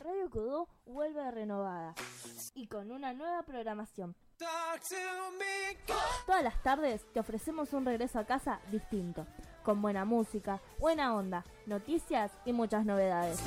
Radio 0.00 0.30
Kudu 0.30 0.66
vuelve 0.86 1.30
renovada 1.30 1.94
y 2.54 2.66
con 2.68 2.90
una 2.90 3.12
nueva 3.12 3.42
programación. 3.42 4.16
Todas 6.24 6.42
las 6.42 6.62
tardes 6.62 7.04
te 7.12 7.20
ofrecemos 7.20 7.74
un 7.74 7.84
regreso 7.84 8.18
a 8.18 8.24
casa 8.24 8.60
distinto, 8.72 9.26
con 9.62 9.82
buena 9.82 10.06
música, 10.06 10.58
buena 10.78 11.14
onda, 11.14 11.44
noticias 11.66 12.32
y 12.46 12.54
muchas 12.54 12.86
novedades. 12.86 13.40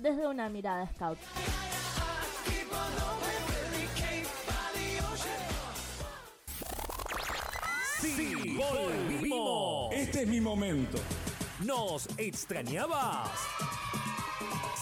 Desde 0.00 0.26
una 0.26 0.48
mirada 0.48 0.88
scout. 0.92 1.18
Sí, 8.00 8.56
volvimos. 8.56 9.94
Este 9.94 10.22
es 10.22 10.28
mi 10.28 10.40
momento. 10.40 10.98
¿Nos 11.64 12.06
extrañabas? 12.18 13.30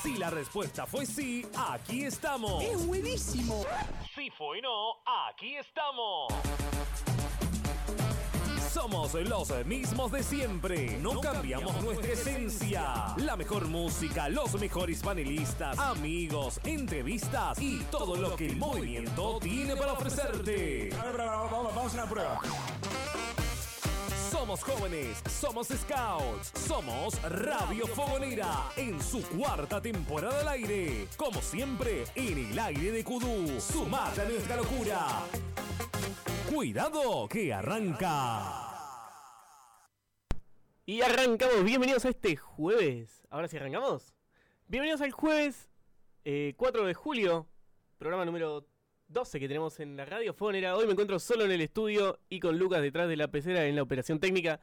Si 0.03 0.17
la 0.17 0.29
respuesta 0.29 0.87
fue 0.87 1.07
sí, 1.07 1.47
aquí 1.57 2.05
estamos. 2.05 2.65
¡Es 2.65 2.85
buenísimo! 2.85 3.65
Si 4.15 4.29
fue 4.31 4.61
no, 4.61 4.95
aquí 5.29 5.55
estamos. 5.57 6.33
Somos 8.73 9.15
los 9.15 9.65
mismos 9.65 10.11
de 10.11 10.23
siempre. 10.25 10.99
No 10.99 11.21
cambiamos 11.21 11.81
nuestra 11.81 12.13
esencia. 12.13 13.15
La 13.19 13.37
mejor 13.37 13.69
música, 13.69 14.29
los 14.29 14.61
mejores 14.61 15.01
panelistas, 15.01 15.79
amigos, 15.79 16.59
entrevistas 16.65 17.57
y 17.61 17.79
todo 17.85 18.17
lo 18.17 18.35
que 18.35 18.47
el 18.47 18.57
movimiento 18.57 19.39
tiene 19.41 19.77
para 19.77 19.93
ofrecerte. 19.93 20.91
A 21.01 21.05
ver, 21.05 21.17
vamos, 21.19 21.95
a 21.95 21.95
una 21.95 22.07
prueba. 22.07 22.41
Somos 24.35 24.65
jóvenes, 24.65 25.23
somos 25.31 25.69
scouts, 25.69 26.51
somos 26.67 27.23
Radio 27.23 27.87
Fogonera 27.87 28.69
en 28.77 29.01
su 29.01 29.23
cuarta 29.29 29.81
temporada 29.81 30.41
al 30.41 30.49
aire. 30.49 31.07
Como 31.17 31.41
siempre, 31.41 32.03
en 32.17 32.51
el 32.51 32.59
aire 32.59 32.91
de 32.91 33.05
Kudú. 33.05 33.61
Sumate 33.61 34.23
a 34.23 34.25
nuestra 34.25 34.57
locura. 34.57 35.07
Cuidado 36.53 37.29
que 37.29 37.55
arranca. 37.55 38.43
Y 40.85 41.01
arrancamos, 41.01 41.63
bienvenidos 41.63 42.05
a 42.05 42.09
este 42.09 42.35
jueves. 42.35 43.23
Ahora 43.31 43.47
sí 43.47 43.57
arrancamos. 43.57 44.17
Bienvenidos 44.67 45.01
al 45.01 45.13
jueves 45.13 45.71
eh, 46.25 46.55
4 46.57 46.87
de 46.87 46.95
julio, 46.95 47.47
programa 47.99 48.25
número 48.25 48.67
12 49.15 49.39
que 49.39 49.47
tenemos 49.47 49.79
en 49.79 49.97
la 49.97 50.05
radio 50.05 50.35
Fonera. 50.35 50.77
Hoy 50.77 50.87
me 50.87 50.93
encuentro 50.93 51.21
solo 51.21 51.45
en 51.45 51.53
el 51.53 51.61
estudio 51.61 52.19
y 52.29 52.41
con 52.41 52.59
Lucas 52.59 52.83
detrás 52.83 53.09
de 53.09 53.17
la 53.17 53.29
pecera 53.29 53.65
en 53.65 53.77
la 53.77 53.83
operación 53.83 54.19
técnica. 54.19 54.59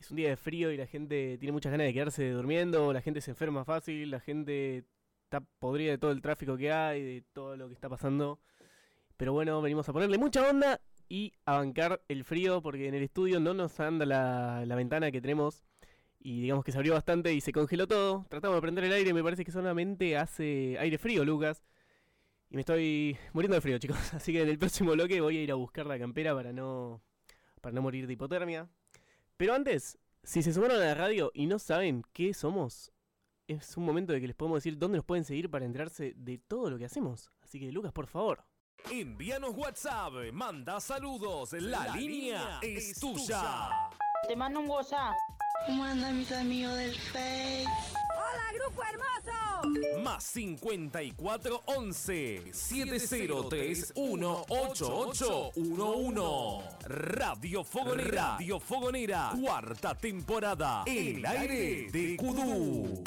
Es 0.00 0.10
un 0.10 0.16
día 0.16 0.30
de 0.30 0.36
frío 0.36 0.72
y 0.72 0.76
la 0.76 0.88
gente 0.88 1.38
tiene 1.38 1.52
muchas 1.52 1.70
ganas 1.70 1.86
de 1.86 1.94
quedarse 1.94 2.28
durmiendo, 2.30 2.92
la 2.92 3.00
gente 3.00 3.20
se 3.20 3.30
enferma 3.30 3.64
fácil, 3.64 4.10
la 4.10 4.18
gente 4.18 4.84
está 5.22 5.40
podrida 5.60 5.92
de 5.92 5.98
todo 5.98 6.10
el 6.10 6.20
tráfico 6.22 6.56
que 6.56 6.72
hay, 6.72 7.02
de 7.02 7.22
todo 7.32 7.56
lo 7.56 7.68
que 7.68 7.74
está 7.74 7.88
pasando. 7.88 8.40
Pero 9.16 9.32
bueno, 9.32 9.62
venimos 9.62 9.88
a 9.88 9.92
ponerle 9.92 10.18
mucha 10.18 10.50
onda 10.50 10.80
y 11.08 11.32
a 11.44 11.58
bancar 11.58 12.02
el 12.08 12.24
frío 12.24 12.62
porque 12.62 12.88
en 12.88 12.94
el 12.94 13.04
estudio 13.04 13.38
no 13.38 13.54
nos 13.54 13.78
anda 13.78 14.04
la, 14.04 14.64
la 14.66 14.74
ventana 14.74 15.12
que 15.12 15.20
tenemos 15.20 15.62
y 16.18 16.40
digamos 16.40 16.64
que 16.64 16.72
se 16.72 16.78
abrió 16.78 16.94
bastante 16.94 17.32
y 17.32 17.40
se 17.40 17.52
congeló 17.52 17.86
todo. 17.86 18.26
Tratamos 18.28 18.56
de 18.56 18.60
prender 18.60 18.82
el 18.86 18.92
aire, 18.92 19.14
me 19.14 19.22
parece 19.22 19.44
que 19.44 19.52
solamente 19.52 20.16
hace 20.16 20.76
aire 20.80 20.98
frío, 20.98 21.24
Lucas. 21.24 21.62
Y 22.54 22.56
me 22.56 22.60
estoy 22.60 23.18
muriendo 23.32 23.56
de 23.56 23.60
frío, 23.60 23.78
chicos. 23.78 23.98
Así 24.14 24.32
que 24.32 24.40
en 24.42 24.48
el 24.48 24.60
próximo 24.60 24.92
bloque 24.92 25.20
voy 25.20 25.38
a 25.38 25.42
ir 25.42 25.50
a 25.50 25.56
buscar 25.56 25.86
la 25.86 25.98
campera 25.98 26.36
para 26.36 26.52
no, 26.52 27.02
para 27.60 27.74
no 27.74 27.82
morir 27.82 28.06
de 28.06 28.12
hipotermia. 28.12 28.70
Pero 29.36 29.54
antes, 29.54 29.98
si 30.22 30.40
se 30.40 30.52
sumaron 30.52 30.80
a 30.80 30.84
la 30.84 30.94
radio 30.94 31.32
y 31.34 31.46
no 31.46 31.58
saben 31.58 32.04
qué 32.12 32.32
somos, 32.32 32.92
es 33.48 33.76
un 33.76 33.84
momento 33.84 34.12
de 34.12 34.20
que 34.20 34.28
les 34.28 34.36
podemos 34.36 34.58
decir 34.58 34.78
dónde 34.78 34.98
nos 34.98 35.04
pueden 35.04 35.24
seguir 35.24 35.50
para 35.50 35.64
enterarse 35.64 36.14
de 36.14 36.38
todo 36.38 36.70
lo 36.70 36.78
que 36.78 36.84
hacemos. 36.84 37.28
Así 37.42 37.58
que, 37.58 37.72
Lucas, 37.72 37.92
por 37.92 38.06
favor. 38.06 38.44
Envíanos 38.88 39.52
WhatsApp, 39.56 40.12
manda 40.32 40.78
saludos, 40.78 41.54
la, 41.54 41.96
línea, 41.96 42.60
es 42.62 43.00
tuya. 43.00 43.90
Te 44.28 44.36
mando 44.36 44.60
un 44.60 44.70
WhatsApp. 44.70 45.16
¿Cómo 45.66 45.82
andan 45.82 46.18
mis 46.18 46.30
amigos 46.30 46.76
del 46.76 46.94
Face? 46.94 48.03
¡Hola, 48.44 48.58
grupo 48.58 48.82
hermoso! 48.82 49.30
Más 50.02 50.24
54 50.24 51.62
11 51.64 52.52
7031 52.52 54.44
8811 54.48 56.76
Radio 56.86 57.64
Fogonera, 57.64 58.32
Radio 58.32 58.60
Fogonera, 58.60 59.32
cuarta 59.40 59.94
temporada, 59.94 60.84
el 60.86 61.24
aire 61.24 61.88
de 61.90 62.16
Kudú. 62.16 63.02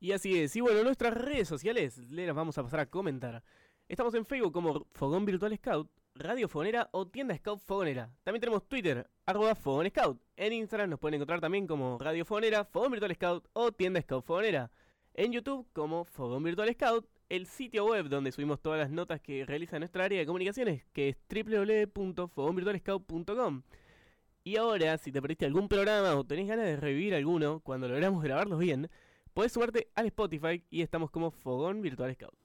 Y 0.00 0.12
así 0.12 0.38
es. 0.38 0.56
Y 0.56 0.60
bueno, 0.60 0.82
nuestras 0.84 1.12
redes 1.14 1.48
sociales 1.48 1.98
le 1.98 2.26
las 2.26 2.36
vamos 2.36 2.56
a 2.58 2.62
pasar 2.62 2.80
a 2.80 2.86
comentar. 2.86 3.42
Estamos 3.88 4.14
en 4.14 4.24
Facebook 4.24 4.52
como 4.52 4.86
Fogón 4.92 5.26
Virtual 5.26 5.54
Scout, 5.56 5.90
Radio 6.14 6.48
Fogonera 6.48 6.88
o 6.92 7.06
Tienda 7.06 7.36
Scout 7.36 7.60
Fogonera. 7.60 8.10
También 8.22 8.40
tenemos 8.40 8.66
Twitter, 8.68 9.06
arroba 9.26 9.54
Fogón 9.54 9.88
Scout. 9.88 10.20
En 10.36 10.52
Instagram 10.52 10.90
nos 10.90 11.00
pueden 11.00 11.14
encontrar 11.14 11.40
también 11.40 11.66
como 11.66 11.98
Radio 11.98 12.24
Fogonera, 12.24 12.64
Fogón 12.64 12.92
Virtual 12.92 13.14
Scout 13.14 13.48
o 13.52 13.72
Tienda 13.72 14.00
Scout 14.00 14.24
Fogonera. 14.24 14.70
En 15.14 15.32
YouTube 15.32 15.66
como 15.72 16.04
Fogón 16.04 16.42
Virtual 16.42 16.72
Scout. 16.72 17.06
El 17.28 17.46
sitio 17.46 17.86
web 17.86 18.08
donde 18.08 18.32
subimos 18.32 18.60
todas 18.60 18.78
las 18.78 18.90
notas 18.90 19.20
que 19.20 19.46
realiza 19.46 19.78
nuestra 19.78 20.04
área 20.04 20.20
de 20.20 20.26
comunicaciones, 20.26 20.84
que 20.92 21.08
es 21.08 21.16
www.fogonvirtualscout.com. 21.28 23.62
Y 24.44 24.56
ahora, 24.56 24.98
si 24.98 25.10
te 25.10 25.22
perdiste 25.22 25.46
algún 25.46 25.68
programa 25.68 26.14
o 26.16 26.24
tenés 26.24 26.46
ganas 26.46 26.66
de 26.66 26.76
revivir 26.76 27.14
alguno, 27.14 27.60
cuando 27.60 27.88
logramos 27.88 28.22
grabarlos 28.22 28.58
bien, 28.58 28.90
Puedes 29.34 29.50
sumarte 29.50 29.88
al 29.96 30.06
Spotify 30.06 30.62
y 30.70 30.82
estamos 30.82 31.10
como 31.10 31.32
Fogón 31.32 31.82
Virtual 31.82 32.14
Scout. 32.14 32.38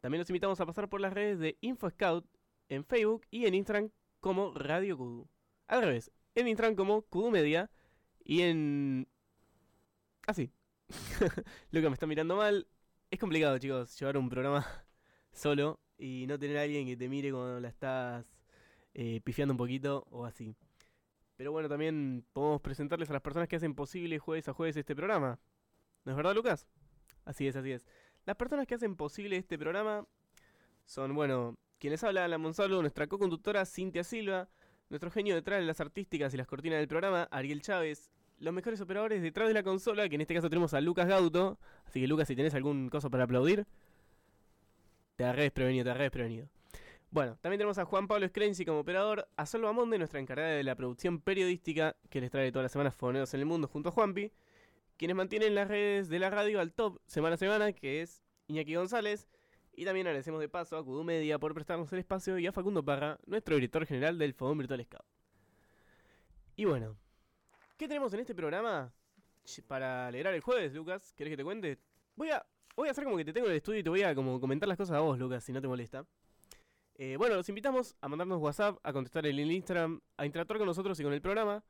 También 0.00 0.20
los 0.20 0.30
invitamos 0.30 0.60
a 0.60 0.64
pasar 0.64 0.88
por 0.88 1.00
las 1.00 1.12
redes 1.12 1.40
de 1.40 1.58
Info 1.60 1.90
Scout 1.90 2.24
en 2.70 2.84
Facebook 2.84 3.26
y 3.30 3.44
en 3.46 3.54
Instagram 3.54 3.90
como 4.20 4.54
Radio 4.54 4.96
Kudu. 4.96 5.28
Al 5.66 5.82
revés, 5.82 6.10
en 6.34 6.48
Instagram 6.48 6.76
como 6.76 7.02
Kudu 7.02 7.30
Media 7.30 7.70
y 8.24 8.42
en... 8.42 9.06
Así. 10.26 10.50
Lo 11.70 11.80
que 11.80 11.88
me 11.88 11.94
está 11.94 12.06
mirando 12.06 12.36
mal. 12.36 12.66
Es 13.10 13.18
complicado, 13.18 13.58
chicos, 13.58 13.98
llevar 13.98 14.16
un 14.16 14.30
programa 14.30 14.66
solo 15.32 15.80
y 15.98 16.26
no 16.28 16.38
tener 16.38 16.56
a 16.58 16.62
alguien 16.62 16.86
que 16.86 16.96
te 16.96 17.08
mire 17.08 17.32
cuando 17.32 17.60
la 17.60 17.68
estás 17.68 18.24
eh, 18.94 19.20
pifiando 19.24 19.52
un 19.52 19.58
poquito 19.58 20.06
o 20.10 20.24
así. 20.24 20.56
Pero 21.36 21.52
bueno, 21.52 21.68
también 21.68 22.24
podemos 22.32 22.60
presentarles 22.60 23.10
a 23.10 23.14
las 23.14 23.22
personas 23.22 23.48
que 23.48 23.56
hacen 23.56 23.74
posible 23.74 24.18
jueves 24.18 24.48
a 24.48 24.52
jueves 24.52 24.76
este 24.76 24.94
programa. 24.94 25.40
¿No 26.04 26.12
es 26.12 26.16
verdad, 26.16 26.34
Lucas? 26.34 26.68
Así 27.24 27.48
es, 27.48 27.56
así 27.56 27.72
es. 27.72 27.84
Las 28.26 28.36
personas 28.36 28.66
que 28.66 28.74
hacen 28.74 28.94
posible 28.94 29.36
este 29.36 29.58
programa 29.58 30.06
son, 30.84 31.14
bueno, 31.14 31.56
quienes 31.80 32.04
habla 32.04 32.28
la 32.28 32.38
Monsalvo, 32.38 32.80
nuestra 32.80 33.08
co-conductora 33.08 33.66
Cintia 33.66 34.04
Silva, 34.04 34.48
nuestro 34.88 35.10
genio 35.10 35.34
detrás 35.34 35.58
de 35.58 35.66
las 35.66 35.80
artísticas 35.80 36.32
y 36.32 36.36
las 36.36 36.46
cortinas 36.46 36.78
del 36.78 36.86
programa, 36.86 37.26
Ariel 37.32 37.62
Chávez, 37.62 38.12
los 38.38 38.54
mejores 38.54 38.80
operadores 38.80 39.22
detrás 39.22 39.48
de 39.48 39.54
la 39.54 39.62
consola, 39.64 40.08
que 40.08 40.14
en 40.14 40.20
este 40.20 40.34
caso 40.34 40.48
tenemos 40.48 40.72
a 40.74 40.80
Lucas 40.80 41.08
Gauto. 41.08 41.58
Así 41.86 42.00
que, 42.00 42.06
Lucas, 42.06 42.28
si 42.28 42.36
tenés 42.36 42.54
algún 42.54 42.88
cosa 42.88 43.10
para 43.10 43.24
aplaudir, 43.24 43.66
te 45.16 45.24
agarré 45.24 45.42
desprevenido, 45.42 45.84
te 45.84 45.90
agarré 45.90 46.04
desprevenido. 46.04 46.48
Bueno, 47.10 47.36
también 47.40 47.58
tenemos 47.58 47.78
a 47.78 47.84
Juan 47.84 48.06
Pablo 48.06 48.28
Screnzi 48.28 48.64
como 48.64 48.80
operador, 48.80 49.26
a 49.36 49.46
Sol 49.46 49.62
Bamonde, 49.62 49.98
nuestra 49.98 50.20
encargada 50.20 50.50
de 50.50 50.62
la 50.62 50.76
producción 50.76 51.20
periodística, 51.20 51.96
que 52.08 52.20
les 52.20 52.30
trae 52.30 52.52
todas 52.52 52.64
las 52.64 52.72
semanas 52.72 52.94
Foneros 52.94 53.34
en 53.34 53.40
el 53.40 53.46
Mundo 53.46 53.66
junto 53.66 53.88
a 53.88 53.92
Juanpi 53.92 54.30
quienes 55.00 55.16
mantienen 55.16 55.54
las 55.54 55.66
redes 55.66 56.10
de 56.10 56.18
la 56.18 56.28
radio 56.28 56.60
al 56.60 56.74
top 56.74 57.00
semana 57.06 57.36
a 57.36 57.38
semana, 57.38 57.72
que 57.72 58.02
es 58.02 58.22
Iñaki 58.48 58.74
González. 58.74 59.26
Y 59.74 59.84
también 59.84 60.06
agradecemos 60.06 60.40
de 60.40 60.48
paso 60.48 60.76
a 60.76 60.84
Kudu 60.84 61.04
Media 61.04 61.38
por 61.38 61.54
prestarnos 61.54 61.92
el 61.92 62.00
espacio 62.00 62.38
y 62.38 62.46
a 62.46 62.52
Facundo 62.52 62.84
Parra, 62.84 63.18
nuestro 63.26 63.54
director 63.54 63.86
general 63.86 64.18
del 64.18 64.34
Fogón 64.34 64.58
Virtual 64.58 64.84
Scout. 64.84 65.04
Y 66.56 66.64
bueno, 66.64 66.96
¿qué 67.76 67.88
tenemos 67.88 68.12
en 68.12 68.20
este 68.20 68.34
programa 68.34 68.92
para 69.66 70.08
alegrar 70.08 70.34
el 70.34 70.40
jueves, 70.40 70.74
Lucas? 70.74 71.14
¿Querés 71.16 71.32
que 71.32 71.36
te 71.36 71.44
cuente? 71.44 71.78
Voy 72.16 72.30
a, 72.30 72.44
voy 72.76 72.88
a 72.88 72.90
hacer 72.90 73.04
como 73.04 73.16
que 73.16 73.24
te 73.24 73.32
tengo 73.32 73.46
en 73.46 73.52
el 73.52 73.56
estudio 73.58 73.80
y 73.80 73.82
te 73.82 73.88
voy 73.88 74.02
a 74.02 74.14
como 74.14 74.38
comentar 74.40 74.68
las 74.68 74.76
cosas 74.76 74.96
a 74.96 75.00
vos, 75.00 75.18
Lucas, 75.18 75.42
si 75.42 75.52
no 75.52 75.62
te 75.62 75.68
molesta. 75.68 76.04
Eh, 76.96 77.16
bueno, 77.16 77.36
los 77.36 77.48
invitamos 77.48 77.96
a 78.02 78.08
mandarnos 78.08 78.38
WhatsApp, 78.40 78.78
a 78.82 78.92
contestar 78.92 79.24
en 79.24 79.38
el 79.38 79.50
Instagram, 79.50 80.02
a 80.18 80.26
interactuar 80.26 80.58
con 80.58 80.66
nosotros 80.66 81.00
y 81.00 81.02
con 81.02 81.14
el 81.14 81.22
programa. 81.22 81.64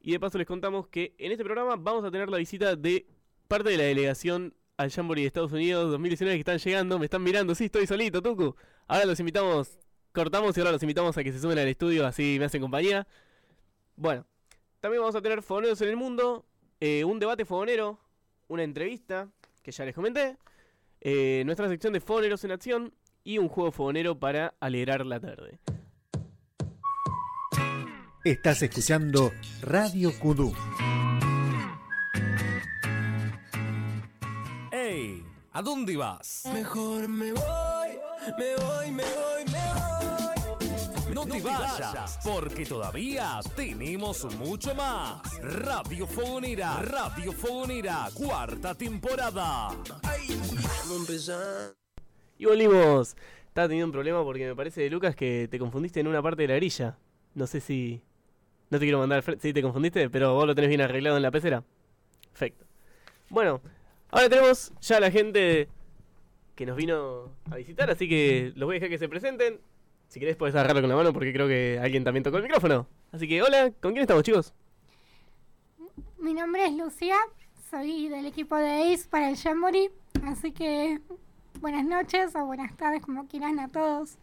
Y 0.00 0.10
de 0.10 0.18
paso 0.18 0.36
les 0.36 0.48
contamos 0.48 0.88
que 0.88 1.14
en 1.16 1.30
este 1.30 1.44
programa 1.44 1.76
vamos 1.76 2.04
a 2.04 2.10
tener 2.10 2.28
la 2.28 2.38
visita 2.38 2.74
de 2.74 3.06
parte 3.46 3.70
de 3.70 3.76
la 3.76 3.84
delegación 3.84 4.52
al 4.76 4.90
Jamboree 4.90 5.22
de 5.22 5.26
Estados 5.28 5.52
Unidos 5.52 5.90
2019 5.90 6.36
que 6.36 6.40
están 6.40 6.58
llegando. 6.58 6.98
Me 6.98 7.06
están 7.06 7.22
mirando, 7.22 7.54
sí, 7.54 7.66
estoy 7.66 7.86
solito, 7.86 8.22
Tuku. 8.22 8.54
Ahora 8.86 9.04
los 9.04 9.18
invitamos, 9.20 9.78
cortamos 10.12 10.56
y 10.56 10.60
ahora 10.60 10.72
los 10.72 10.82
invitamos 10.82 11.16
a 11.16 11.24
que 11.24 11.32
se 11.32 11.40
sumen 11.40 11.58
al 11.58 11.68
estudio, 11.68 12.06
así 12.06 12.36
me 12.38 12.46
hacen 12.46 12.60
compañía. 12.60 13.06
Bueno, 13.96 14.26
también 14.80 15.02
vamos 15.02 15.14
a 15.14 15.22
tener 15.22 15.42
fogoneros 15.42 15.80
en 15.80 15.88
el 15.88 15.96
mundo, 15.96 16.44
eh, 16.80 17.04
un 17.04 17.18
debate 17.18 17.44
fogonero, 17.44 17.98
una 18.48 18.62
entrevista, 18.62 19.28
que 19.62 19.72
ya 19.72 19.84
les 19.84 19.94
comenté, 19.94 20.36
eh, 21.00 21.42
nuestra 21.46 21.68
sección 21.68 21.92
de 21.92 22.00
fogoneros 22.00 22.44
en 22.44 22.50
acción 22.50 22.94
y 23.22 23.38
un 23.38 23.48
juego 23.48 23.72
fogonero 23.72 24.18
para 24.18 24.54
alegrar 24.60 25.06
la 25.06 25.20
tarde. 25.20 25.58
Estás 28.24 28.62
escuchando 28.62 29.32
Radio 29.62 30.10
Kudu. 30.18 30.52
¿A 35.56 35.62
dónde 35.62 35.96
vas? 35.96 36.42
Mejor 36.52 37.06
me 37.06 37.32
voy, 37.32 37.98
me 38.36 38.56
voy, 38.56 38.90
me 38.90 39.04
voy, 39.04 39.44
me 39.52 41.04
voy. 41.04 41.14
No 41.14 41.24
te 41.24 41.40
vayas, 41.40 42.18
porque 42.24 42.66
todavía 42.66 43.38
tenemos 43.54 44.24
mucho 44.36 44.74
más. 44.74 45.22
Radio 45.40 46.08
Fogonera, 46.08 46.82
Radio 46.82 47.30
Fogonera, 47.30 48.08
cuarta 48.14 48.74
temporada. 48.74 49.68
Ay, 50.02 50.26
empezar. 50.92 51.72
Y 52.36 52.46
volvimos. 52.46 53.14
Estaba 53.46 53.68
teniendo 53.68 53.86
un 53.86 53.92
problema 53.92 54.24
porque 54.24 54.48
me 54.48 54.56
parece, 54.56 54.90
Lucas, 54.90 55.14
que 55.14 55.46
te 55.48 55.60
confundiste 55.60 56.00
en 56.00 56.08
una 56.08 56.20
parte 56.20 56.42
de 56.42 56.48
la 56.48 56.56
grilla. 56.56 56.98
No 57.36 57.46
sé 57.46 57.60
si. 57.60 58.02
No 58.70 58.80
te 58.80 58.86
quiero 58.86 58.98
mandar 58.98 59.18
al 59.18 59.22
frente. 59.22 59.42
Sí, 59.42 59.52
te 59.52 59.62
confundiste, 59.62 60.10
pero 60.10 60.34
vos 60.34 60.48
lo 60.48 60.54
tenés 60.56 60.68
bien 60.68 60.80
arreglado 60.80 61.16
en 61.16 61.22
la 61.22 61.30
pecera. 61.30 61.62
Perfecto. 62.32 62.66
Bueno, 63.30 63.60
ahora 64.14 64.28
tenemos 64.28 64.72
ya 64.80 64.96
a 64.98 65.00
la 65.00 65.10
gente 65.10 65.68
que 66.54 66.64
nos 66.66 66.76
vino 66.76 67.32
a 67.50 67.56
visitar, 67.56 67.90
así 67.90 68.08
que 68.08 68.52
los 68.54 68.66
voy 68.66 68.74
a 68.74 68.76
dejar 68.76 68.88
que 68.88 68.98
se 68.98 69.08
presenten. 69.08 69.60
Si 70.08 70.20
querés, 70.20 70.36
podés 70.36 70.54
agarrarlo 70.54 70.82
con 70.82 70.90
la 70.90 70.96
mano 70.96 71.12
porque 71.12 71.32
creo 71.32 71.48
que 71.48 71.80
alguien 71.82 72.04
también 72.04 72.22
tocó 72.22 72.36
el 72.36 72.44
micrófono. 72.44 72.86
Así 73.10 73.26
que, 73.26 73.42
hola, 73.42 73.72
¿con 73.80 73.92
quién 73.92 74.02
estamos, 74.02 74.22
chicos? 74.22 74.54
Mi 76.18 76.32
nombre 76.32 76.64
es 76.66 76.72
Lucía, 76.72 77.16
soy 77.70 78.08
del 78.08 78.26
equipo 78.26 78.56
de 78.56 78.94
ACE 78.94 79.08
para 79.08 79.28
el 79.28 79.36
Jamboree, 79.36 79.90
así 80.24 80.52
que 80.52 81.00
buenas 81.60 81.84
noches 81.84 82.36
o 82.36 82.46
buenas 82.46 82.76
tardes, 82.76 83.02
como 83.02 83.26
quieran 83.26 83.58
a 83.58 83.68
todos. 83.68 84.16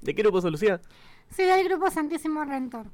¿De 0.00 0.14
qué 0.14 0.22
grupo 0.22 0.40
sos, 0.40 0.50
Lucía? 0.50 0.80
Soy 1.34 1.44
del 1.44 1.68
grupo 1.68 1.88
Santísimo 1.90 2.44
Rentor. 2.44 2.86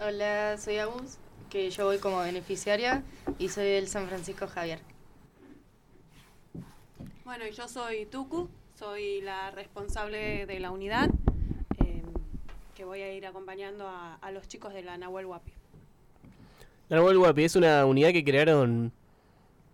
Hola, 0.00 0.56
soy 0.58 0.78
Agus, 0.78 1.18
que 1.50 1.70
yo 1.70 1.86
voy 1.86 1.98
como 1.98 2.20
beneficiaria 2.20 3.02
y 3.38 3.48
soy 3.48 3.64
del 3.64 3.88
San 3.88 4.06
Francisco 4.06 4.46
Javier. 4.46 4.91
Bueno, 7.32 7.46
y 7.46 7.52
yo 7.52 7.66
soy 7.66 8.04
Tuku, 8.04 8.46
soy 8.78 9.22
la 9.22 9.50
responsable 9.52 10.44
de 10.44 10.60
la 10.60 10.70
unidad, 10.70 11.08
eh, 11.82 12.02
que 12.74 12.84
voy 12.84 13.00
a 13.00 13.10
ir 13.10 13.24
acompañando 13.24 13.88
a, 13.88 14.16
a 14.16 14.30
los 14.32 14.46
chicos 14.48 14.74
de 14.74 14.82
la 14.82 14.98
Nahuel 14.98 15.24
Huapi. 15.24 15.50
La 16.90 16.98
Nahuel 16.98 17.16
Guapi 17.16 17.44
es 17.44 17.56
una 17.56 17.86
unidad 17.86 18.12
que 18.12 18.22
crearon 18.22 18.92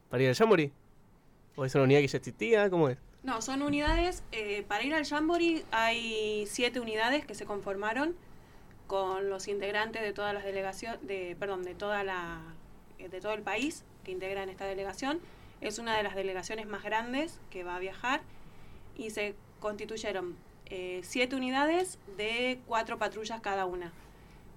para 0.08 0.22
ir 0.22 0.28
al 0.28 0.36
Jamboree. 0.36 0.70
¿O 1.56 1.64
es 1.64 1.74
una 1.74 1.82
unidad 1.82 1.98
que 1.98 2.06
ya 2.06 2.18
existía? 2.18 2.70
¿Cómo 2.70 2.90
es? 2.90 2.98
No, 3.24 3.42
son 3.42 3.62
unidades, 3.62 4.22
eh, 4.30 4.64
para 4.68 4.84
ir 4.84 4.94
al 4.94 5.04
Jamboree 5.04 5.64
hay 5.72 6.46
siete 6.46 6.78
unidades 6.78 7.26
que 7.26 7.34
se 7.34 7.44
conformaron 7.44 8.14
con 8.86 9.30
los 9.30 9.48
integrantes 9.48 10.02
de 10.02 10.12
todas 10.12 10.32
las 10.32 10.44
delegaciones, 10.44 11.04
de, 11.04 11.34
perdón, 11.36 11.64
de 11.64 11.74
toda 11.74 12.04
la, 12.04 12.40
eh, 13.00 13.08
de 13.08 13.20
todo 13.20 13.34
el 13.34 13.42
país 13.42 13.82
que 14.04 14.12
integran 14.12 14.48
esta 14.48 14.64
delegación. 14.64 15.18
Es 15.60 15.78
una 15.78 15.96
de 15.96 16.02
las 16.02 16.14
delegaciones 16.14 16.66
más 16.66 16.82
grandes 16.84 17.40
que 17.50 17.64
va 17.64 17.76
a 17.76 17.78
viajar 17.78 18.20
y 18.96 19.10
se 19.10 19.34
constituyeron 19.60 20.36
eh, 20.66 21.00
siete 21.02 21.34
unidades 21.36 21.98
de 22.16 22.60
cuatro 22.66 22.98
patrullas 22.98 23.40
cada 23.40 23.64
una. 23.66 23.92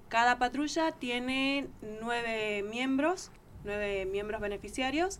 Cada 0.09 0.37
patrulla 0.37 0.91
tiene 0.91 1.67
nueve 2.01 2.63
miembros, 2.63 3.31
nueve 3.63 4.05
miembros 4.05 4.41
beneficiarios 4.41 5.19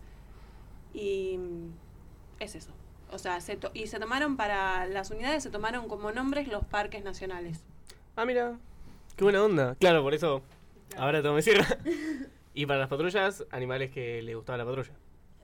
y 0.92 1.38
mm, 1.38 1.70
es 2.40 2.54
eso. 2.54 2.70
O 3.10 3.18
sea, 3.18 3.40
se 3.40 3.56
to- 3.56 3.70
y 3.74 3.86
se 3.88 3.98
tomaron 3.98 4.36
para 4.36 4.86
las 4.86 5.10
unidades, 5.10 5.42
se 5.42 5.50
tomaron 5.50 5.88
como 5.88 6.12
nombres 6.12 6.48
los 6.48 6.64
parques 6.64 7.02
nacionales. 7.04 7.62
Ah, 8.16 8.24
mira. 8.24 8.56
Qué 9.16 9.24
buena 9.24 9.42
onda. 9.42 9.74
Claro, 9.76 10.02
por 10.02 10.14
eso 10.14 10.42
ahora 10.96 11.22
todo 11.22 11.34
me 11.34 11.42
cierra. 11.42 11.66
y 12.54 12.66
para 12.66 12.80
las 12.80 12.88
patrullas, 12.88 13.44
animales 13.50 13.90
que 13.90 14.22
le 14.22 14.34
gustaba 14.34 14.58
la 14.58 14.64
patrulla. 14.64 14.92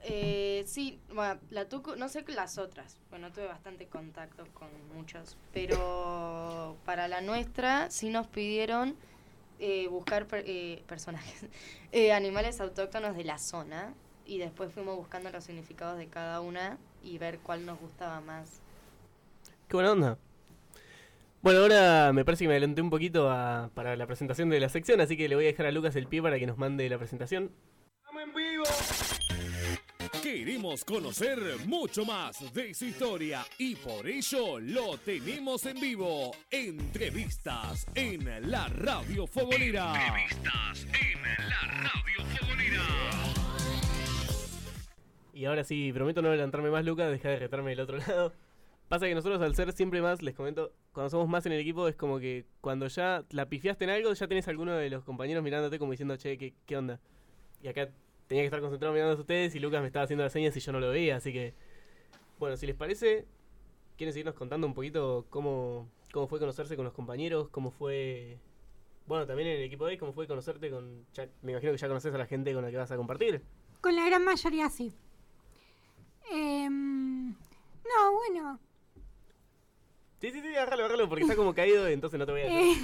Eh, 0.04 0.62
sí, 0.66 1.00
bueno, 1.12 1.40
la 1.50 1.68
Tucu, 1.68 1.96
no 1.96 2.08
sé 2.08 2.24
las 2.28 2.56
otras, 2.58 2.96
bueno, 3.10 3.32
tuve 3.32 3.46
bastante 3.46 3.86
contacto 3.86 4.46
con 4.54 4.68
muchos, 4.94 5.36
pero 5.52 6.76
para 6.84 7.08
la 7.08 7.20
nuestra 7.20 7.90
sí 7.90 8.08
nos 8.10 8.26
pidieron 8.28 8.94
eh, 9.58 9.88
buscar 9.88 10.26
per- 10.26 10.44
eh, 10.46 10.82
personajes, 10.86 11.46
eh, 11.92 12.12
animales 12.12 12.60
autóctonos 12.60 13.16
de 13.16 13.24
la 13.24 13.38
zona 13.38 13.92
y 14.24 14.38
después 14.38 14.72
fuimos 14.72 14.96
buscando 14.96 15.30
los 15.30 15.42
significados 15.44 15.98
de 15.98 16.06
cada 16.06 16.40
una 16.40 16.78
y 17.02 17.18
ver 17.18 17.40
cuál 17.40 17.66
nos 17.66 17.80
gustaba 17.80 18.20
más. 18.20 18.60
Qué 19.68 19.76
buena 19.76 19.92
onda. 19.92 20.18
Bueno, 21.42 21.60
ahora 21.60 22.12
me 22.12 22.24
parece 22.24 22.44
que 22.44 22.48
me 22.48 22.54
adelanté 22.54 22.82
un 22.82 22.90
poquito 22.90 23.30
a- 23.30 23.70
para 23.74 23.96
la 23.96 24.06
presentación 24.06 24.48
de 24.48 24.60
la 24.60 24.68
sección, 24.68 25.00
así 25.00 25.16
que 25.16 25.28
le 25.28 25.34
voy 25.34 25.44
a 25.44 25.48
dejar 25.48 25.66
a 25.66 25.72
Lucas 25.72 25.96
el 25.96 26.06
pie 26.06 26.22
para 26.22 26.38
que 26.38 26.46
nos 26.46 26.56
mande 26.56 26.88
la 26.88 26.98
presentación. 26.98 27.50
Queremos 30.38 30.84
conocer 30.84 31.40
mucho 31.66 32.04
más 32.04 32.54
de 32.54 32.72
su 32.72 32.84
historia 32.84 33.44
y 33.58 33.74
por 33.74 34.06
ello 34.06 34.60
lo 34.60 34.96
tenemos 34.98 35.66
en 35.66 35.80
vivo. 35.80 36.30
Entrevistas 36.48 37.84
en 37.96 38.48
la 38.48 38.68
Radio 38.68 39.26
Fogonera. 39.26 39.94
Entrevistas 39.96 40.86
en 40.94 41.48
la 41.48 41.60
Radio 41.82 42.36
Fogonera. 42.36 42.82
Y 45.34 45.44
ahora 45.44 45.64
sí, 45.64 45.92
prometo 45.92 46.22
no 46.22 46.28
adelantarme 46.28 46.70
más, 46.70 46.84
Lucas, 46.84 47.10
deja 47.10 47.30
de 47.30 47.40
retarme 47.40 47.70
del 47.70 47.80
otro 47.80 47.98
lado. 48.06 48.32
Pasa 48.86 49.06
que 49.06 49.16
nosotros 49.16 49.42
al 49.42 49.56
ser 49.56 49.72
siempre 49.72 50.00
más, 50.00 50.22
les 50.22 50.36
comento, 50.36 50.72
cuando 50.92 51.10
somos 51.10 51.28
más 51.28 51.46
en 51.46 51.52
el 51.52 51.58
equipo 51.58 51.88
es 51.88 51.96
como 51.96 52.20
que 52.20 52.46
cuando 52.60 52.86
ya 52.86 53.24
la 53.30 53.46
pifiaste 53.48 53.86
en 53.86 53.90
algo, 53.90 54.12
ya 54.12 54.28
tenés 54.28 54.46
alguno 54.46 54.74
de 54.74 54.88
los 54.88 55.02
compañeros 55.02 55.42
mirándote 55.42 55.80
como 55.80 55.90
diciendo, 55.90 56.16
che, 56.16 56.38
¿qué, 56.38 56.54
qué 56.64 56.76
onda? 56.76 57.00
Y 57.60 57.66
acá 57.66 57.88
tenía 58.28 58.42
que 58.42 58.46
estar 58.46 58.60
concentrado 58.60 58.92
mirando 58.94 59.16
a 59.16 59.20
ustedes 59.20 59.54
y 59.54 59.58
Lucas 59.58 59.80
me 59.80 59.86
estaba 59.88 60.04
haciendo 60.04 60.22
las 60.22 60.32
señas 60.32 60.56
y 60.56 60.60
yo 60.60 60.70
no 60.72 60.80
lo 60.80 60.90
veía, 60.90 61.16
así 61.16 61.32
que... 61.32 61.54
Bueno, 62.38 62.56
si 62.56 62.66
les 62.66 62.76
parece, 62.76 63.26
¿quieren 63.96 64.12
seguirnos 64.12 64.34
contando 64.36 64.66
un 64.66 64.74
poquito 64.74 65.26
cómo, 65.30 65.88
cómo 66.12 66.28
fue 66.28 66.38
conocerse 66.38 66.76
con 66.76 66.84
los 66.84 66.94
compañeros? 66.94 67.48
¿Cómo 67.48 67.70
fue... 67.70 68.38
Bueno, 69.06 69.26
también 69.26 69.48
en 69.48 69.56
el 69.56 69.62
equipo 69.64 69.86
de 69.86 69.98
cómo 69.98 70.12
fue 70.12 70.26
conocerte 70.28 70.70
con... 70.70 71.04
ya- 71.14 71.28
me 71.42 71.52
imagino 71.52 71.72
que 71.72 71.78
ya 71.78 71.88
conoces 71.88 72.14
a 72.14 72.18
la 72.18 72.26
gente 72.26 72.52
con 72.54 72.62
la 72.62 72.70
que 72.70 72.76
vas 72.76 72.90
a 72.92 72.96
compartir. 72.96 73.42
Con 73.80 73.96
la 73.96 74.04
gran 74.06 74.22
mayoría 74.24 74.68
sí. 74.70 74.92
Em, 76.30 77.30
no, 77.30 78.12
bueno, 78.14 78.60
Sí, 80.20 80.30
sí, 80.32 80.40
sí, 80.40 80.48
agárralo, 80.48 80.84
agárralo, 80.84 81.08
porque 81.08 81.22
está 81.24 81.36
como 81.36 81.54
caído, 81.54 81.86
entonces 81.86 82.18
no 82.18 82.26
te 82.26 82.32
voy 82.32 82.40
a. 82.42 82.48
Eh, 82.50 82.74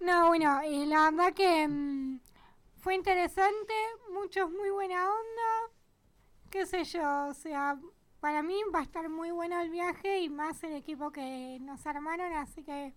no, 0.00 0.26
bueno, 0.28 0.60
eh, 0.64 0.84
la 0.86 1.10
verdad 1.10 1.32
que 1.32 1.68
mm, 1.68 2.18
fue 2.82 2.96
interesante, 2.96 3.72
muchos 4.12 4.50
muy 4.50 4.68
buena 4.70 5.08
onda, 5.08 5.72
qué 6.50 6.66
sé 6.66 6.82
yo, 6.82 7.28
o 7.28 7.32
sea, 7.32 7.78
para 8.18 8.42
mí 8.42 8.60
va 8.74 8.80
a 8.80 8.82
estar 8.82 9.08
muy 9.08 9.30
bueno 9.30 9.60
el 9.60 9.70
viaje 9.70 10.18
y 10.18 10.28
más 10.28 10.64
el 10.64 10.74
equipo 10.74 11.12
que 11.12 11.58
nos 11.60 11.86
armaron, 11.86 12.32
así 12.32 12.64
que 12.64 12.92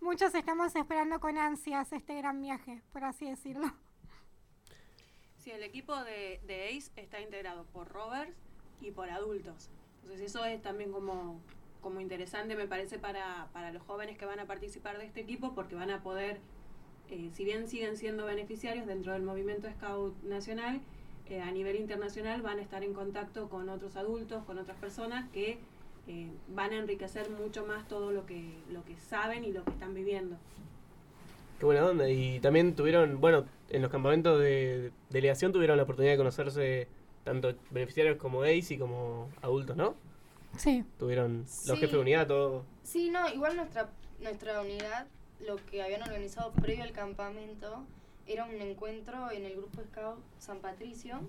muchos 0.00 0.34
estamos 0.34 0.74
esperando 0.74 1.20
con 1.20 1.38
ansias 1.38 1.92
este 1.92 2.16
gran 2.16 2.42
viaje, 2.42 2.82
por 2.92 3.04
así 3.04 3.30
decirlo. 3.30 3.72
Sí, 5.38 5.52
el 5.52 5.62
equipo 5.62 5.94
de, 6.02 6.40
ACE 6.48 6.90
está 6.96 7.20
integrado 7.20 7.64
por 7.66 7.86
rovers 7.86 8.36
y 8.80 8.90
por 8.90 9.08
adultos. 9.08 9.70
Entonces 10.02 10.32
eso 10.32 10.44
es 10.44 10.60
también 10.62 10.90
como, 10.90 11.40
como 11.80 12.00
interesante, 12.00 12.56
me 12.56 12.66
parece, 12.66 12.98
para, 12.98 13.50
para 13.52 13.70
los 13.70 13.84
jóvenes 13.84 14.18
que 14.18 14.26
van 14.26 14.40
a 14.40 14.46
participar 14.46 14.98
de 14.98 15.06
este 15.06 15.20
equipo, 15.20 15.54
porque 15.54 15.76
van 15.76 15.90
a 15.90 16.02
poder, 16.02 16.40
eh, 17.10 17.30
si 17.32 17.44
bien 17.44 17.68
siguen 17.68 17.96
siendo 17.96 18.24
beneficiarios 18.26 18.86
dentro 18.86 19.12
del 19.12 19.22
movimiento 19.22 19.68
Scout 19.70 20.14
Nacional, 20.24 20.80
eh, 21.28 21.40
a 21.40 21.50
nivel 21.50 21.76
internacional 21.76 22.42
van 22.42 22.58
a 22.58 22.62
estar 22.62 22.82
en 22.84 22.92
contacto 22.94 23.48
con 23.48 23.68
otros 23.68 23.96
adultos, 23.96 24.44
con 24.44 24.58
otras 24.58 24.76
personas 24.78 25.28
que 25.30 25.58
eh, 26.08 26.28
van 26.54 26.72
a 26.72 26.76
enriquecer 26.76 27.28
mucho 27.30 27.66
más 27.66 27.88
todo 27.88 28.12
lo 28.12 28.26
que, 28.26 28.54
lo 28.72 28.84
que 28.84 28.96
saben 28.96 29.44
y 29.44 29.52
lo 29.52 29.64
que 29.64 29.70
están 29.72 29.92
viviendo. 29.94 30.36
Qué 31.58 31.64
buena 31.66 31.84
onda. 31.86 32.08
Y 32.08 32.38
también 32.40 32.74
tuvieron, 32.76 33.20
bueno, 33.20 33.44
en 33.70 33.82
los 33.82 33.90
campamentos 33.90 34.38
de 34.40 34.92
delegación 35.10 35.52
tuvieron 35.52 35.76
la 35.76 35.82
oportunidad 35.84 36.12
de 36.12 36.18
conocerse 36.18 36.88
tanto 37.24 37.54
beneficiarios 37.70 38.18
como 38.18 38.42
ACE 38.42 38.74
y 38.74 38.78
como 38.78 39.28
adultos, 39.42 39.76
¿no? 39.76 39.94
Sí. 40.58 40.84
Tuvieron 40.98 41.40
los 41.40 41.50
Sí. 41.50 41.72
jefes 41.74 41.92
de 41.92 41.98
unidad, 41.98 42.26
todo. 42.28 42.64
Sí, 42.84 43.10
no, 43.10 43.28
igual 43.28 43.56
nuestra, 43.56 43.90
nuestra 44.20 44.60
unidad, 44.60 45.06
lo 45.40 45.56
que 45.56 45.82
habían 45.82 46.02
organizado 46.02 46.52
previo 46.52 46.84
al 46.84 46.92
campamento, 46.92 47.84
era 48.26 48.44
un 48.44 48.60
encuentro 48.60 49.30
en 49.30 49.44
el 49.44 49.56
grupo 49.56 49.82
Scout 49.82 50.18
San 50.38 50.60
Patricio 50.60 51.20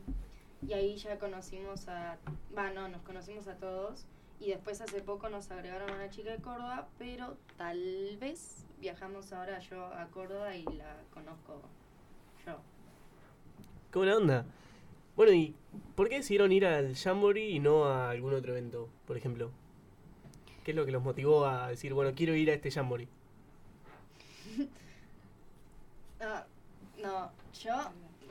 y 0.67 0.73
ahí 0.73 0.97
ya 0.97 1.19
conocimos 1.19 1.87
a, 1.87 2.17
va, 2.57 2.71
no, 2.71 2.87
nos 2.87 3.01
conocimos 3.01 3.47
a 3.47 3.55
todos 3.55 4.05
y 4.39 4.49
después 4.49 4.81
hace 4.81 5.01
poco 5.01 5.29
nos 5.29 5.51
agregaron 5.51 5.89
a 5.89 5.95
una 5.95 6.09
chica 6.09 6.31
de 6.31 6.37
Córdoba, 6.37 6.87
pero 6.97 7.37
tal 7.57 8.17
vez 8.19 8.65
viajamos 8.79 9.33
ahora 9.33 9.59
yo 9.59 9.85
a 9.85 10.07
Córdoba 10.07 10.55
y 10.55 10.63
la 10.63 10.97
conozco 11.13 11.61
yo. 12.45 12.59
Qué 13.91 13.99
buena 13.99 14.17
onda. 14.17 14.45
Bueno, 15.15 15.33
¿y 15.33 15.55
por 15.95 16.09
qué 16.09 16.17
decidieron 16.17 16.51
ir 16.51 16.65
al 16.65 16.95
Jamboree 16.95 17.49
y 17.49 17.59
no 17.59 17.85
a 17.85 18.11
algún 18.11 18.33
otro 18.33 18.51
evento, 18.51 18.89
por 19.07 19.17
ejemplo? 19.17 19.51
¿Qué 20.63 20.71
es 20.71 20.77
lo 20.77 20.85
que 20.85 20.91
los 20.91 21.01
motivó 21.01 21.45
a 21.45 21.69
decir, 21.69 21.93
bueno, 21.93 22.11
quiero 22.15 22.35
ir 22.35 22.51
a 22.51 22.53
este 22.53 22.69
Jamboree? 22.69 23.07
Ah, 26.19 26.45
no, 27.01 27.31
yo 27.61 27.73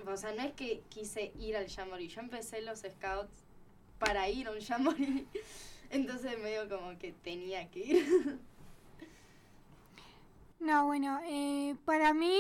o 0.06 0.16
sea, 0.16 0.32
no 0.34 0.42
es 0.42 0.52
que 0.54 0.82
quise 0.88 1.32
ir 1.38 1.56
al 1.56 1.68
Jamboree, 1.68 2.08
yo 2.08 2.20
empecé 2.20 2.62
los 2.62 2.80
scouts 2.80 3.44
para 3.98 4.28
ir 4.28 4.46
a 4.48 4.52
un 4.52 4.60
Jamboree. 4.60 5.26
Entonces 5.90 6.38
medio 6.38 6.68
como 6.68 6.98
que 6.98 7.12
tenía 7.12 7.68
que 7.70 7.78
ir. 7.80 8.40
No, 10.58 10.86
bueno, 10.86 11.20
eh, 11.24 11.76
para 11.84 12.14
mí, 12.14 12.38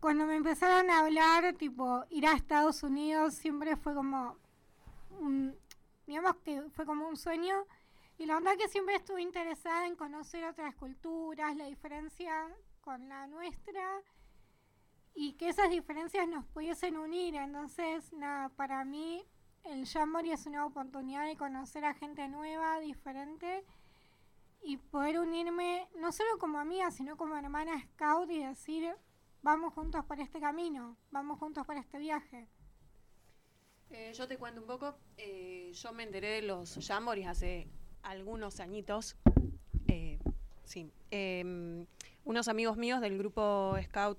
cuando 0.00 0.26
me 0.26 0.36
empezaron 0.36 0.90
a 0.90 1.00
hablar, 1.00 1.54
tipo, 1.54 2.04
ir 2.10 2.26
a 2.26 2.32
Estados 2.34 2.82
Unidos 2.82 3.34
siempre 3.34 3.76
fue 3.76 3.94
como, 3.94 4.36
un- 5.20 5.56
digamos 6.06 6.36
que 6.44 6.62
fue 6.74 6.86
como 6.86 7.08
un 7.08 7.16
sueño. 7.16 7.66
Y 8.18 8.26
la 8.26 8.34
verdad 8.36 8.56
que 8.58 8.68
siempre 8.68 8.96
estuve 8.96 9.22
interesada 9.22 9.86
en 9.86 9.96
conocer 9.96 10.44
otras 10.44 10.74
culturas, 10.76 11.56
la 11.56 11.66
diferencia 11.66 12.48
con 12.90 13.08
la 13.08 13.28
nuestra 13.28 14.02
y 15.14 15.34
que 15.34 15.48
esas 15.48 15.70
diferencias 15.70 16.26
nos 16.26 16.44
pudiesen 16.46 16.96
unir. 16.96 17.36
Entonces, 17.36 18.12
nada, 18.12 18.48
para 18.48 18.84
mí 18.84 19.24
el 19.62 19.86
Jamboree 19.86 20.32
es 20.32 20.44
una 20.46 20.66
oportunidad 20.66 21.24
de 21.24 21.36
conocer 21.36 21.84
a 21.84 21.94
gente 21.94 22.26
nueva, 22.26 22.80
diferente 22.80 23.64
y 24.64 24.76
poder 24.76 25.20
unirme 25.20 25.88
no 26.00 26.10
solo 26.10 26.36
como 26.40 26.58
amiga, 26.58 26.90
sino 26.90 27.16
como 27.16 27.36
hermana 27.36 27.80
scout 27.80 28.28
y 28.28 28.42
decir, 28.42 28.92
vamos 29.40 29.72
juntos 29.72 30.04
por 30.04 30.18
este 30.18 30.40
camino, 30.40 30.96
vamos 31.12 31.38
juntos 31.38 31.64
por 31.64 31.76
este 31.76 31.96
viaje. 31.98 32.48
Eh, 33.90 34.12
yo 34.14 34.26
te 34.26 34.36
cuento 34.36 34.60
un 34.62 34.66
poco. 34.66 34.96
eh, 35.16 35.70
yo 35.74 35.92
me 35.92 36.02
enteré 36.02 36.30
de 36.30 36.42
los 36.42 36.76
jamborees 36.84 37.28
hace 37.28 37.68
algunos 38.02 38.58
añitos. 38.58 39.16
Eh, 39.86 40.18
sí. 40.64 40.90
Unos 42.24 42.48
amigos 42.48 42.76
míos 42.76 43.00
del 43.00 43.18
grupo 43.18 43.76
Scout 43.82 44.18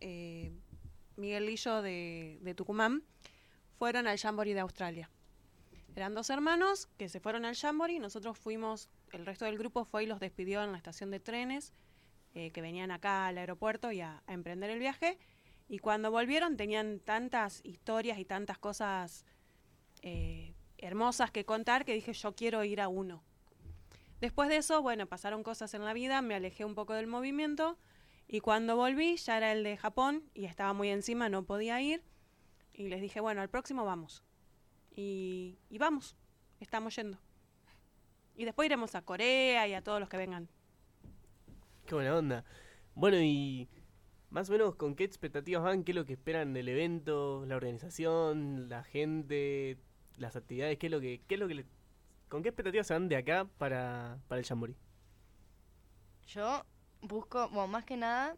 eh, 0.00 0.52
Miguel 1.16 1.46
Lillo 1.46 1.82
de, 1.82 2.38
de 2.42 2.54
Tucumán 2.54 3.02
fueron 3.78 4.06
al 4.06 4.18
jamboree 4.18 4.54
de 4.54 4.60
Australia. 4.60 5.10
Eran 5.96 6.14
dos 6.14 6.30
hermanos 6.30 6.88
que 6.96 7.08
se 7.08 7.18
fueron 7.20 7.44
al 7.44 7.56
jamboree. 7.56 7.98
Nosotros 7.98 8.38
fuimos, 8.38 8.88
el 9.12 9.26
resto 9.26 9.44
del 9.46 9.58
grupo 9.58 9.84
fue 9.84 10.04
y 10.04 10.06
los 10.06 10.20
despidió 10.20 10.62
en 10.62 10.70
la 10.72 10.76
estación 10.78 11.10
de 11.10 11.18
trenes 11.20 11.72
eh, 12.34 12.50
que 12.52 12.60
venían 12.60 12.90
acá 12.90 13.26
al 13.26 13.38
aeropuerto 13.38 13.90
y 13.90 14.00
a- 14.00 14.22
a 14.26 14.32
emprender 14.32 14.70
el 14.70 14.78
viaje. 14.78 15.18
Y 15.68 15.78
cuando 15.80 16.10
volvieron 16.10 16.56
tenían 16.56 17.00
tantas 17.00 17.60
historias 17.64 18.18
y 18.18 18.24
tantas 18.24 18.58
cosas 18.58 19.24
eh, 20.02 20.54
hermosas 20.76 21.30
que 21.32 21.44
contar 21.44 21.84
que 21.84 21.94
dije 21.94 22.12
yo 22.12 22.34
quiero 22.36 22.62
ir 22.64 22.80
a 22.80 22.88
uno. 22.88 23.24
Después 24.20 24.48
de 24.48 24.56
eso, 24.56 24.82
bueno, 24.82 25.06
pasaron 25.06 25.42
cosas 25.42 25.74
en 25.74 25.84
la 25.84 25.92
vida, 25.92 26.22
me 26.22 26.34
alejé 26.34 26.64
un 26.64 26.74
poco 26.74 26.94
del 26.94 27.06
movimiento 27.06 27.78
y 28.26 28.40
cuando 28.40 28.76
volví 28.76 29.16
ya 29.16 29.36
era 29.36 29.52
el 29.52 29.62
de 29.62 29.76
Japón 29.76 30.24
y 30.34 30.46
estaba 30.46 30.72
muy 30.72 30.88
encima, 30.88 31.28
no 31.28 31.44
podía 31.44 31.80
ir 31.80 32.02
y 32.72 32.88
les 32.88 33.00
dije, 33.00 33.20
bueno, 33.20 33.40
al 33.40 33.48
próximo 33.48 33.84
vamos. 33.84 34.24
Y, 34.94 35.58
y 35.70 35.78
vamos, 35.78 36.16
estamos 36.60 36.94
yendo. 36.96 37.18
Y 38.36 38.44
después 38.44 38.66
iremos 38.66 38.94
a 38.94 39.02
Corea 39.02 39.66
y 39.66 39.74
a 39.74 39.82
todos 39.82 40.00
los 40.00 40.08
que 40.08 40.16
vengan. 40.16 40.48
Qué 41.86 41.94
buena 41.94 42.16
onda. 42.16 42.44
Bueno, 42.94 43.16
y 43.20 43.68
más 44.30 44.48
o 44.48 44.52
menos 44.52 44.74
con 44.74 44.94
qué 44.94 45.04
expectativas 45.04 45.62
van, 45.62 45.84
qué 45.84 45.92
es 45.92 45.96
lo 45.96 46.04
que 46.04 46.12
esperan 46.12 46.52
del 46.52 46.68
evento, 46.68 47.44
la 47.46 47.56
organización, 47.56 48.68
la 48.68 48.84
gente, 48.84 49.78
las 50.16 50.36
actividades, 50.36 50.78
qué 50.78 50.86
es 50.86 50.92
lo 50.92 51.00
que, 51.00 51.22
qué 51.26 51.34
es 51.34 51.40
lo 51.40 51.48
que 51.48 51.64
con 52.28 52.42
qué 52.42 52.50
expectativas 52.50 52.86
se 52.86 52.94
van 52.94 53.08
de 53.08 53.16
acá 53.16 53.46
para, 53.58 54.18
para 54.28 54.40
el 54.40 54.46
Jamboree. 54.46 54.76
Yo 56.26 56.64
busco, 57.00 57.48
bueno, 57.48 57.68
más 57.68 57.84
que 57.84 57.96
nada, 57.96 58.36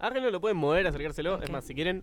Agárrenlo, 0.00 0.30
lo 0.30 0.40
pueden 0.40 0.56
mover, 0.56 0.86
acercárselo. 0.86 1.42
Es 1.42 1.50
más, 1.50 1.66
si 1.66 1.74
quieren, 1.74 2.02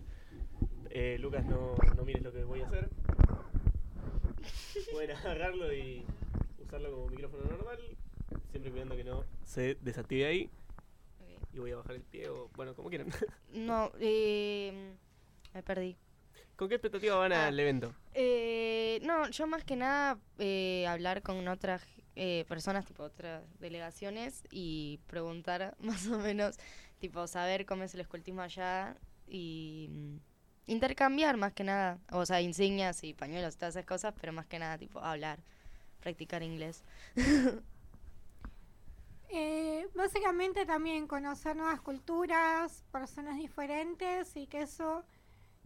eh, 0.90 1.16
Lucas, 1.18 1.44
no, 1.44 1.74
no 1.96 2.04
mires 2.04 2.22
lo 2.22 2.32
que 2.32 2.44
voy 2.44 2.60
a 2.60 2.66
hacer. 2.66 2.88
Pueden 4.92 5.16
agarrarlo 5.16 5.74
y 5.74 6.04
usarlo 6.60 6.92
como 6.92 7.08
micrófono 7.08 7.42
normal, 7.50 7.78
siempre 8.52 8.70
cuidando 8.70 8.94
que 8.94 9.02
no 9.02 9.24
se 9.42 9.74
desactive 9.80 10.26
ahí. 10.26 10.50
Y 11.52 11.58
voy 11.58 11.72
a 11.72 11.76
bajar 11.76 11.96
el 11.96 12.02
pie 12.02 12.28
o, 12.28 12.48
bueno, 12.54 12.72
como 12.76 12.88
quieran. 12.88 13.08
no, 13.52 13.90
eh, 13.98 14.94
me 15.52 15.62
perdí. 15.64 15.96
¿Con 16.58 16.68
qué 16.68 16.74
expectativa 16.74 17.14
van 17.14 17.32
Ah. 17.32 17.46
al 17.46 17.60
evento? 17.60 17.94
Eh, 18.14 18.98
no, 19.04 19.30
yo 19.30 19.46
más 19.46 19.62
que 19.62 19.76
nada 19.76 20.18
eh, 20.38 20.86
hablar 20.88 21.22
con 21.22 21.46
otras 21.46 21.84
eh, 22.16 22.44
personas, 22.48 22.84
tipo 22.84 23.04
otras 23.04 23.44
delegaciones 23.60 24.42
y 24.50 24.98
preguntar 25.06 25.76
más 25.80 26.08
o 26.08 26.18
menos, 26.18 26.56
tipo 26.98 27.24
saber 27.28 27.64
cómo 27.64 27.84
es 27.84 27.94
el 27.94 28.00
escultismo 28.00 28.42
allá 28.42 28.96
y 29.28 29.86
mm, 29.88 30.16
intercambiar 30.66 31.36
más 31.36 31.52
que 31.52 31.62
nada, 31.62 32.00
o 32.10 32.26
sea, 32.26 32.40
insignias 32.40 33.04
y 33.04 33.14
pañuelos 33.14 33.54
y 33.54 33.58
todas 33.58 33.76
esas 33.76 33.86
cosas, 33.86 34.14
pero 34.20 34.32
más 34.32 34.46
que 34.46 34.58
nada 34.58 34.78
tipo 34.78 34.98
hablar, 34.98 35.38
practicar 36.00 36.42
inglés. 36.42 36.82
Eh, 39.30 39.86
básicamente 39.94 40.64
también 40.64 41.06
conocer 41.06 41.54
nuevas 41.54 41.82
culturas, 41.82 42.82
personas 42.90 43.36
diferentes 43.36 44.34
y 44.38 44.46
que 44.46 44.62
eso 44.62 45.04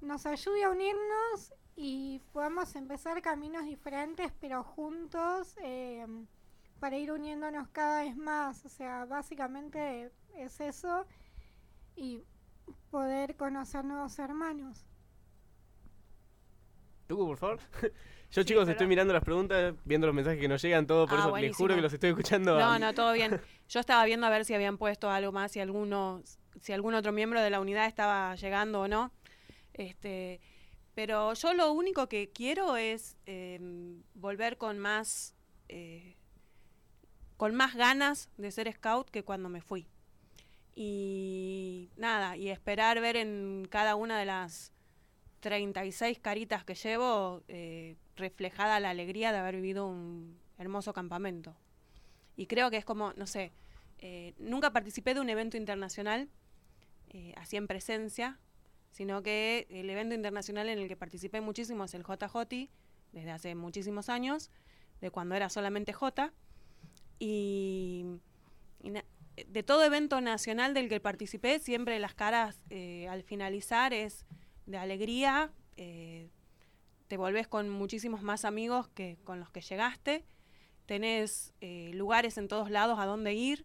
nos 0.02 0.26
ayude 0.26 0.64
a 0.64 0.71
unirnos 0.71 1.54
y 1.76 2.21
podamos 2.32 2.75
empezar 2.76 3.23
caminos 3.23 3.64
diferentes 3.64 4.30
pero 4.40 4.62
juntos 4.62 5.56
eh, 5.62 6.06
para 6.80 6.97
ir 6.99 7.11
uniéndonos 7.12 7.68
cada 7.68 8.02
vez 8.02 8.16
más. 8.16 8.64
O 8.64 8.68
sea, 8.68 9.04
básicamente 9.06 10.11
es 10.35 10.61
eso 10.61 11.06
y 11.97 12.23
poder 12.90 13.37
conocer 13.37 13.85
nuevos 13.85 14.18
hermanos. 14.18 14.85
Tucu, 17.06 17.26
por 17.26 17.37
favor. 17.37 17.59
Yo, 18.30 18.42
chicos, 18.44 18.66
estoy 18.66 18.87
mirando 18.87 19.12
las 19.12 19.23
preguntas, 19.23 19.75
viendo 19.85 20.06
los 20.06 20.16
mensajes 20.16 20.40
que 20.40 20.49
nos 20.49 20.62
llegan, 20.62 20.87
todo, 20.87 21.06
por 21.06 21.18
Ah, 21.18 21.23
eso 21.28 21.37
les 21.37 21.54
juro 21.54 21.75
que 21.75 21.82
los 21.82 21.92
estoy 21.92 22.11
escuchando. 22.11 22.59
No, 22.59 22.71
a- 22.71 22.78
no, 22.78 22.94
todo 22.94 23.12
bien. 23.12 23.38
Yo 23.68 23.80
estaba 23.80 24.04
viendo 24.06 24.26
a 24.26 24.30
ver 24.30 24.47
si 24.47 24.54
habían 24.54 24.78
puesto 24.78 25.11
algo 25.11 25.32
más, 25.32 25.52
si 25.52 25.61
alguno, 25.61 26.23
si 26.61 26.73
algún 26.73 26.94
otro 26.94 27.12
miembro 27.12 27.42
de 27.42 27.50
la 27.50 27.61
unidad 27.61 27.87
estaba 27.87 28.35
llegando 28.37 28.80
o 28.80 28.88
no. 28.88 29.12
Este, 29.75 30.41
pero 30.95 31.33
yo 31.35 31.55
lo 31.55 31.73
único 31.73 32.09
que 32.09 32.31
quiero 32.31 32.76
es 32.76 33.17
em, 33.26 34.02
volver 34.14 34.59
con 34.59 34.79
más, 34.79 35.35
eh, 35.69 36.17
con 37.37 37.55
más 37.55 37.75
ganas 37.75 38.29
de 38.37 38.50
ser 38.50 38.71
scout 38.73 39.09
que 39.11 39.25
cuando 39.25 39.49
me 39.49 39.62
fui. 39.62 39.87
Y 40.75 41.91
nada, 41.97 42.37
y 42.37 42.49
esperar 42.49 43.00
ver 43.00 43.17
en 43.17 43.67
cada 43.71 43.95
una 43.95 44.19
de 44.19 44.26
las 44.26 44.73
36 45.41 46.19
caritas 46.21 46.64
que 46.64 46.75
llevo 46.75 47.43
eh, 47.49 47.97
reflejada 48.17 48.81
la 48.81 48.91
alegría 48.91 49.33
de 49.33 49.38
haber 49.38 49.57
vivido 49.57 49.87
un 49.87 50.38
hermoso 50.59 50.93
campamento. 50.93 51.57
Y 52.37 52.47
creo 52.47 52.71
que 52.71 52.76
es 52.76 52.85
como, 52.85 53.12
no 53.14 53.26
sé, 53.26 53.52
eh, 53.99 54.35
nunca 54.38 54.73
participé 54.73 55.14
de 55.14 55.21
un 55.21 55.29
evento 55.31 55.57
internacional 55.57 56.29
así 57.37 57.59
en 57.59 57.67
presencia, 57.67 58.38
sino 58.92 59.22
que 59.22 59.66
el 59.70 59.90
evento 59.90 60.14
internacional 60.14 60.68
en 60.68 60.78
el 60.78 60.87
que 60.87 60.96
participé 60.96 61.40
muchísimo 61.40 61.84
es 61.84 61.94
el 61.94 62.04
JJ, 62.04 62.70
desde 63.12 63.30
hace 63.30 63.54
muchísimos 63.54 64.08
años, 64.08 64.50
de 65.00 65.11
cuando 65.11 65.34
era 65.34 65.49
solamente 65.49 65.92
J. 65.92 66.32
Y, 67.18 68.06
de 69.49 69.62
todo 69.62 69.84
evento 69.84 70.20
nacional 70.20 70.75
del 70.75 70.88
que 70.88 71.00
participé, 71.00 71.58
siempre 71.58 71.99
las 71.99 72.14
caras 72.14 72.61
eh, 72.70 73.08
al 73.08 73.22
finalizar 73.22 73.94
es 73.94 74.26
de 74.66 74.76
alegría, 74.76 75.52
eh, 75.76 76.28
te 77.08 77.16
volvés 77.16 77.49
con 77.49 77.70
muchísimos 77.70 78.22
más 78.22 78.44
amigos 78.44 78.88
que 78.88 79.18
con 79.25 79.40
los 79.40 79.50
que 79.50 79.62
llegaste, 79.62 80.25
tenés 80.87 81.54
eh, 81.61 81.90
lugares 81.94 82.37
en 82.37 82.49
todos 82.49 82.70
lados 82.70 82.99
a 82.99 83.06
donde 83.06 83.32
ir, 83.32 83.64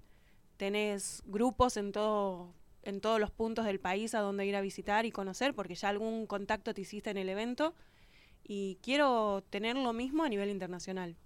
tenés 0.56 1.22
grupos 1.26 1.76
en 1.78 1.92
todo 1.92 2.54
en 2.88 3.02
todos 3.02 3.20
los 3.20 3.32
puntos 3.32 3.66
del 3.66 3.80
país 3.80 4.16
a 4.16 4.20
donde 4.20 4.46
ir 4.46 4.56
a 4.56 4.62
visitar 4.62 5.06
y 5.06 5.12
conocer, 5.12 5.54
porque 5.54 5.76
ya 5.76 5.90
algún 5.90 6.26
contacto 6.26 6.74
te 6.74 6.82
hiciste 6.82 7.10
en 7.10 7.18
el 7.18 7.28
evento 7.28 7.76
y 8.46 8.78
quiero 8.82 9.44
tener 9.50 9.76
lo 9.76 9.92
mismo 9.92 10.24
a 10.24 10.30
nivel 10.30 10.50
internacional. 10.50 11.18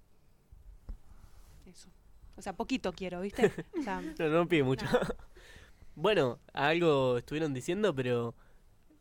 Eso. 1.67 1.89
O 2.35 2.41
sea, 2.41 2.53
poquito 2.53 2.91
quiero, 2.93 3.21
¿viste? 3.21 3.51
O 3.79 3.83
sea, 3.83 4.01
No, 4.01 4.29
no 4.29 4.47
pide 4.47 4.63
mucho. 4.63 4.87
bueno, 5.95 6.39
algo 6.51 7.19
estuvieron 7.19 7.53
diciendo, 7.53 7.93
pero 7.93 8.33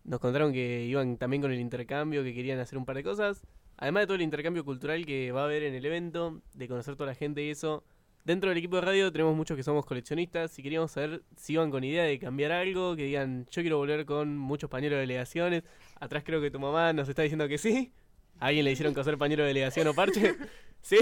nos 0.04 0.20
contaron 0.20 0.52
que 0.52 0.84
iban 0.84 1.16
también 1.16 1.40
con 1.40 1.52
el 1.52 1.60
intercambio, 1.60 2.22
que 2.22 2.34
querían 2.34 2.58
hacer 2.58 2.76
un 2.76 2.84
par 2.84 2.96
de 2.96 3.04
cosas. 3.04 3.42
Además 3.78 4.02
de 4.02 4.06
todo 4.08 4.16
el 4.16 4.22
intercambio 4.22 4.66
cultural 4.66 5.06
que 5.06 5.32
va 5.32 5.40
a 5.40 5.44
haber 5.44 5.62
en 5.62 5.74
el 5.74 5.86
evento, 5.86 6.42
de 6.52 6.68
conocer 6.68 6.94
toda 6.96 7.06
la 7.06 7.14
gente 7.14 7.42
y 7.42 7.48
eso. 7.48 7.84
Dentro 8.24 8.50
del 8.50 8.58
equipo 8.58 8.76
de 8.76 8.82
radio 8.82 9.10
tenemos 9.10 9.34
muchos 9.34 9.56
que 9.56 9.62
somos 9.62 9.86
coleccionistas 9.86 10.58
y 10.58 10.62
queríamos 10.62 10.92
saber 10.92 11.22
si 11.36 11.54
iban 11.54 11.70
con 11.70 11.82
idea 11.84 12.04
de 12.04 12.18
cambiar 12.18 12.52
algo, 12.52 12.94
que 12.94 13.04
digan, 13.04 13.46
yo 13.50 13.62
quiero 13.62 13.78
volver 13.78 14.04
con 14.04 14.36
muchos 14.36 14.68
pañuelos 14.68 14.98
de 14.98 15.00
delegaciones. 15.00 15.62
Atrás 15.98 16.22
creo 16.24 16.40
que 16.40 16.50
tu 16.50 16.60
mamá 16.60 16.92
nos 16.92 17.08
está 17.08 17.22
diciendo 17.22 17.48
que 17.48 17.56
sí. 17.56 17.92
¿A 18.38 18.46
alguien 18.46 18.64
le 18.64 18.72
hicieron 18.72 18.94
coser 18.94 19.16
pañuelo 19.16 19.42
de 19.44 19.48
delegación 19.48 19.88
o 19.88 19.94
parche? 19.94 20.36
¿Sí? 20.82 20.96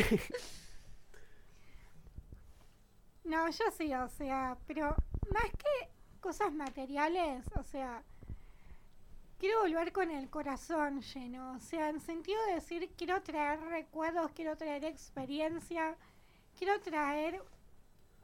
No, 3.25 3.49
yo 3.51 3.65
sí, 3.77 3.93
o 3.95 4.09
sea, 4.09 4.57
pero 4.67 4.95
más 5.33 5.51
que 5.59 5.89
cosas 6.21 6.53
materiales, 6.53 7.45
o 7.57 7.63
sea, 7.63 8.03
quiero 9.39 9.61
volver 9.61 9.93
con 9.93 10.11
el 10.11 10.31
corazón 10.31 11.03
lleno, 11.03 11.53
o 11.53 11.61
sea, 11.61 11.91
en 11.91 12.01
sentido 12.01 12.39
de 12.47 12.55
decir, 12.55 12.91
quiero 12.97 13.21
traer 13.23 13.61
recuerdos, 13.61 14.31
quiero 14.33 14.57
traer 14.57 14.85
experiencia, 14.85 15.97
quiero 16.59 16.81
traer, 16.81 17.41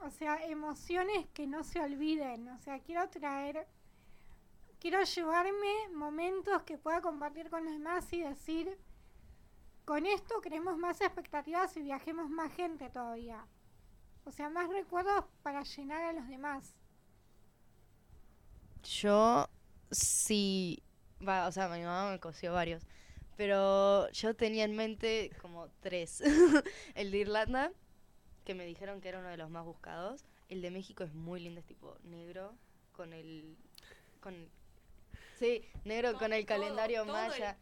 o 0.01 0.11
sea, 0.11 0.45
emociones 0.45 1.27
que 1.33 1.47
no 1.47 1.63
se 1.63 1.81
olviden, 1.81 2.49
o 2.49 2.59
sea, 2.59 2.81
quiero 2.81 3.09
traer, 3.09 3.67
quiero 4.81 5.03
llevarme 5.05 5.89
momentos 5.93 6.63
que 6.65 6.77
pueda 6.77 7.01
compartir 7.01 7.49
con 7.49 7.65
los 7.65 7.73
demás 7.73 8.13
y 8.13 8.23
decir, 8.23 8.77
con 9.85 10.05
esto 10.07 10.41
creemos 10.43 10.77
más 10.77 11.01
expectativas 11.01 11.77
y 11.77 11.83
viajemos 11.83 12.29
más 12.29 12.53
gente 12.53 12.91
todavía. 12.91 13.47
O 14.25 14.33
sea, 14.33 14.49
más 14.49 14.69
recuerdos 14.71 15.25
para 15.43 15.63
llenar 15.63 16.03
a 16.03 16.13
los 16.13 16.27
demás. 16.29 16.75
Yo 18.83 19.47
sí, 19.91 20.83
va, 21.27 21.47
o 21.47 21.53
sea, 21.53 21.69
mi 21.69 21.83
mamá 21.83 22.11
me 22.11 22.21
cosió 22.21 22.53
varios, 22.53 22.83
pero 23.37 24.11
yo 24.11 24.35
tenía 24.35 24.65
en 24.65 24.75
mente 24.75 25.31
como 25.41 25.69
tres. 25.81 26.23
el 26.95 27.11
de 27.11 27.19
Irlanda, 27.19 27.73
que 28.45 28.55
me 28.55 28.67
dijeron 28.67 29.01
que 29.01 29.09
era 29.09 29.19
uno 29.19 29.29
de 29.29 29.37
los 29.37 29.51
más 29.51 29.65
buscados. 29.65 30.25
El 30.49 30.61
de 30.63 30.71
México 30.71 31.05
es 31.05 31.13
muy 31.15 31.41
lindo, 31.41 31.61
es 31.61 31.67
tipo 31.67 31.97
negro, 32.05 32.55
con 32.93 33.13
el... 33.13 33.57
Con, 34.21 34.49
sí, 35.39 35.63
negro 35.85 36.15
con 36.15 36.33
el 36.33 36.47
calendario 36.47 37.05
maya. 37.05 37.59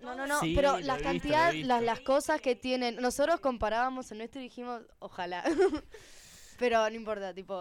No, 0.00 0.14
no, 0.14 0.26
no, 0.26 0.40
Sí, 0.40 0.54
pero 0.54 0.72
lo 0.72 0.78
he 0.78 0.82
la 0.82 0.94
visto, 0.94 1.08
lo 1.08 1.10
he 1.10 1.12
cantidad, 1.12 1.52
visto. 1.52 1.68
las, 1.68 1.82
las 1.82 2.00
cosas 2.00 2.40
que 2.40 2.56
tienen. 2.56 2.96
Nosotros 2.96 3.40
comparábamos 3.40 4.10
en 4.12 4.18
nuestro 4.18 4.40
y 4.40 4.44
dijimos, 4.44 4.82
ojalá. 4.98 5.44
pero 6.58 6.88
no 6.88 6.96
importa, 6.96 7.34
tipo. 7.34 7.54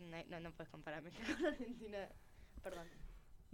No, 0.00 0.24
no, 0.28 0.40
no 0.40 0.52
puedes 0.52 0.70
comparar 0.70 1.02
México 1.02 1.22
con 1.36 1.46
Argentina. 1.46 2.08
Perdón. 2.62 2.88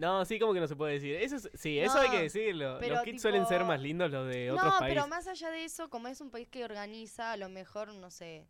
No, 0.02 0.24
sí, 0.24 0.38
como 0.40 0.52
que 0.52 0.58
no 0.60 0.66
se 0.66 0.74
puede 0.74 0.94
decir. 0.94 1.14
Eso 1.14 1.36
es- 1.36 1.48
sí, 1.54 1.78
eso 1.78 1.96
hay 1.98 2.10
que 2.10 2.22
decirlo. 2.22 2.76
pero 2.80 2.96
Los 2.96 3.04
kits 3.04 3.22
suelen 3.22 3.46
ser 3.46 3.64
más 3.64 3.80
lindos 3.80 4.10
los 4.10 4.26
de 4.28 4.48
no, 4.48 4.54
otros 4.56 4.74
países. 4.80 4.88
pero 4.96 5.06
más 5.08 5.26
allá 5.28 5.50
de 5.50 5.64
eso, 5.64 5.88
como 5.90 6.08
es 6.08 6.20
un 6.20 6.30
país 6.30 6.48
que 6.48 6.64
organiza, 6.64 7.30
a 7.32 7.36
lo 7.36 7.48
mejor, 7.48 7.94
no 7.94 8.10
sé. 8.10 8.44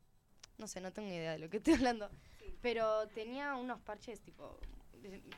No 0.58 0.66
sé, 0.66 0.80
no 0.80 0.92
tengo 0.92 1.08
ni 1.08 1.16
idea 1.16 1.32
de 1.32 1.38
lo 1.38 1.50
que 1.50 1.58
estoy 1.58 1.74
hablando. 1.74 2.08
Pero 2.62 3.06
tenía 3.08 3.54
unos 3.54 3.80
parches, 3.80 4.20
tipo. 4.20 4.58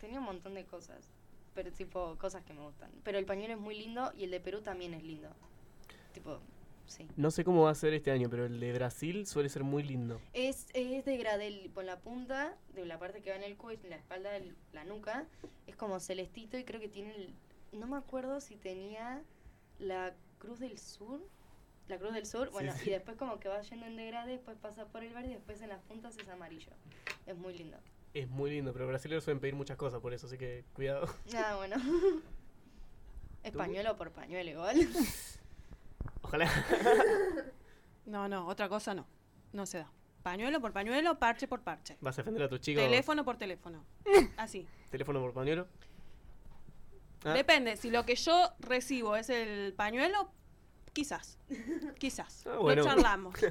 Tenía 0.01 0.19
un 0.21 0.25
montón 0.27 0.55
de 0.55 0.65
cosas. 0.65 1.11
Pero, 1.55 1.73
tipo, 1.73 2.17
cosas 2.19 2.45
que 2.45 2.53
me 2.53 2.61
gustan. 2.63 2.91
Pero 3.03 3.19
el 3.19 3.25
pañuelo 3.27 3.55
es 3.55 3.61
muy 3.61 3.77
lindo 3.77 4.13
y 4.17 4.25
el 4.25 4.31
de 4.31 4.41
Perú 4.41 4.61
también 4.61 4.93
es 4.95 5.03
lindo. 5.03 5.31
Tipo, 6.13 6.41
sí. 6.87 7.09
No 7.17 7.31
sé 7.31 7.45
cómo 7.45 7.63
va 7.65 7.71
a 7.71 7.75
ser 7.75 7.95
este 7.95 8.11
año, 8.11 8.29
pero 8.31 8.47
el 8.47 8.61
de 8.61 8.73
Brasil 8.73 9.27
suele 9.27 9.49
ser 9.49 9.65
muy 9.65 9.83
lindo. 9.83 10.21
Es, 10.33 10.67
es 10.75 11.05
de 11.05 11.17
gradel 11.17 11.71
por 11.75 11.85
la 11.85 11.99
punta, 12.01 12.57
de 12.75 12.85
la 12.87 12.99
parte 12.99 13.21
que 13.23 13.31
va 13.31 13.37
en 13.37 13.43
el 13.45 13.57
cuello, 13.57 13.83
en 13.85 13.91
la 13.91 13.97
espalda 13.97 14.31
de 14.31 14.53
la 14.73 14.85
nuca. 14.85 15.27
Es 15.67 15.77
como 15.77 16.01
celestito 16.01 16.59
y 16.59 16.65
creo 16.65 16.81
que 16.81 16.89
tiene 16.89 17.15
el, 17.15 17.35
No 17.73 17.87
me 17.87 17.97
acuerdo 17.97 18.41
si 18.41 18.57
tenía 18.57 19.23
la 19.79 20.15
Cruz 20.39 20.61
del 20.61 20.79
Sur. 20.79 21.21
La 21.89 21.99
Cruz 21.99 22.15
del 22.15 22.25
Sur, 22.27 22.47
Sí, 22.49 22.53
bueno, 22.53 22.73
sí. 22.73 22.89
y 22.89 22.93
después 22.93 23.17
como 23.17 23.39
que 23.41 23.49
va 23.49 23.61
yendo 23.63 23.87
en 23.87 23.97
degradé, 23.97 24.33
después 24.33 24.57
pasa 24.57 24.87
por 24.87 25.05
el 25.05 25.13
verde 25.13 25.29
y 25.31 25.35
después 25.35 25.61
en 25.61 25.69
las 25.69 25.83
puntas 25.83 26.17
es 26.17 26.29
amarillo. 26.29 26.73
Es 27.27 27.37
muy 27.37 27.53
lindo. 27.57 27.77
Es 28.15 28.29
muy 28.29 28.51
lindo, 28.51 28.73
pero 28.73 28.87
brasileños 28.87 29.25
suelen 29.25 29.41
pedir 29.41 29.55
muchas 29.55 29.77
cosas 29.77 30.01
por 30.01 30.15
eso, 30.15 30.27
así 30.27 30.39
que 30.39 30.65
cuidado. 30.73 31.09
Ah, 31.37 31.57
bueno. 31.57 31.77
Es 33.43 33.53
pañuelo 33.53 33.95
por 33.99 34.11
pañuelo 34.11 34.51
igual. 34.51 34.79
Ojalá. 36.35 36.51
No, 38.07 38.29
no, 38.29 38.47
otra 38.49 38.69
cosa 38.69 38.93
no. 38.93 39.07
No 39.55 39.65
se 39.65 39.79
da. 39.79 39.91
Pañuelo 40.23 40.61
por 40.61 40.75
pañuelo, 40.75 41.19
parche 41.19 41.49
por 41.49 41.63
parche. 41.63 41.97
¿Vas 42.03 42.19
a 42.19 42.23
defender 42.23 42.43
a 42.43 42.49
tus 42.51 42.61
chicos? 42.61 42.83
Teléfono 42.83 43.25
por 43.25 43.39
teléfono. 43.39 43.83
Así. 44.37 44.67
¿Teléfono 44.91 45.23
por 45.23 45.33
pañuelo? 45.33 45.67
Ah. 47.25 47.33
Depende, 47.33 47.79
si 47.79 47.91
lo 47.91 48.05
que 48.05 48.15
yo 48.17 48.53
recibo 48.59 49.17
es 49.17 49.31
el 49.31 49.73
pañuelo, 49.73 50.31
quizás. 50.93 51.39
Quizás. 51.99 52.47
Ah, 52.47 52.59
bueno. 52.59 52.83
Lo 52.83 52.89
charlamos. 52.89 53.35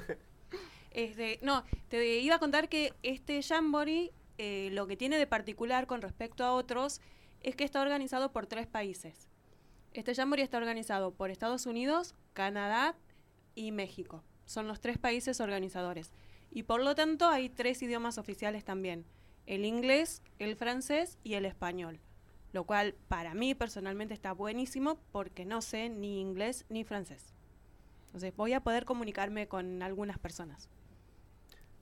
Este, 0.92 1.40
no, 1.42 1.64
te 1.88 2.20
iba 2.20 2.36
a 2.36 2.38
contar 2.38 2.68
que 2.68 2.92
este 3.02 3.42
Jamboree, 3.42 4.12
eh, 4.38 4.68
lo 4.70 4.86
que 4.86 4.96
tiene 4.96 5.18
de 5.18 5.26
particular 5.26 5.88
con 5.88 6.00
respecto 6.00 6.44
a 6.44 6.52
otros, 6.52 7.00
es 7.40 7.56
que 7.56 7.64
está 7.64 7.82
organizado 7.82 8.30
por 8.30 8.46
tres 8.46 8.68
países. 8.68 9.26
Este 9.92 10.14
Jamboree 10.14 10.44
está 10.44 10.58
organizado 10.58 11.10
por 11.10 11.32
Estados 11.32 11.66
Unidos, 11.66 12.14
Canadá 12.34 12.96
y 13.54 13.72
México. 13.72 14.22
Son 14.44 14.68
los 14.68 14.80
tres 14.80 14.98
países 14.98 15.40
organizadores. 15.40 16.12
Y 16.50 16.64
por 16.64 16.82
lo 16.82 16.94
tanto 16.94 17.28
hay 17.28 17.48
tres 17.48 17.82
idiomas 17.82 18.18
oficiales 18.18 18.64
también. 18.64 19.06
El 19.46 19.64
inglés, 19.64 20.22
el 20.38 20.56
francés 20.56 21.18
y 21.24 21.34
el 21.34 21.46
español. 21.46 22.00
Lo 22.52 22.64
cual 22.64 22.94
para 23.08 23.34
mí 23.34 23.54
personalmente 23.54 24.14
está 24.14 24.32
buenísimo 24.32 24.98
porque 25.10 25.44
no 25.44 25.62
sé 25.62 25.88
ni 25.88 26.20
inglés 26.20 26.66
ni 26.68 26.84
francés. 26.84 27.32
Entonces 28.06 28.36
voy 28.36 28.52
a 28.52 28.60
poder 28.60 28.84
comunicarme 28.84 29.48
con 29.48 29.82
algunas 29.82 30.18
personas. 30.18 30.68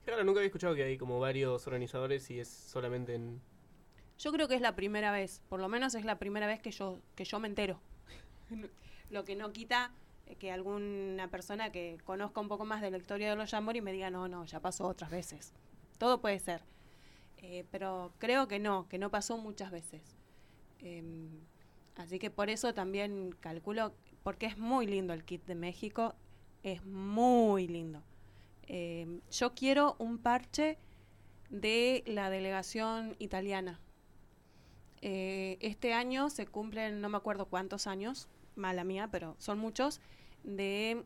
Claro, 0.04 0.24
nunca 0.24 0.40
había 0.40 0.46
escuchado 0.46 0.74
que 0.74 0.82
hay 0.82 0.98
como 0.98 1.20
varios 1.20 1.66
organizadores 1.66 2.30
y 2.30 2.40
es 2.40 2.48
solamente 2.48 3.14
en... 3.14 3.40
Yo 4.18 4.32
creo 4.32 4.48
que 4.48 4.54
es 4.54 4.60
la 4.60 4.74
primera 4.74 5.12
vez, 5.12 5.42
por 5.48 5.60
lo 5.60 5.68
menos 5.68 5.94
es 5.94 6.04
la 6.04 6.18
primera 6.18 6.46
vez 6.46 6.60
que 6.60 6.70
yo, 6.70 7.00
que 7.14 7.24
yo 7.24 7.38
me 7.38 7.48
entero. 7.48 7.80
lo 9.10 9.24
que 9.24 9.36
no 9.36 9.52
quita 9.52 9.92
que 10.38 10.50
alguna 10.50 11.28
persona 11.28 11.70
que 11.72 11.98
conozca 12.04 12.40
un 12.40 12.48
poco 12.48 12.64
más 12.64 12.80
de 12.80 12.90
la 12.90 12.98
historia 12.98 13.30
de 13.30 13.36
los 13.36 13.50
Jamboree 13.50 13.82
me 13.82 13.92
diga, 13.92 14.10
no, 14.10 14.28
no, 14.28 14.44
ya 14.44 14.60
pasó 14.60 14.86
otras 14.86 15.10
veces. 15.10 15.52
Todo 15.98 16.20
puede 16.20 16.38
ser. 16.38 16.62
Eh, 17.38 17.64
pero 17.70 18.12
creo 18.18 18.46
que 18.48 18.58
no, 18.58 18.88
que 18.88 18.98
no 18.98 19.10
pasó 19.10 19.36
muchas 19.38 19.70
veces. 19.70 20.16
Em, 20.78 21.28
así 21.96 22.18
que 22.18 22.30
por 22.30 22.50
eso 22.50 22.72
también 22.74 23.34
calculo, 23.40 23.92
porque 24.22 24.46
es 24.46 24.58
muy 24.58 24.86
lindo 24.86 25.12
el 25.12 25.24
kit 25.24 25.44
de 25.46 25.54
México, 25.54 26.14
es 26.62 26.84
muy 26.84 27.66
lindo. 27.66 28.02
Em, 28.66 29.20
yo 29.30 29.54
quiero 29.54 29.96
un 29.98 30.18
parche 30.18 30.78
de 31.50 32.02
la 32.06 32.30
delegación 32.30 33.16
italiana. 33.18 33.80
Eh, 35.02 35.58
este 35.60 35.92
año 35.94 36.30
se 36.30 36.46
cumplen, 36.46 37.00
no 37.00 37.08
me 37.08 37.16
acuerdo 37.16 37.46
cuántos 37.46 37.86
años, 37.86 38.28
mala 38.54 38.84
mía, 38.84 39.08
pero 39.10 39.34
son 39.38 39.58
muchos, 39.58 40.00
de, 40.44 41.04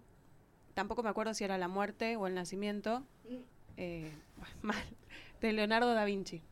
tampoco 0.74 1.02
me 1.02 1.08
acuerdo 1.08 1.34
si 1.34 1.44
era 1.44 1.58
la 1.58 1.68
muerte 1.68 2.16
o 2.16 2.26
el 2.26 2.34
nacimiento, 2.34 3.02
eh, 3.76 4.12
mal, 4.62 4.82
de 5.40 5.52
Leonardo 5.52 5.94
da 5.94 6.04
Vinci. 6.04 6.42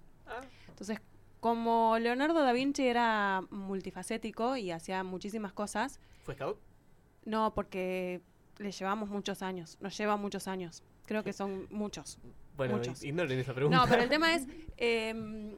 Entonces, 0.68 1.00
como 1.40 1.98
Leonardo 1.98 2.42
da 2.42 2.52
Vinci 2.52 2.86
era 2.86 3.42
multifacético 3.50 4.56
y 4.56 4.70
hacía 4.70 5.04
muchísimas 5.04 5.52
cosas, 5.52 6.00
¿Fue 6.22 6.34
scout? 6.34 6.58
no, 7.24 7.54
porque 7.54 8.22
le 8.58 8.72
llevamos 8.72 9.08
muchos 9.10 9.42
años, 9.42 9.76
nos 9.80 9.96
lleva 9.96 10.16
muchos 10.16 10.48
años. 10.48 10.82
Creo 11.06 11.22
que 11.22 11.32
son 11.34 11.66
muchos. 11.70 12.18
Bueno, 12.56 12.76
muchos. 12.76 13.04
ignoren 13.04 13.38
esa 13.38 13.52
pregunta. 13.52 13.76
No, 13.76 13.86
pero 13.86 14.02
el 14.02 14.08
tema 14.14 14.34
es, 14.34 14.46
em, 14.78 15.56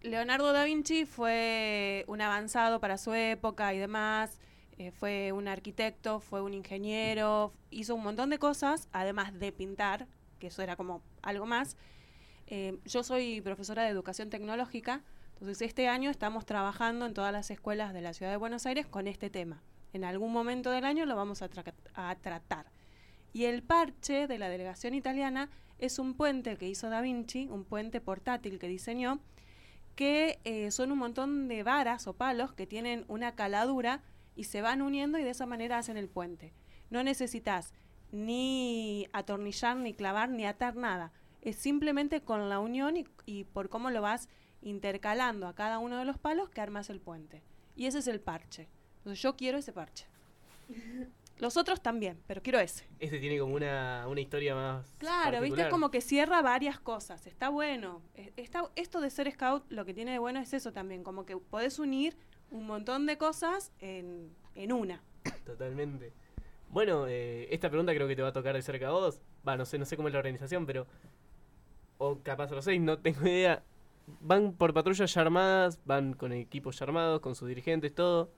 Leonardo 0.00 0.52
da 0.52 0.64
Vinci 0.64 1.04
fue 1.04 2.04
un 2.08 2.20
avanzado 2.20 2.80
para 2.80 2.96
su 2.96 3.12
época 3.12 3.74
y 3.74 3.78
demás, 3.78 4.38
eh, 4.78 4.90
fue 4.90 5.32
un 5.32 5.48
arquitecto, 5.48 6.20
fue 6.20 6.42
un 6.42 6.54
ingeniero, 6.54 7.52
hizo 7.70 7.94
un 7.94 8.02
montón 8.02 8.30
de 8.30 8.38
cosas, 8.38 8.88
además 8.92 9.38
de 9.38 9.52
pintar, 9.52 10.06
que 10.38 10.48
eso 10.48 10.62
era 10.62 10.76
como 10.76 11.02
algo 11.22 11.46
más. 11.46 11.76
Eh, 12.46 12.78
yo 12.84 13.02
soy 13.02 13.40
profesora 13.40 13.82
de 13.82 13.88
educación 13.88 14.30
tecnológica, 14.30 15.02
entonces 15.34 15.62
este 15.62 15.88
año 15.88 16.10
estamos 16.10 16.46
trabajando 16.46 17.06
en 17.06 17.14
todas 17.14 17.32
las 17.32 17.50
escuelas 17.50 17.92
de 17.92 18.00
la 18.00 18.12
ciudad 18.12 18.30
de 18.30 18.36
Buenos 18.36 18.66
Aires 18.66 18.86
con 18.86 19.06
este 19.06 19.30
tema. 19.30 19.62
En 19.92 20.04
algún 20.04 20.32
momento 20.32 20.70
del 20.70 20.84
año 20.84 21.06
lo 21.06 21.16
vamos 21.16 21.42
a, 21.42 21.50
tra- 21.50 21.74
a 21.94 22.14
tratar. 22.16 22.70
Y 23.32 23.44
el 23.44 23.62
parche 23.62 24.26
de 24.26 24.38
la 24.38 24.48
delegación 24.48 24.94
italiana 24.94 25.50
es 25.78 25.98
un 25.98 26.14
puente 26.14 26.56
que 26.56 26.68
hizo 26.68 26.88
Da 26.88 27.00
Vinci, 27.02 27.48
un 27.50 27.64
puente 27.64 28.00
portátil 28.00 28.58
que 28.58 28.68
diseñó, 28.68 29.20
que 29.94 30.38
eh, 30.44 30.70
son 30.70 30.92
un 30.92 30.98
montón 30.98 31.48
de 31.48 31.62
varas 31.62 32.06
o 32.06 32.14
palos 32.14 32.52
que 32.52 32.66
tienen 32.66 33.04
una 33.08 33.34
caladura 33.34 34.02
y 34.36 34.44
se 34.44 34.62
van 34.62 34.82
uniendo 34.82 35.18
y 35.18 35.24
de 35.24 35.30
esa 35.30 35.46
manera 35.46 35.78
hacen 35.78 35.96
el 35.96 36.08
puente. 36.08 36.52
No 36.90 37.02
necesitas 37.02 37.72
ni 38.12 39.08
atornillar, 39.12 39.76
ni 39.76 39.94
clavar, 39.94 40.28
ni 40.30 40.46
atar 40.46 40.76
nada. 40.76 41.12
Es 41.42 41.56
simplemente 41.56 42.20
con 42.22 42.48
la 42.48 42.58
unión 42.60 42.96
y, 42.96 43.06
y 43.24 43.44
por 43.44 43.68
cómo 43.68 43.90
lo 43.90 44.02
vas 44.02 44.28
intercalando 44.62 45.46
a 45.46 45.54
cada 45.54 45.78
uno 45.78 45.98
de 45.98 46.04
los 46.04 46.18
palos 46.18 46.48
que 46.50 46.60
armas 46.60 46.90
el 46.90 47.00
puente. 47.00 47.42
Y 47.76 47.86
ese 47.86 47.98
es 47.98 48.06
el 48.08 48.20
parche. 48.20 48.68
Entonces 48.98 49.22
yo 49.22 49.36
quiero 49.36 49.58
ese 49.58 49.72
parche. 49.72 50.06
Los 51.38 51.58
otros 51.58 51.82
también, 51.82 52.18
pero 52.26 52.42
quiero 52.42 52.58
ese. 52.58 52.86
Este 52.98 53.18
tiene 53.18 53.38
como 53.38 53.54
una, 53.54 54.06
una 54.08 54.20
historia 54.22 54.54
más. 54.54 54.86
Claro, 54.96 55.32
viste, 55.32 55.38
particular. 55.40 55.66
es 55.66 55.70
como 55.70 55.90
que 55.90 56.00
cierra 56.00 56.40
varias 56.40 56.80
cosas. 56.80 57.26
Está 57.26 57.50
bueno. 57.50 58.00
Es- 58.14 58.32
Está, 58.38 58.70
esto 58.74 59.02
de 59.02 59.10
ser 59.10 59.30
scout, 59.30 59.70
lo 59.70 59.84
que 59.84 59.92
tiene 59.92 60.12
de 60.12 60.18
bueno 60.18 60.40
es 60.40 60.54
eso 60.54 60.72
también, 60.72 61.04
como 61.04 61.26
que 61.26 61.36
podés 61.36 61.78
unir 61.78 62.16
un 62.50 62.66
montón 62.66 63.06
de 63.06 63.18
cosas 63.18 63.72
en, 63.80 64.30
en 64.54 64.72
una. 64.72 65.02
Totalmente. 65.44 66.12
Bueno, 66.70 67.06
eh, 67.08 67.48
esta 67.50 67.68
pregunta 67.68 67.94
creo 67.94 68.08
que 68.08 68.16
te 68.16 68.22
va 68.22 68.28
a 68.28 68.32
tocar 68.32 68.54
de 68.54 68.62
cerca 68.62 68.88
a 68.88 68.90
vos. 68.92 69.20
Va, 69.46 69.56
no 69.56 69.64
sé, 69.64 69.78
no 69.78 69.84
sé 69.84 69.96
cómo 69.96 70.08
es 70.08 70.12
la 70.14 70.18
organización, 70.18 70.66
pero. 70.66 70.86
O 71.98 72.18
capaz 72.22 72.50
a 72.52 72.54
los 72.56 72.64
seis, 72.64 72.80
no 72.80 72.98
tengo 72.98 73.22
idea. 73.22 73.62
van 74.20 74.52
por 74.52 74.74
patrullas 74.74 75.12
ya 75.14 75.20
armadas, 75.22 75.78
van 75.84 76.12
con 76.14 76.32
equipos 76.32 76.78
ya 76.78 76.84
armados, 76.84 77.20
con 77.20 77.34
sus 77.34 77.48
dirigentes, 77.48 77.94
todo. 77.94 78.30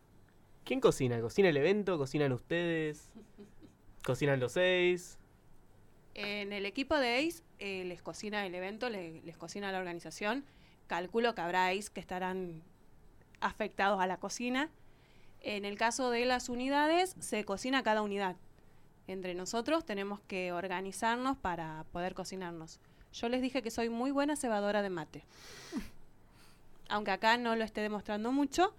¿Quién 0.64 0.80
cocina? 0.80 1.20
¿Cocina 1.20 1.48
el 1.48 1.56
evento? 1.56 1.96
¿Cocinan 1.98 2.32
ustedes? 2.32 3.10
¿Cocinan 4.04 4.38
los 4.40 4.52
seis? 4.52 5.18
En 6.14 6.52
el 6.52 6.66
equipo 6.66 6.96
de 6.98 7.16
ACE 7.18 7.42
eh, 7.58 7.84
les 7.84 8.02
cocina 8.02 8.44
el 8.46 8.54
evento, 8.54 8.90
le- 8.90 9.22
les 9.22 9.36
cocina 9.36 9.72
la 9.72 9.78
organización. 9.78 10.44
Calculo 10.86 11.34
que 11.34 11.40
habrá 11.40 11.68
ACE 11.68 11.90
que 11.92 12.00
estarán 12.00 12.62
afectados 13.40 14.00
a 14.00 14.06
la 14.06 14.16
cocina. 14.18 14.70
En 15.40 15.64
el 15.64 15.78
caso 15.78 16.10
de 16.10 16.24
las 16.24 16.48
unidades, 16.48 17.14
se 17.20 17.44
cocina 17.44 17.82
cada 17.82 18.02
unidad. 18.02 18.36
Entre 19.06 19.34
nosotros 19.34 19.84
tenemos 19.84 20.20
que 20.20 20.52
organizarnos 20.52 21.36
para 21.36 21.84
poder 21.92 22.14
cocinarnos. 22.14 22.80
Yo 23.12 23.28
les 23.28 23.40
dije 23.40 23.62
que 23.62 23.70
soy 23.70 23.88
muy 23.88 24.10
buena 24.10 24.36
cebadora 24.36 24.82
de 24.82 24.90
mate. 24.90 25.24
Aunque 26.88 27.10
acá 27.10 27.36
no 27.36 27.54
lo 27.56 27.64
esté 27.64 27.80
demostrando 27.80 28.32
mucho, 28.32 28.74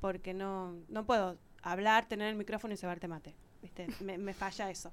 porque 0.00 0.34
no, 0.34 0.74
no 0.88 1.04
puedo 1.04 1.36
hablar, 1.62 2.06
tener 2.06 2.28
el 2.28 2.34
micrófono 2.36 2.74
y 2.74 2.76
cebarte 2.76 3.08
mate. 3.08 3.34
¿viste? 3.62 3.86
Me, 4.00 4.18
me 4.18 4.34
falla 4.34 4.70
eso. 4.70 4.92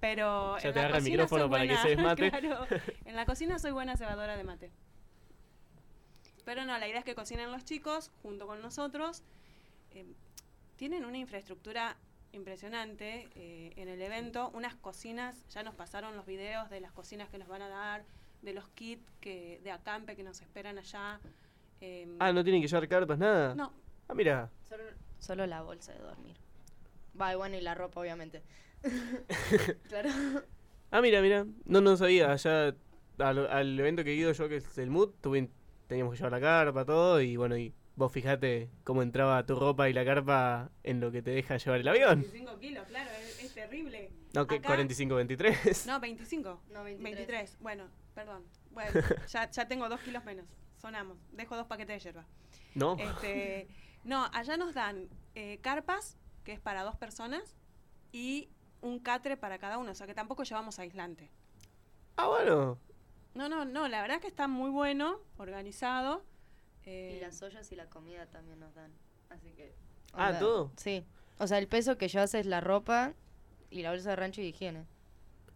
Pero 0.00 0.58
Ya 0.58 0.68
en 0.68 0.74
te 0.74 0.80
la 0.80 0.84
agarra 0.86 0.98
el 0.98 1.04
micrófono 1.04 1.48
para 1.50 1.62
que 1.62 1.68
buena, 1.68 1.82
cebes 1.82 1.98
mate. 2.04 2.30
claro. 2.30 2.66
en 3.04 3.16
la 3.16 3.24
cocina 3.26 3.58
soy 3.58 3.72
buena 3.72 3.96
cebadora 3.96 4.36
de 4.36 4.44
mate. 4.44 4.70
Pero 6.46 6.64
no, 6.64 6.78
la 6.78 6.88
idea 6.88 7.00
es 7.00 7.04
que 7.04 7.14
cocinen 7.14 7.52
los 7.52 7.64
chicos 7.64 8.10
junto 8.22 8.46
con 8.46 8.62
nosotros. 8.62 9.22
Eh, 9.90 10.06
tienen 10.76 11.04
una 11.04 11.18
infraestructura 11.18 11.96
impresionante 12.32 13.28
eh, 13.34 13.72
en 13.76 13.88
el 13.88 14.00
evento, 14.00 14.50
unas 14.54 14.74
cocinas, 14.76 15.44
ya 15.50 15.62
nos 15.62 15.74
pasaron 15.74 16.16
los 16.16 16.24
videos 16.24 16.70
de 16.70 16.80
las 16.80 16.92
cocinas 16.92 17.28
que 17.28 17.38
nos 17.38 17.48
van 17.48 17.62
a 17.62 17.68
dar, 17.68 18.04
de 18.42 18.52
los 18.54 18.68
kits 18.70 19.02
que, 19.20 19.60
de 19.64 19.70
acampe 19.72 20.14
que 20.16 20.22
nos 20.22 20.40
esperan 20.40 20.78
allá. 20.78 21.18
eh, 21.80 22.06
Ah, 22.20 22.32
¿no 22.32 22.44
tienen 22.44 22.62
que 22.62 22.68
llevar 22.68 22.88
carpas, 22.88 23.18
nada? 23.18 23.54
No. 23.54 23.72
Ah, 24.08 24.14
mira. 24.14 24.48
Solo, 24.68 24.84
solo 25.18 25.46
la 25.46 25.62
bolsa 25.62 25.92
de 25.92 25.98
dormir. 25.98 26.36
Va, 27.20 27.32
y 27.32 27.36
bueno, 27.36 27.56
y 27.56 27.60
la 27.60 27.74
ropa, 27.74 28.00
obviamente. 28.00 28.42
claro. 29.88 30.10
Ah, 30.92 31.00
mira, 31.00 31.20
mira. 31.22 31.44
No, 31.64 31.80
no 31.80 31.96
sabía. 31.96 32.30
Allá 32.30 32.74
al, 33.18 33.46
al 33.48 33.80
evento 33.80 34.04
que 34.04 34.10
he 34.10 34.14
ido 34.14 34.30
yo, 34.32 34.48
que 34.48 34.56
es 34.56 34.78
el 34.78 34.90
MUD, 34.90 35.10
tuve, 35.22 35.48
teníamos 35.86 36.12
que 36.12 36.18
llevar 36.18 36.32
la 36.32 36.40
carpa, 36.40 36.84
todo. 36.84 37.20
Y 37.20 37.36
bueno, 37.36 37.56
y 37.56 37.74
vos 37.96 38.12
fijate 38.12 38.70
cómo 38.84 39.02
entraba 39.02 39.44
tu 39.46 39.54
ropa 39.58 39.88
y 39.88 39.92
la 39.92 40.04
carpa 40.04 40.70
en 40.82 41.00
lo 41.00 41.10
que 41.10 41.22
te 41.22 41.30
deja 41.30 41.56
llevar 41.56 41.80
el 41.80 41.88
avión. 41.88 42.20
25 42.20 42.58
kilos, 42.58 42.86
claro, 42.86 43.10
es, 43.20 43.42
es 43.44 43.54
terrible. 43.54 44.10
No, 44.34 44.46
que 44.46 44.56
Acá- 44.56 44.68
45, 44.68 45.14
23. 45.14 45.86
No, 45.86 46.00
25. 46.00 46.60
No, 46.70 46.84
23. 46.84 47.58
Bueno, 47.60 47.84
perdón. 48.14 48.44
Bueno, 48.70 48.90
ya, 49.28 49.50
ya 49.50 49.68
tengo 49.68 49.88
dos 49.88 50.00
kilos 50.00 50.24
menos. 50.24 50.46
Sonamos. 50.76 51.16
Dejo 51.32 51.56
dos 51.56 51.66
paquetes 51.66 52.02
de 52.02 52.10
hierba. 52.10 52.26
No. 52.74 52.96
Este, 52.98 53.68
no, 54.04 54.26
allá 54.32 54.56
nos 54.56 54.74
dan 54.74 55.08
eh, 55.34 55.58
carpas, 55.62 56.18
que 56.44 56.52
es 56.52 56.60
para 56.60 56.82
dos 56.82 56.96
personas, 56.96 57.56
y 58.12 58.50
un 58.82 58.98
catre 58.98 59.36
para 59.38 59.58
cada 59.58 59.78
uno. 59.78 59.92
O 59.92 59.94
sea 59.94 60.06
que 60.06 60.14
tampoco 60.14 60.42
llevamos 60.42 60.78
aislante. 60.78 61.30
Ah, 62.18 62.28
bueno. 62.28 62.78
No, 63.36 63.48
no, 63.48 63.64
no. 63.64 63.86
La 63.88 64.00
verdad 64.02 64.16
es 64.16 64.22
que 64.22 64.28
está 64.28 64.48
muy 64.48 64.70
bueno, 64.70 65.18
organizado. 65.36 66.24
eh, 66.84 67.16
Y 67.18 67.20
las 67.20 67.40
ollas 67.42 67.70
y 67.70 67.76
la 67.76 67.86
comida 67.88 68.26
también 68.26 68.58
nos 68.58 68.74
dan. 68.74 68.90
Así 69.28 69.50
que. 69.50 69.74
Ah, 70.12 70.38
¿todo? 70.38 70.72
Sí. 70.76 71.04
O 71.38 71.46
sea, 71.46 71.58
el 71.58 71.68
peso 71.68 71.98
que 71.98 72.08
llevas 72.08 72.34
es 72.34 72.46
la 72.46 72.60
ropa 72.60 73.12
y 73.70 73.82
la 73.82 73.90
bolsa 73.90 74.10
de 74.10 74.16
rancho 74.16 74.40
y 74.40 74.46
higiene. 74.46 74.86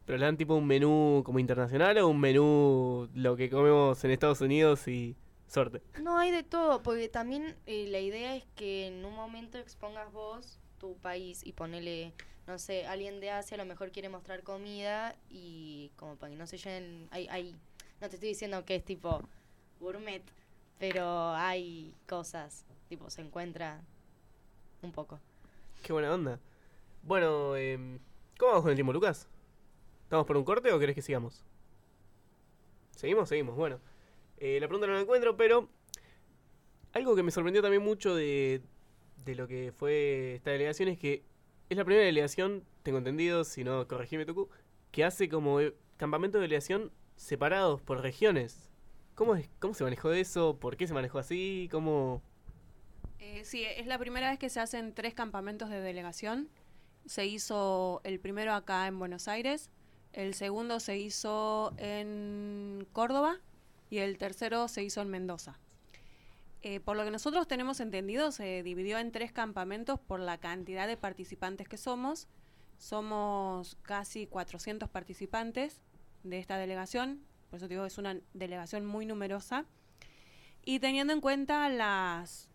¿Pero 0.04 0.18
le 0.18 0.24
dan 0.26 0.36
tipo 0.36 0.54
un 0.54 0.66
menú 0.66 1.22
como 1.24 1.38
internacional 1.38 1.96
o 1.98 2.08
un 2.08 2.20
menú 2.20 3.08
lo 3.14 3.36
que 3.36 3.48
comemos 3.48 4.02
en 4.04 4.10
Estados 4.10 4.40
Unidos 4.40 4.86
y 4.88 5.16
suerte? 5.46 5.82
No, 6.02 6.18
hay 6.18 6.30
de 6.32 6.42
todo, 6.42 6.82
porque 6.82 7.08
también 7.08 7.56
eh, 7.66 7.86
la 7.88 8.00
idea 8.00 8.34
es 8.36 8.44
que 8.56 8.88
en 8.88 9.04
un 9.04 9.14
momento 9.14 9.56
expongas 9.58 10.10
vos 10.12 10.58
tu 10.78 10.96
país 10.98 11.42
y 11.46 11.52
ponele, 11.52 12.12
no 12.46 12.58
sé, 12.58 12.86
alguien 12.86 13.20
de 13.20 13.30
Asia 13.30 13.54
a 13.54 13.58
lo 13.58 13.66
mejor 13.66 13.92
quiere 13.92 14.08
mostrar 14.08 14.42
comida 14.42 15.14
y 15.28 15.92
como 15.96 16.16
para 16.16 16.30
que 16.32 16.36
no 16.36 16.46
se 16.46 16.58
llenen, 16.58 17.06
hay, 17.12 17.28
hay, 17.28 17.54
no 18.00 18.08
te 18.08 18.16
estoy 18.16 18.30
diciendo 18.30 18.64
que 18.64 18.76
es 18.76 18.84
tipo 18.84 19.20
gourmet, 19.78 20.22
pero 20.78 21.30
hay 21.34 21.94
cosas, 22.06 22.64
tipo 22.88 23.10
se 23.10 23.20
encuentra 23.20 23.82
un 24.82 24.92
poco. 24.92 25.20
Qué 25.82 25.92
buena 25.92 26.14
onda. 26.14 26.40
Bueno, 27.02 27.56
em, 27.56 27.98
¿cómo 28.38 28.52
vamos 28.52 28.62
con 28.62 28.70
el 28.70 28.76
tiempo, 28.76 28.92
Lucas? 28.92 29.28
¿Estamos 30.04 30.26
por 30.26 30.36
un 30.36 30.44
corte 30.44 30.72
o 30.72 30.78
querés 30.78 30.94
que 30.94 31.02
sigamos? 31.02 31.44
¿Seguimos? 32.96 33.28
Seguimos, 33.28 33.56
bueno. 33.56 33.80
Eh, 34.38 34.58
la 34.60 34.68
pregunta 34.68 34.86
no 34.86 34.94
la 34.94 35.00
encuentro, 35.00 35.36
pero 35.36 35.68
algo 36.92 37.14
que 37.14 37.22
me 37.22 37.30
sorprendió 37.30 37.62
también 37.62 37.82
mucho 37.82 38.14
de, 38.14 38.62
de 39.24 39.34
lo 39.34 39.46
que 39.46 39.72
fue 39.76 40.36
esta 40.36 40.50
delegación 40.50 40.88
es 40.88 40.98
que 40.98 41.22
es 41.68 41.76
la 41.76 41.84
primera 41.84 42.04
delegación, 42.04 42.64
tengo 42.82 42.98
entendido, 42.98 43.44
si 43.44 43.62
no, 43.62 43.86
corregime 43.86 44.24
Tucu, 44.24 44.48
que 44.90 45.04
hace 45.04 45.28
como 45.28 45.58
campamento 45.98 46.38
de 46.38 46.42
delegación 46.42 46.90
separados 47.20 47.82
por 47.82 48.00
regiones. 48.00 48.70
¿Cómo, 49.14 49.36
es, 49.36 49.48
¿Cómo 49.58 49.74
se 49.74 49.84
manejó 49.84 50.10
eso? 50.12 50.56
¿Por 50.58 50.76
qué 50.76 50.86
se 50.86 50.94
manejó 50.94 51.18
así? 51.18 51.68
¿Cómo...? 51.70 52.22
Eh, 53.18 53.44
sí, 53.44 53.62
es 53.62 53.86
la 53.86 53.98
primera 53.98 54.30
vez 54.30 54.38
que 54.38 54.48
se 54.48 54.58
hacen 54.58 54.94
tres 54.94 55.12
campamentos 55.12 55.68
de 55.68 55.80
delegación. 55.80 56.48
Se 57.04 57.26
hizo 57.26 58.00
el 58.04 58.18
primero 58.20 58.54
acá 58.54 58.86
en 58.86 58.98
Buenos 58.98 59.28
Aires, 59.28 59.70
el 60.14 60.32
segundo 60.34 60.80
se 60.80 60.96
hizo 60.96 61.74
en 61.76 62.86
Córdoba 62.92 63.36
y 63.90 63.98
el 63.98 64.16
tercero 64.16 64.66
se 64.68 64.82
hizo 64.82 65.02
en 65.02 65.10
Mendoza. 65.10 65.58
Eh, 66.62 66.80
por 66.80 66.96
lo 66.96 67.04
que 67.04 67.10
nosotros 67.10 67.46
tenemos 67.46 67.80
entendido, 67.80 68.32
se 68.32 68.62
dividió 68.62 68.98
en 68.98 69.12
tres 69.12 69.30
campamentos 69.30 70.00
por 70.00 70.20
la 70.20 70.38
cantidad 70.38 70.88
de 70.88 70.96
participantes 70.96 71.68
que 71.68 71.76
somos. 71.76 72.28
Somos 72.78 73.76
casi 73.82 74.26
400 74.26 74.88
participantes 74.88 75.82
de 76.22 76.38
esta 76.38 76.56
delegación, 76.56 77.20
por 77.50 77.56
eso 77.56 77.68
digo, 77.68 77.84
es 77.84 77.98
una 77.98 78.16
delegación 78.32 78.86
muy 78.86 79.06
numerosa. 79.06 79.66
Y 80.64 80.78
teniendo 80.78 81.12
en 81.12 81.20
cuenta 81.20 81.68
las, 81.68 82.48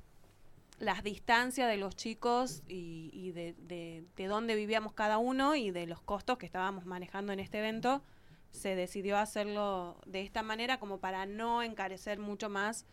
las 0.79 1.03
distancias 1.03 1.69
de 1.69 1.77
los 1.77 1.95
chicos 1.95 2.63
y, 2.67 3.31
de, 3.31 3.53
de, 3.59 4.05
de 4.15 4.25
dónde 4.27 4.55
vivíamos 4.55 4.93
cada 4.93 5.17
uno 5.17 5.55
y 5.55 5.71
de 5.71 5.85
los 5.85 6.01
costos 6.01 6.37
que 6.37 6.45
estábamos 6.45 6.85
manejando 6.85 7.33
en 7.33 7.41
este 7.41 7.59
evento, 7.59 8.03
se 8.51 8.75
decidió 8.75 9.17
hacerlo 9.17 9.99
de 10.05 10.21
esta 10.21 10.43
manera 10.43 10.79
como 10.79 10.99
para 10.99 11.25
no 11.25 11.61
encarecer 11.61 12.19
mucho 12.19 12.49
más 12.49 12.85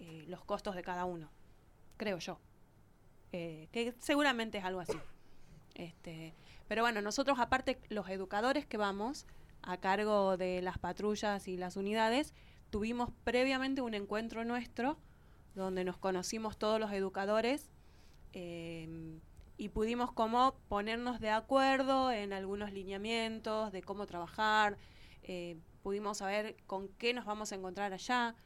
eh, 0.00 0.24
los 0.26 0.44
costos 0.44 0.74
de 0.74 0.82
cada 0.82 1.04
uno, 1.04 1.30
creo 1.96 2.18
yo. 2.18 2.40
Eh, 3.30 3.68
que 3.70 3.94
seguramente 4.00 4.58
es 4.58 4.64
algo 4.64 4.80
así. 4.80 4.98
Este, 5.74 6.34
pero 6.66 6.82
bueno, 6.82 7.00
nosotros 7.00 7.38
aparte 7.38 7.78
los 7.90 8.08
educadores 8.08 8.66
que 8.66 8.76
vamos 8.76 9.26
a 9.68 9.76
cargo 9.76 10.38
de 10.38 10.62
las 10.62 10.78
patrullas 10.78 11.46
y 11.46 11.58
las 11.58 11.76
unidades, 11.76 12.32
tuvimos 12.70 13.10
previamente 13.22 13.82
un 13.82 13.92
encuentro 13.92 14.42
nuestro 14.46 14.98
donde 15.54 15.84
nos 15.84 15.98
conocimos 15.98 16.56
todos 16.56 16.80
los 16.80 16.90
educadores 16.92 17.70
eh, 18.32 18.88
y 19.58 19.68
pudimos 19.68 20.10
como 20.10 20.54
ponernos 20.68 21.20
de 21.20 21.28
acuerdo 21.28 22.10
en 22.10 22.32
algunos 22.32 22.72
lineamientos 22.72 23.70
de 23.70 23.82
cómo 23.82 24.06
trabajar, 24.06 24.78
eh, 25.22 25.58
pudimos 25.82 26.16
saber 26.18 26.56
con 26.66 26.88
qué 26.88 27.12
nos 27.12 27.26
vamos 27.26 27.52
a 27.52 27.56
encontrar 27.56 27.92
allá, 27.92 28.36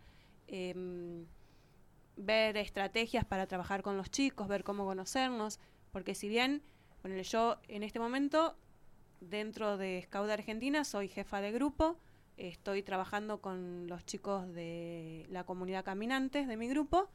eh, 0.48 1.24
ver 2.16 2.56
estrategias 2.56 3.24
para 3.24 3.46
trabajar 3.46 3.82
con 3.82 3.96
los 3.96 4.10
chicos, 4.10 4.48
ver 4.48 4.64
cómo 4.64 4.84
conocernos, 4.84 5.60
porque 5.92 6.16
si 6.16 6.28
bien, 6.28 6.64
bueno, 7.02 7.22
yo 7.22 7.58
en 7.68 7.84
este 7.84 8.00
momento 8.00 8.56
dentro 9.28 9.76
de 9.76 10.02
Scout 10.06 10.30
Argentina 10.30 10.84
soy 10.84 11.08
jefa 11.08 11.40
de 11.40 11.52
grupo, 11.52 11.96
estoy 12.36 12.82
trabajando 12.82 13.40
con 13.40 13.86
los 13.86 14.04
chicos 14.04 14.52
de 14.52 15.26
la 15.30 15.44
comunidad 15.44 15.84
caminantes 15.84 16.48
de 16.48 16.56
mi 16.56 16.68
grupo, 16.68 17.08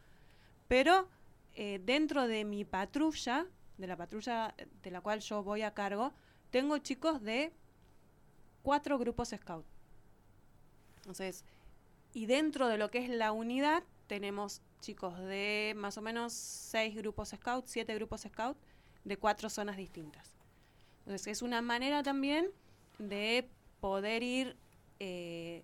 pero 0.67 1.07
eh, 1.53 1.81
dentro 1.83 2.27
de 2.27 2.45
mi 2.45 2.65
patrulla, 2.65 3.45
de 3.77 3.87
la 3.87 3.97
patrulla 3.97 4.55
de 4.83 4.91
la 4.91 5.01
cual 5.01 5.19
yo 5.19 5.43
voy 5.43 5.61
a 5.61 5.73
cargo, 5.73 6.13
tengo 6.49 6.77
chicos 6.77 7.21
de 7.21 7.51
cuatro 8.63 8.97
grupos 8.97 9.29
Scout. 9.29 9.65
Entonces, 10.97 11.43
y 12.13 12.25
dentro 12.25 12.67
de 12.67 12.77
lo 12.77 12.89
que 12.89 12.99
es 12.99 13.09
la 13.09 13.31
unidad, 13.31 13.83
tenemos 14.07 14.61
chicos 14.81 15.17
de 15.19 15.73
más 15.75 15.97
o 15.97 16.01
menos 16.01 16.33
seis 16.33 16.95
grupos 16.95 17.29
Scout, 17.29 17.65
siete 17.67 17.93
grupos 17.95 18.21
Scout, 18.21 18.57
de 19.03 19.17
cuatro 19.17 19.49
zonas 19.49 19.77
distintas. 19.77 20.36
Entonces, 21.07 21.27
es 21.27 21.41
una 21.41 21.61
manera 21.61 22.03
también 22.03 22.49
de 22.99 23.49
poder 23.79 24.23
ir 24.23 24.57
eh, 24.99 25.63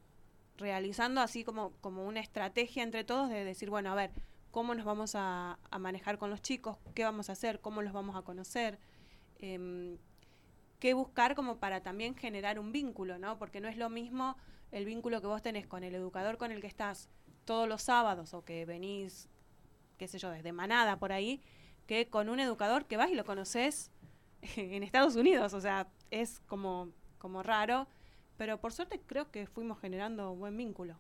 realizando 0.56 1.20
así 1.20 1.44
como, 1.44 1.72
como 1.82 2.08
una 2.08 2.22
estrategia 2.22 2.82
entre 2.82 3.04
todos 3.04 3.30
de 3.30 3.44
decir, 3.44 3.70
bueno, 3.70 3.92
a 3.92 3.96
ver, 3.96 4.12
¿cómo 4.52 4.74
nos 4.74 4.86
vamos 4.86 5.16
a, 5.16 5.60
manejar 5.78 6.18
con 6.18 6.30
los 6.30 6.42
chicos? 6.42 6.78
¿Qué 6.96 7.04
vamos 7.04 7.28
a 7.28 7.34
hacer? 7.34 7.60
¿Cómo 7.60 7.82
los 7.82 7.92
vamos 7.92 8.16
a 8.16 8.22
conocer? 8.22 8.80
Em, 9.38 9.98
¿Qué 10.80 10.94
buscar 10.94 11.36
como 11.36 11.58
para 11.58 11.84
también 11.84 12.16
generar 12.16 12.58
un 12.58 12.72
vínculo, 12.72 13.20
¿no? 13.20 13.38
Porque 13.38 13.60
no 13.60 13.68
es 13.68 13.76
lo 13.76 13.90
mismo 13.90 14.38
el 14.72 14.86
vínculo 14.86 15.20
que 15.20 15.28
vos 15.28 15.42
tenés 15.42 15.68
con 15.68 15.84
el 15.84 15.94
educador 15.94 16.38
con 16.38 16.54
el 16.54 16.62
que 16.62 16.68
estás 16.68 17.10
todos 17.44 17.68
los 17.68 17.82
sábados 17.82 18.34
o 18.34 18.46
que 18.46 18.66
venís, 18.66 19.28
qué 19.98 20.08
sé 20.08 20.20
yo, 20.20 20.30
desde 20.30 20.54
Manada 20.54 21.00
por 21.00 21.12
ahí, 21.12 21.42
que 21.86 22.08
con 22.08 22.30
un 22.30 22.40
educador 22.40 22.86
que 22.86 22.96
vas 22.96 23.10
y 23.10 23.16
lo 23.16 23.26
conoces 23.26 23.92
en 24.56 24.84
Estados 24.84 25.16
Unidos. 25.16 25.54
O 25.54 25.62
sea, 25.62 25.88
es 26.12 26.42
como, 26.48 26.90
como 27.18 27.44
raro. 27.44 27.88
Pero 28.38 28.60
por 28.60 28.74
suerte 28.74 29.00
creo 29.06 29.30
que 29.32 29.46
fuimos 29.48 29.80
generando 29.80 30.32
un 30.32 30.40
buen 30.40 30.58
vínculo. 30.58 30.98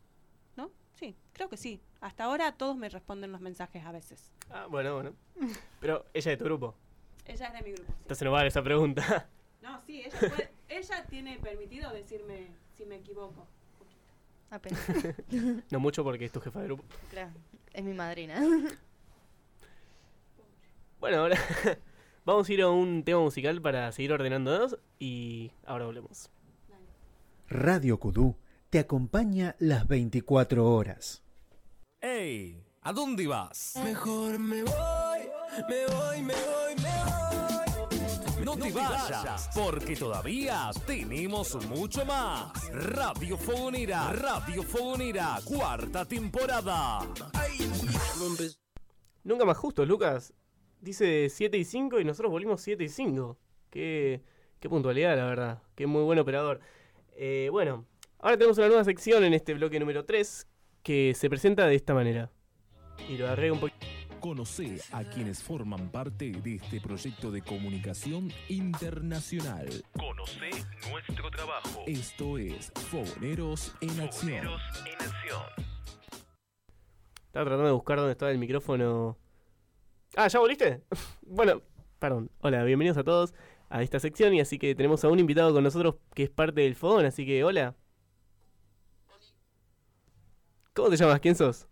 ¿No? 0.55 0.69
Sí, 0.93 1.15
creo 1.33 1.49
que 1.49 1.57
sí. 1.57 1.81
Hasta 1.99 2.25
ahora 2.25 2.51
todos 2.53 2.77
me 2.77 2.89
responden 2.89 3.31
los 3.31 3.41
mensajes 3.41 3.83
a 3.85 3.91
veces. 3.91 4.31
Ah, 4.51 4.67
bueno, 4.69 4.93
bueno. 4.95 5.13
Pero 5.79 6.05
ella 6.13 6.31
es 6.31 6.37
de 6.37 6.37
tu 6.37 6.43
grupo. 6.45 6.75
Ella 7.25 7.47
es 7.47 7.53
de 7.53 7.61
mi 7.61 7.71
grupo. 7.75 7.91
sí. 7.91 7.97
Entonces 8.01 8.25
no 8.25 8.31
vale 8.31 8.47
esa 8.49 8.61
pregunta. 8.63 9.27
No, 9.61 9.81
sí, 9.87 10.01
ella, 10.05 10.19
puede- 10.19 10.49
ella 10.67 11.05
tiene 11.09 11.39
permitido 11.39 11.89
decirme 11.91 12.47
si 12.77 12.85
me 12.85 12.97
equivoco. 12.97 13.47
Apenas. 14.51 14.79
no 15.71 15.79
mucho 15.79 16.03
porque 16.03 16.25
es 16.25 16.31
tu 16.33 16.41
jefa 16.41 16.59
de 16.59 16.65
grupo. 16.65 16.83
Claro, 17.09 17.31
es 17.71 17.83
mi 17.83 17.93
madrina. 17.93 18.39
Bueno, 20.99 21.17
ahora 21.19 21.37
vamos 22.25 22.49
a 22.49 22.53
ir 22.53 22.61
a 22.61 22.69
un 22.69 23.03
tema 23.03 23.19
musical 23.19 23.61
para 23.61 23.91
seguir 23.91 24.13
ordenándonos 24.13 24.77
y 24.99 25.51
ahora 25.65 25.85
volvemos. 25.85 26.29
Radio 27.47 27.99
Kudú 27.99 28.35
te 28.69 28.79
acompaña 28.79 29.55
las 29.59 29.87
24 29.87 30.65
horas. 30.65 31.23
¡Ey! 32.01 32.63
¿A 32.81 32.91
dónde 32.91 33.27
vas? 33.27 33.79
Mejor 33.83 34.39
me 34.39 34.63
voy, 34.63 35.19
me 35.69 35.85
voy, 35.85 36.21
me 36.21 36.33
voy, 36.33 36.75
me 36.75 37.03
voy. 37.05 38.43
No 38.43 38.57
te 38.57 38.73
vayas, 38.73 39.49
porque 39.55 39.95
todavía 39.95 40.69
tenemos 40.85 41.55
mucho 41.67 42.05
más. 42.05 42.51
Radio 42.73 43.37
Fogonera, 43.37 44.11
Radio 44.11 44.63
Fogonera, 44.63 45.39
cuarta 45.45 46.03
temporada. 46.03 47.07
Nunca 49.23 49.45
más 49.45 49.57
justo, 49.57 49.85
Lucas. 49.85 50.33
Dice 50.83 51.29
7 51.29 51.57
y 51.57 51.63
5 51.63 52.01
y 52.01 52.03
nosotros 52.03 52.29
volvimos 52.29 52.59
7 52.59 52.83
y 52.83 52.89
5. 52.89 53.37
Qué, 53.69 54.21
qué 54.59 54.67
puntualidad, 54.67 55.15
la 55.15 55.23
verdad. 55.23 55.63
Qué 55.75 55.87
muy 55.87 56.03
buen 56.03 56.19
operador. 56.19 56.59
Eh, 57.15 57.47
bueno, 57.53 57.85
ahora 58.19 58.35
tenemos 58.35 58.57
una 58.57 58.67
nueva 58.67 58.83
sección 58.83 59.23
en 59.23 59.33
este 59.33 59.53
bloque 59.53 59.79
número 59.79 60.03
3 60.03 60.45
que 60.83 61.13
se 61.15 61.29
presenta 61.29 61.67
de 61.67 61.75
esta 61.75 61.93
manera. 61.93 62.29
Y 63.07 63.15
lo 63.15 63.27
agarré 63.27 63.49
un 63.49 63.61
poquito. 63.61 63.87
Conoce 64.19 64.81
a 64.91 65.05
quienes 65.05 65.41
forman 65.41 65.89
parte 65.89 66.33
de 66.33 66.55
este 66.55 66.81
proyecto 66.81 67.31
de 67.31 67.41
comunicación 67.41 68.29
internacional. 68.49 69.69
Conoce 69.97 70.49
nuestro 70.91 71.31
trabajo. 71.31 71.83
Esto 71.87 72.37
es 72.37 72.73
Fogoneros 72.89 73.73
en 73.79 74.01
Acción. 74.01 74.47
Estaba 77.27 77.45
tratando 77.45 77.67
de 77.67 77.71
buscar 77.71 77.99
dónde 77.99 78.11
estaba 78.11 78.31
el 78.31 78.37
micrófono. 78.37 79.22
Ah, 80.15 80.27
¿ya 80.27 80.39
volviste? 80.39 80.81
bueno, 81.23 81.61
perdón. 81.99 82.29
Hola, 82.41 82.63
bienvenidos 82.63 82.97
a 82.97 83.03
todos 83.03 83.33
a 83.69 83.81
esta 83.81 83.99
sección 83.99 84.33
y 84.35 84.41
así 84.41 84.59
que 84.59 84.75
tenemos 84.75 85.03
a 85.03 85.09
un 85.09 85.17
invitado 85.17 85.51
con 85.51 85.63
nosotros 85.63 85.95
que 86.13 86.23
es 86.23 86.29
parte 86.29 86.61
del 86.61 86.75
fogón, 86.75 87.05
así 87.05 87.25
que 87.25 87.43
hola. 87.43 87.75
¿Cómo 90.75 90.89
te 90.89 90.97
llamas? 90.97 91.19
¿Quién 91.19 91.35
sos? 91.35 91.67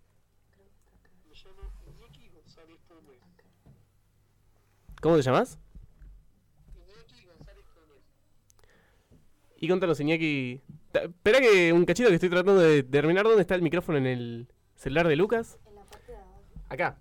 ¿Cómo 5.01 5.15
te 5.17 5.21
llamas? 5.21 5.59
Y 9.57 9.67
contanos, 9.67 9.99
Iñaki. 9.99 10.61
Espera 10.93 11.39
que 11.39 11.71
un 11.71 11.85
cachito 11.85 12.09
que 12.09 12.15
estoy 12.15 12.29
tratando 12.29 12.59
de 12.59 12.81
terminar. 12.81 13.23
¿Dónde 13.25 13.41
está 13.41 13.53
el 13.53 13.61
micrófono 13.61 13.99
en 13.99 14.07
el 14.07 14.47
celular 14.75 15.07
de 15.07 15.15
Lucas? 15.15 15.59
Acá. 16.69 16.97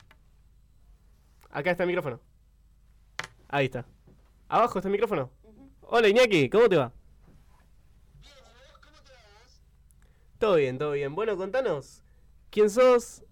Acá 1.51 1.73
está 1.73 1.83
el 1.83 1.89
micrófono. 1.89 2.21
Ahí 3.49 3.67
está. 3.67 3.85
Abajo 4.49 4.79
está 4.79 4.89
el 4.89 4.93
micrófono. 4.93 5.31
Hola 5.83 6.09
Iñaki, 6.09 6.49
¿cómo 6.49 6.69
te 6.69 6.77
va? 6.77 6.93
Todo 10.39 10.55
bien, 10.55 10.79
todo 10.79 10.93
bien. 10.93 11.15
Bueno, 11.15 11.37
contanos. 11.37 12.03
¿Quién 12.51 12.71
sos? 12.71 13.25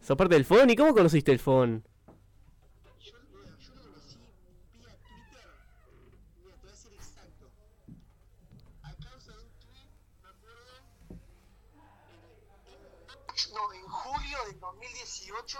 ¿Sos 0.00 0.16
parte 0.16 0.34
del 0.34 0.44
phone? 0.44 0.70
¿Y 0.70 0.76
cómo 0.76 0.94
conociste 0.94 1.32
el 1.32 1.38
phone? 1.38 1.84
no, 13.54 13.72
en 13.72 13.82
julio 13.82 14.38
del 14.46 14.60
2018, 14.60 15.58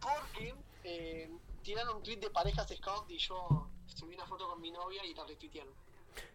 porque 0.00 0.54
eh, 0.84 1.30
tiraron 1.78 1.96
un 1.98 2.02
tweet 2.02 2.16
de 2.16 2.30
parejas 2.30 2.66
scout 2.76 3.08
y 3.08 3.18
yo 3.18 3.70
subí 3.86 4.14
una 4.14 4.26
foto 4.26 4.48
con 4.48 4.60
mi 4.60 4.70
novia 4.70 5.04
y 5.04 5.14
la 5.14 5.24
retuitearon. 5.24 5.72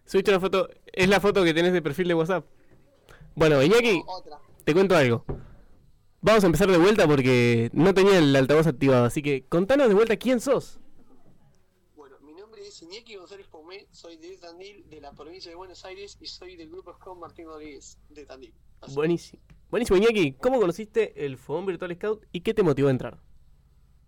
Subiste 0.06 0.32
una 0.32 0.39
foto. 0.39 0.69
Es 0.86 1.10
la 1.10 1.19
foto 1.19 1.43
que 1.43 1.53
tenés 1.53 1.73
de 1.73 1.82
perfil 1.82 2.08
de 2.08 2.13
WhatsApp. 2.13 2.45
Bueno, 3.36 3.62
Iñaki, 3.62 4.03
Otra. 4.08 4.39
te 4.63 4.73
cuento 4.73 4.95
algo. 4.95 5.25
Vamos 6.21 6.43
a 6.43 6.47
empezar 6.47 6.71
de 6.71 6.77
vuelta 6.77 7.06
porque 7.08 7.69
no 7.73 7.93
tenía 7.93 8.19
el 8.19 8.34
altavoz 8.36 8.67
activado. 8.67 9.06
Así 9.06 9.21
que 9.21 9.45
contanos 9.47 9.89
de 9.89 9.95
vuelta 9.95 10.15
quién 10.15 10.39
sos. 10.39 10.79
Bueno, 11.95 12.15
mi 12.21 12.34
nombre 12.34 12.65
es 12.65 12.82
Iñaki 12.82 13.15
González 13.15 13.47
Pomé, 13.47 13.88
soy 13.91 14.15
de 14.15 14.38
Tandil, 14.38 14.89
de 14.89 15.01
la 15.01 15.12
provincia 15.12 15.49
de 15.49 15.56
Buenos 15.56 15.84
Aires 15.84 16.17
y 16.21 16.27
soy 16.27 16.56
del 16.56 16.69
grupo 16.69 16.93
Scout 16.93 17.19
Martín 17.19 17.47
Rodríguez 17.47 17.97
de 18.10 18.25
Tandil. 18.25 18.53
Así. 18.79 18.95
Buenísimo. 18.95 19.41
Buenísimo, 19.69 19.97
Iñaki. 19.97 20.34
¿Cómo 20.34 20.60
conociste 20.60 21.25
el 21.25 21.38
Fogón 21.38 21.65
Virtual 21.65 21.93
Scout 21.95 22.25
y 22.32 22.41
qué 22.41 22.53
te 22.53 22.63
motivó 22.63 22.88
a 22.88 22.91
entrar? 22.91 23.19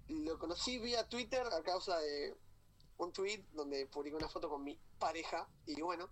Lo 0.07 0.37
conocí 0.37 0.77
vía 0.79 1.07
Twitter 1.09 1.41
a 1.47 1.63
causa 1.63 1.97
de 1.99 2.35
un 2.97 3.11
tweet 3.11 3.43
donde 3.53 3.87
publicó 3.87 4.17
una 4.17 4.29
foto 4.29 4.49
con 4.49 4.63
mi 4.63 4.79
pareja 4.99 5.47
y 5.65 5.81
bueno, 5.81 6.09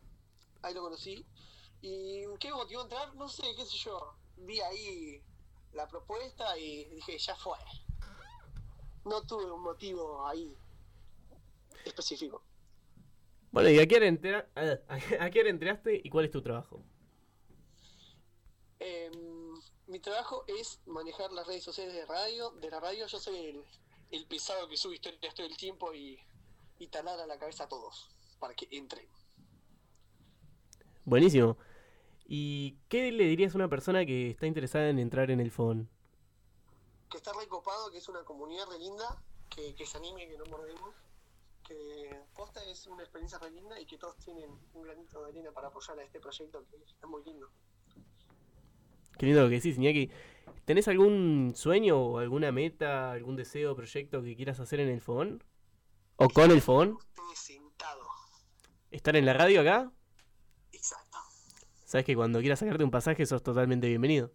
ahí 0.62 0.73
lo 0.73 0.82
conocí. 0.82 1.25
¿Y 1.82 2.23
qué 2.39 2.49
me 2.49 2.56
motivó 2.56 2.82
a 2.82 2.84
entrar? 2.84 3.15
No 3.15 3.27
sé, 3.29 3.43
qué 3.56 3.65
sé 3.65 3.77
yo. 3.77 4.15
Vi 4.38 4.60
ahí 4.62 5.21
la 5.73 5.88
propuesta 5.88 6.58
y 6.58 6.86
dije, 6.86 7.17
ya 7.17 7.36
fue. 7.36 7.58
No 9.06 9.21
tuve 9.23 9.51
un 9.51 9.62
motivo 9.62 10.25
ahí 10.25 10.56
específico. 11.86 12.41
Bueno, 13.51 13.69
¿y 13.69 13.79
a 13.79 13.86
qué 13.88 13.97
hora, 13.97 14.08
entera- 14.08 14.49
a- 14.56 15.23
a 15.25 15.29
qué 15.29 15.41
hora 15.41 15.49
entraste 15.49 16.01
y 16.03 16.10
cuál 16.10 16.25
es 16.25 16.32
tu 16.32 16.41
trabajo? 16.41 16.84
Em, 18.79 19.32
mi 19.93 19.99
trabajo 19.99 20.43
es 20.47 20.82
manejar 20.88 21.32
las 21.32 21.45
redes 21.45 21.63
sociales 21.63 21.93
de 21.93 22.03
radio. 22.08 22.49
De 22.60 22.71
la 22.71 22.79
radio 22.79 23.06
yo 23.06 23.19
soy 23.19 23.38
el, 23.38 23.63
el 24.10 24.25
pesado 24.25 24.67
que 24.67 24.75
sube 24.75 24.95
historias 24.95 25.36
todo 25.36 25.45
el 25.45 25.56
tiempo 25.56 25.93
y, 25.93 26.19
y 26.79 26.88
taladra 26.88 27.27
la 27.27 27.38
cabeza 27.38 27.65
a 27.65 27.67
todos 27.67 28.10
para 28.39 28.56
que 28.56 28.67
entren. 28.71 29.08
Buenísimo. 31.06 31.58
¿Y 32.25 32.79
qué 32.89 33.12
le 33.12 33.25
dirías 33.25 33.53
a 33.53 33.58
una 33.58 33.69
persona 33.69 34.03
que 34.03 34.32
está 34.32 34.47
interesada 34.47 34.89
en 34.89 34.97
entrar 34.97 35.29
en 35.29 35.39
el 35.39 35.51
Fogón? 35.51 35.88
que 37.12 37.17
está 37.17 37.32
recopado, 37.34 37.91
que 37.91 37.99
es 37.99 38.10
una 38.10 38.23
comunidad 38.23 38.65
re 38.71 38.79
linda, 38.79 39.21
que, 39.47 39.75
que 39.75 39.86
se 39.86 39.99
anime, 39.99 40.27
que 40.27 40.36
no 40.39 40.45
mordemos, 40.45 40.95
que 41.63 42.19
posta 42.34 42.63
es 42.63 42.88
una 42.88 43.03
experiencia 43.03 43.38
re 43.38 43.51
linda 43.51 43.79
y 43.79 43.86
que 43.86 43.99
todos 43.99 44.17
tienen 44.17 44.49
un 44.73 44.82
granito 44.82 45.21
de 45.21 45.29
arena 45.29 45.51
para 45.51 45.67
apoyar 45.67 45.99
a 45.99 46.03
este 46.03 46.19
proyecto 46.19 46.65
que 46.71 46.77
es 46.77 47.08
muy 47.08 47.23
lindo. 47.23 47.51
Qué 49.17 49.26
lindo 49.26 49.41
lo 49.41 49.49
que 49.49 49.56
decís, 49.56 49.78
Iñaki. 49.78 50.10
¿Tenés 50.65 50.88
algún 50.88 51.54
sueño 51.56 51.99
o 51.99 52.19
alguna 52.19 52.52
meta, 52.52 53.12
algún 53.12 53.36
deseo, 53.36 53.76
proyecto 53.76 54.23
que 54.23 54.36
quieras 54.36 54.60
hacer 54.60 54.80
en 54.80 54.89
el 54.89 55.02
Fogón? 55.02 55.43
¿O 56.15 56.30
con 56.30 56.52
el 56.52 56.62
Fogón? 56.62 56.97
¿Estar 58.91 59.15
en 59.15 59.26
la 59.26 59.34
radio 59.34 59.62
acá? 59.62 59.91
Exacto. 60.71 61.17
Sabes 61.84 62.06
que 62.06 62.15
cuando 62.15 62.39
quieras 62.39 62.60
sacarte 62.60 62.84
un 62.84 62.91
pasaje 62.91 63.26
sos 63.26 63.41
totalmente 63.41 63.88
bienvenido. 63.88 64.32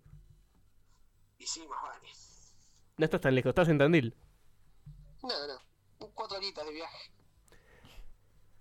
Y 1.39 1.47
sí, 1.47 1.61
más 1.69 1.81
vale. 1.81 2.09
No 2.97 3.05
estás 3.05 3.21
tan 3.21 3.35
lejos, 3.37 3.51
estás 3.51 3.69
en 3.69 3.79
Tandil. 3.79 4.17
No, 5.23 5.29
no. 5.29 6.09
Cuatro 6.13 6.39
horitas 6.39 6.67
de 6.67 6.73
viaje. 6.73 7.13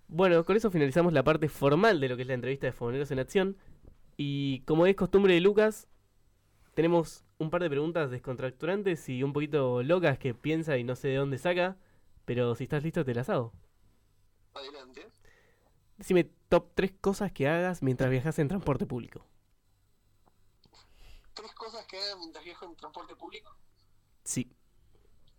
Bueno, 0.06 0.44
con 0.44 0.56
eso 0.56 0.70
finalizamos 0.70 1.12
la 1.12 1.24
parte 1.24 1.48
formal 1.48 2.00
de 2.00 2.08
lo 2.08 2.16
que 2.16 2.22
es 2.22 2.28
la 2.28 2.34
entrevista 2.34 2.66
de 2.66 2.72
Fogoneros 2.72 3.10
en 3.10 3.18
Acción. 3.18 3.56
Y 4.16 4.60
como 4.60 4.86
es 4.86 4.94
costumbre 4.94 5.34
de 5.34 5.40
Lucas, 5.40 5.88
tenemos 6.78 7.24
un 7.38 7.50
par 7.50 7.60
de 7.60 7.70
preguntas 7.70 8.08
descontracturantes 8.08 9.08
y 9.08 9.24
un 9.24 9.32
poquito 9.32 9.82
locas 9.82 10.16
que 10.16 10.32
piensa 10.32 10.76
y 10.76 10.84
no 10.84 10.94
sé 10.94 11.08
de 11.08 11.16
dónde 11.16 11.36
saca. 11.36 11.76
Pero 12.24 12.54
si 12.54 12.62
estás 12.62 12.84
listo, 12.84 13.04
te 13.04 13.16
las 13.16 13.28
hago. 13.28 13.52
Adelante. 14.54 15.10
Decime 15.96 16.30
top 16.48 16.70
3 16.76 16.92
cosas 17.00 17.32
que 17.32 17.48
hagas 17.48 17.82
mientras 17.82 18.08
viajas 18.10 18.38
en 18.38 18.46
transporte 18.46 18.86
público. 18.86 19.26
Tres 21.34 21.52
cosas 21.56 21.84
que 21.86 21.98
hagan 21.98 22.20
mientras 22.20 22.44
viajo 22.44 22.66
en 22.66 22.76
transporte 22.76 23.16
público. 23.16 23.56
Sí. 24.22 24.48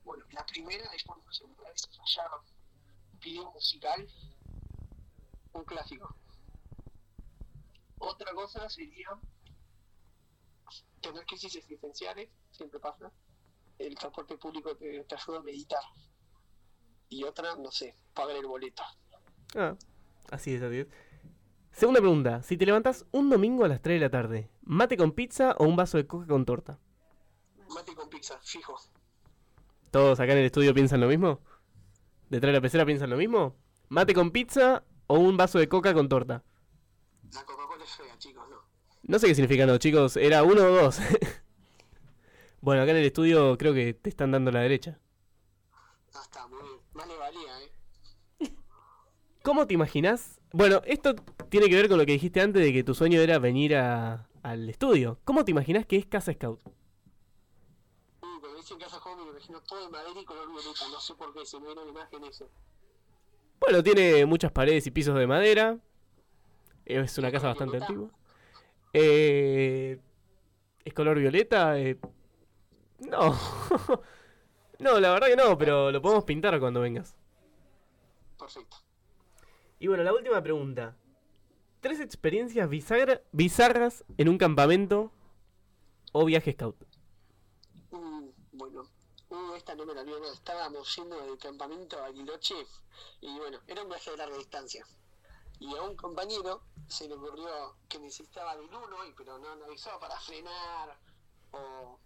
Bueno, 0.04 0.26
la 0.32 0.46
primera 0.46 0.92
es 0.94 1.06
por 1.06 1.22
segunda 1.34 1.64
vez 1.70 1.88
fallar 1.88 2.32
video 3.22 3.50
musical, 3.54 4.06
un 5.54 5.64
clásico. 5.64 6.14
Otra 7.98 8.34
cosa 8.34 8.70
sería 8.70 9.18
tener 11.00 11.26
crisis 11.26 11.56
existenciales, 11.56 12.30
siempre 12.52 12.80
pasa. 12.80 13.12
El 13.78 13.96
transporte 13.96 14.38
público 14.38 14.76
te, 14.76 15.04
te 15.04 15.16
ayuda 15.16 15.40
a 15.40 15.44
meditar. 15.44 15.82
Y 17.10 17.24
otra, 17.24 17.56
no 17.56 17.72
sé, 17.72 17.96
pagar 18.14 18.36
el 18.36 18.46
boleto. 18.46 18.84
Ah, 19.56 19.76
así 20.30 20.54
es, 20.54 20.62
así 20.62 20.80
es. 20.80 20.88
Segunda 21.72 22.02
pregunta. 22.02 22.44
Si 22.44 22.58
te 22.58 22.66
levantas 22.66 23.06
un 23.12 23.30
domingo 23.30 23.66
a 23.66 23.68
las 23.68 23.82
3 23.82 23.96
de 23.96 24.06
la 24.06 24.10
tarde, 24.12 24.50
¿mate 24.62 24.98
con 24.98 25.14
pizza 25.14 25.56
o 25.58 25.66
un 25.66 25.76
vaso 25.76 25.98
de 25.98 26.08
coca 26.08 26.28
con 26.28 26.46
torta? 26.46 26.78
Mate 27.74 27.96
con 27.96 28.10
pizza, 28.10 28.38
fijo. 28.44 28.76
¿Todos 29.92 30.20
acá 30.20 30.34
en 30.34 30.40
el 30.40 30.46
estudio 30.46 30.74
piensan 30.74 31.00
lo 31.00 31.08
mismo? 31.08 31.42
¿Detrás 32.30 32.50
de 32.50 32.58
la 32.58 32.62
pecera 32.62 32.86
piensan 32.86 33.10
lo 33.10 33.18
mismo? 33.18 33.56
¿Mate 33.88 34.14
con 34.14 34.32
pizza 34.32 34.84
o 35.08 35.18
un 35.18 35.38
vaso 35.38 35.58
de 35.58 35.68
coca 35.68 35.94
con 35.94 36.10
torta? 36.10 36.44
La 37.34 37.44
Coca-Cola 37.44 37.84
es 37.84 37.92
fea, 37.92 38.18
chicos, 38.18 38.49
no. 39.10 39.20
Sé 39.20 39.28
qué 39.28 39.36
significa 39.36 39.66
no, 39.66 39.78
chicos. 39.78 40.18
Era 40.18 40.44
uno 40.44 40.62
o 40.64 40.70
dos. 40.70 41.00
bueno, 42.62 42.82
acá 42.82 42.92
en 42.92 42.98
el 42.98 43.06
estudio 43.06 43.58
creo 43.58 43.74
que 43.74 43.94
te 43.94 44.10
están 44.10 44.32
dando 44.32 44.52
la 44.52 44.62
derecha. 44.62 45.00
Ah, 45.74 46.22
está, 46.24 46.48
muy 46.48 46.62
bien. 46.62 46.76
Más 46.94 47.08
le 47.08 47.18
valía, 47.18 47.62
¿eh? 47.64 47.72
¿Cómo 49.44 49.68
te 49.68 49.74
imaginas? 49.74 50.40
Bueno, 50.52 50.82
esto 50.86 51.16
tiene 51.50 51.70
que 51.70 51.76
ver 51.76 51.90
con 51.90 51.98
lo 51.98 52.06
que 52.06 52.14
dijiste 52.14 52.42
antes 52.42 52.64
de 52.64 52.74
que 52.74 52.84
tu 52.84 52.94
sueño 52.96 53.22
era 53.22 53.38
venir 53.40 53.76
a- 53.76 54.28
al 54.44 54.70
estudio. 54.70 55.20
¿Cómo 55.26 55.46
te 55.46 55.52
imaginas 55.52 55.86
que 55.86 55.98
es 55.98 56.06
Casa 56.06 56.34
Scout? 56.34 56.60
Uh, 58.22 58.40
cuando 58.40 58.56
dicen 58.58 58.78
casa 58.80 59.00
me 59.16 59.30
imagino 59.32 59.62
todo 59.62 59.84
de 59.86 59.90
madera 59.90 60.20
y 60.20 60.26
color 60.26 60.48
violeta. 60.48 60.88
No 60.92 61.00
sé 61.00 61.14
por 61.16 61.34
qué, 61.34 61.46
se 61.46 61.60
me 61.60 61.68
viene 61.68 61.82
una 61.82 61.92
imagen 61.92 62.24
eso. 62.26 62.50
Bueno, 63.60 63.84
tiene 63.84 64.26
muchas 64.26 64.52
paredes 64.52 64.88
y 64.88 64.92
pisos 64.92 65.18
de 65.18 65.28
madera. 65.28 65.78
Es 66.86 67.18
una 67.18 67.32
casa 67.32 67.48
bastante 67.48 67.78
antigua. 67.78 68.10
Eh, 68.94 70.00
¿Es 70.84 70.94
color 70.94 71.20
violeta? 71.20 71.80
Eh, 71.80 72.00
no. 73.00 73.38
no, 74.80 75.00
la 75.00 75.12
verdad 75.12 75.28
que 75.28 75.36
no, 75.36 75.58
pero 75.58 75.92
lo 75.92 76.02
podemos 76.02 76.24
pintar 76.24 76.60
cuando 76.60 76.82
vengas. 76.82 77.16
Perfecto. 78.38 78.78
Y 79.80 79.88
bueno, 79.88 80.04
la 80.04 80.14
última 80.14 80.42
pregunta. 80.42 80.96
Tres 81.82 82.00
experiencias 82.02 82.70
bisagra- 82.70 83.22
bizarras 83.32 84.04
en 84.18 84.28
un 84.30 84.38
campamento 84.38 85.12
o 86.12 86.26
viaje 86.26 86.54
scout. 86.54 86.76
Mm, 87.92 88.30
bueno, 88.54 88.84
uh, 89.30 89.54
esta 89.56 89.76
no 89.76 89.86
me 89.86 89.94
la 89.94 90.02
olvido. 90.02 90.34
Estábamos 90.34 90.96
yendo 90.96 91.20
del 91.22 91.38
campamento 91.38 91.98
a 91.98 92.02
Bariloche 92.02 92.56
y 93.22 93.38
bueno, 93.38 93.60
era 93.68 93.84
un 93.84 93.90
viaje 93.90 94.12
de 94.12 94.18
larga 94.18 94.38
distancia. 94.38 94.86
Y 95.60 95.76
a 95.76 95.82
un 95.82 95.96
compañero 95.96 96.64
se 96.88 97.08
le 97.08 97.16
ocurrió 97.16 97.76
que 97.88 98.00
necesitaba 98.00 98.56
del 98.56 98.66
uno, 98.66 99.06
y, 99.06 99.14
pero 99.14 99.38
no, 99.38 99.56
no 99.56 99.66
avisó 99.66 100.00
para 100.00 100.18
frenar 100.20 100.98
o 101.52 102.00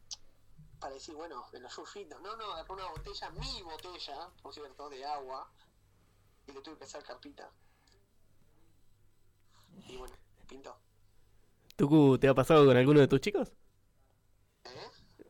para 0.80 0.94
decir, 0.96 1.16
bueno, 1.16 1.46
de 1.52 1.60
los 1.60 1.72
surfitos. 1.72 2.20
No, 2.22 2.36
no, 2.36 2.52
agarró 2.52 2.74
una 2.74 2.90
botella, 2.90 3.30
mi 3.32 3.62
botella, 3.62 4.30
por 4.42 4.54
cierto, 4.54 4.90
de 4.90 5.06
agua, 5.06 5.50
y 6.48 6.52
le 6.52 6.62
tuve 6.62 6.78
que 6.78 6.84
hacer 6.84 7.04
carpita. 7.04 7.50
Y 9.88 9.98
bueno, 9.98 10.16
pintó. 10.48 10.78
¿Tucu, 11.76 12.18
te 12.18 12.28
ha 12.28 12.34
pasado 12.34 12.66
con 12.66 12.76
alguno 12.76 13.00
de 13.00 13.08
tus 13.08 13.22
chicos? 13.22 13.54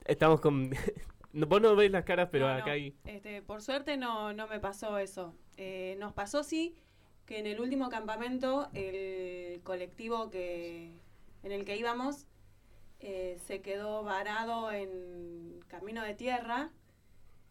Estamos 0.06 0.42
con... 0.42 0.72
No, 1.34 1.48
Vos 1.48 1.60
no 1.60 1.76
ves 1.76 1.90
las 1.90 2.06
caras, 2.06 2.30
pero 2.32 2.48
No, 2.48 2.54
acá 2.54 2.68
no. 2.68 2.72
hay... 2.74 2.96
Este, 3.06 3.42
por 3.42 3.64
suerte 3.64 3.98
no, 3.98 4.34
no 4.34 4.46
me 4.46 4.60
pasó 4.60 5.00
eso. 5.00 5.34
Eh, 5.58 5.96
nos 5.98 6.14
pasó 6.14 6.44
sí 6.44 6.76
que 7.26 7.40
en 7.40 7.48
el 7.48 7.60
último 7.60 7.90
campamento 7.90 8.70
el 8.74 9.62
colectivo 9.64 10.30
que 10.30 10.92
en 11.44 11.52
el 11.52 11.66
que 11.66 11.78
íbamos 11.78 12.26
eh, 13.00 13.38
se 13.46 13.62
quedó 13.62 14.04
varado 14.04 14.72
en 14.72 15.64
camino 15.68 16.04
de 16.04 16.16
tierra 16.16 16.70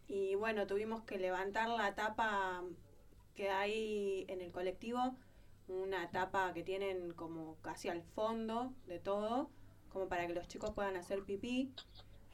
y 0.07 0.35
bueno, 0.35 0.67
tuvimos 0.67 1.03
que 1.03 1.17
levantar 1.17 1.69
la 1.69 1.95
tapa 1.95 2.63
que 3.35 3.49
hay 3.49 4.25
en 4.27 4.41
el 4.41 4.51
colectivo, 4.51 5.15
una 5.67 6.09
tapa 6.11 6.53
que 6.53 6.63
tienen 6.63 7.13
como 7.13 7.55
casi 7.61 7.89
al 7.89 8.01
fondo 8.01 8.73
de 8.87 8.99
todo, 8.99 9.49
como 9.91 10.07
para 10.07 10.27
que 10.27 10.33
los 10.33 10.47
chicos 10.47 10.71
puedan 10.71 10.97
hacer 10.97 11.23
pipí 11.23 11.71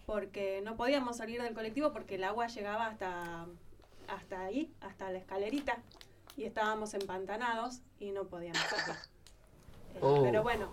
porque 0.05 0.61
no 0.63 0.75
podíamos 0.75 1.17
salir 1.17 1.41
del 1.41 1.53
colectivo 1.53 1.93
porque 1.93 2.15
el 2.15 2.23
agua 2.23 2.47
llegaba 2.47 2.87
hasta, 2.87 3.45
hasta 4.07 4.41
ahí, 4.41 4.73
hasta 4.81 5.11
la 5.11 5.19
escalerita, 5.19 5.83
y 6.39 6.45
estábamos 6.45 6.93
empantanados 6.93 7.81
y 7.99 8.11
no 8.11 8.25
podíamos 8.27 8.61
salir. 8.61 8.95
Eh, 9.95 9.99
Oh. 10.01 10.21
Pero 10.23 10.43
bueno, 10.43 10.71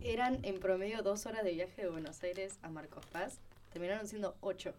Eran 0.00 0.44
en 0.44 0.60
promedio 0.60 1.02
dos 1.02 1.26
horas 1.26 1.42
de 1.42 1.52
viaje 1.52 1.82
de 1.82 1.88
Buenos 1.88 2.22
Aires 2.22 2.58
a 2.62 2.68
Marcos 2.68 3.04
Paz. 3.06 3.40
Terminaron 3.72 4.06
siendo 4.06 4.36
ocho. 4.40 4.72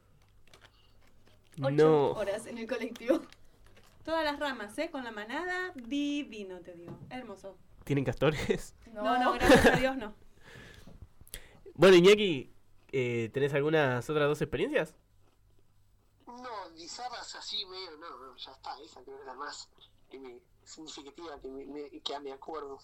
Ocho 1.62 1.72
No. 1.72 2.12
horas 2.12 2.46
en 2.46 2.58
el 2.60 2.68
colectivo. 2.68 3.20
todas 4.06 4.24
las 4.24 4.40
ramas, 4.40 4.78
¿eh? 4.78 4.90
Con 4.92 5.04
la 5.04 5.12
manada, 5.12 5.72
divino, 5.76 6.60
te 6.60 6.74
digo. 6.76 6.98
Hermoso. 7.10 7.58
¿Tienen 7.84 8.06
castores? 8.06 8.76
No, 8.94 9.18
no, 9.20 9.34
gracias 9.34 9.66
a 9.66 9.76
Dios 9.80 9.98
no. 9.98 10.14
Bueno, 11.74 11.96
Iñaki, 11.98 12.54
eh, 12.92 13.30
¿tenés 13.34 13.54
algunas 13.56 14.08
otras 14.10 14.28
dos 14.28 14.40
experiencias? 14.42 14.94
No, 16.28 16.70
bizarras 16.76 17.34
así, 17.36 17.66
medio, 17.66 17.98
no, 17.98 18.10
no, 18.20 18.36
ya 18.38 18.52
está, 18.52 18.80
esa 18.86 19.02
creo 19.04 19.16
que 19.16 19.22
es 19.22 19.26
la 19.26 19.34
más 19.34 19.68
que 20.14 20.20
me- 20.20 20.40
significativa 20.64 21.40
que 21.42 21.48
me, 21.50 21.66
me- 21.66 21.90
que 22.02 22.32
acuerdo. 22.32 22.78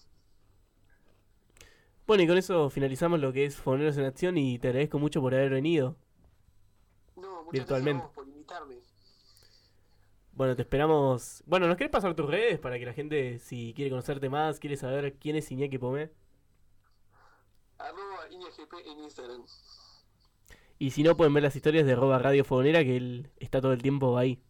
Bueno, 2.06 2.24
y 2.24 2.26
con 2.26 2.36
eso 2.36 2.68
finalizamos 2.70 3.20
lo 3.20 3.32
que 3.32 3.44
es 3.44 3.56
Foneros 3.56 3.96
en 3.96 4.04
Acción 4.04 4.36
y 4.36 4.58
te 4.58 4.66
agradezco 4.68 4.98
mucho 4.98 5.20
por 5.20 5.32
haber 5.32 5.50
venido 5.50 5.96
No, 7.14 7.44
muchas 7.44 7.52
virtualmente. 7.52 8.00
gracias 8.02 8.14
por 8.14 8.26
invitarme. 8.28 8.76
Bueno, 10.32 10.56
te 10.56 10.62
esperamos. 10.62 11.44
Bueno, 11.46 11.68
¿nos 11.68 11.76
querés 11.76 11.92
pasar 11.92 12.14
tus 12.16 12.26
redes 12.28 12.58
para 12.58 12.78
que 12.80 12.86
la 12.86 12.94
gente, 12.94 13.38
si 13.38 13.72
quiere 13.74 13.90
conocerte 13.90 14.28
más, 14.28 14.58
quiere 14.58 14.76
saber 14.76 15.14
quién 15.18 15.36
es 15.36 15.50
Iñaki 15.52 15.78
Pomé? 15.78 16.10
Arroba 17.78 18.28
INGP 18.30 18.72
en 18.86 18.98
Instagram. 19.04 19.44
Y 20.80 20.90
si 20.90 21.02
no, 21.04 21.16
pueden 21.16 21.32
ver 21.34 21.44
las 21.44 21.54
historias 21.54 21.86
de 21.86 21.94
Roba 21.94 22.18
Radio 22.18 22.44
Fogonera, 22.44 22.82
que 22.82 22.96
él 22.96 23.30
está 23.38 23.60
todo 23.60 23.72
el 23.72 23.82
tiempo 23.82 24.18
ahí. 24.18 24.42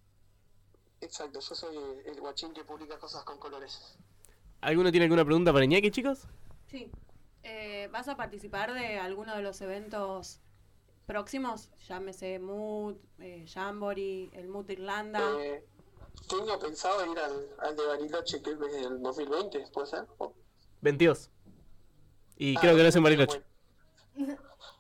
Exacto, 1.01 1.41
yo 1.41 1.55
soy 1.55 1.77
el, 1.77 2.07
el 2.13 2.21
guachín 2.21 2.53
que 2.53 2.65
publica 2.65 2.99
cosas 2.99 3.25
con 3.25 3.39
colores. 3.39 3.97
¿Alguno 4.61 4.91
tiene 4.91 5.05
alguna 5.05 5.25
pregunta 5.25 5.53
para 5.53 5.65
Iñaki, 5.65 5.91
chicos? 5.91 6.21
Sí. 6.71 6.91
Eh, 7.43 7.89
¿Vas 7.91 8.09
a 8.09 8.17
participar 8.17 8.75
de 8.75 8.99
alguno 8.99 9.35
de 9.35 9.43
los 9.43 9.61
eventos 9.63 10.41
próximos? 11.07 11.71
Llámese 11.89 12.39
Mood, 12.39 12.97
eh, 13.19 13.47
Jamboree, 13.49 14.31
el 14.35 14.49
Mood 14.49 14.67
de 14.67 14.75
Irlanda. 14.75 15.23
Eh, 15.41 15.65
tengo 16.29 16.59
pensado 16.59 17.11
ir 17.11 17.19
al, 17.19 17.49
al 17.61 17.77
de 17.77 17.87
Bariloche 17.87 18.43
que 18.43 18.51
es 18.51 18.59
del 18.61 19.01
2020, 19.03 19.67
¿puede 19.73 19.87
ser? 19.87 20.07
O- 20.19 20.35
22. 20.83 21.31
Y 22.37 22.57
Ah, 22.57 22.61
creo 22.61 22.77
que 22.77 22.83
no 22.83 22.89
es 22.89 22.97
en 22.97 23.03
bueno, 23.03 23.17
Bariloche. 23.27 23.43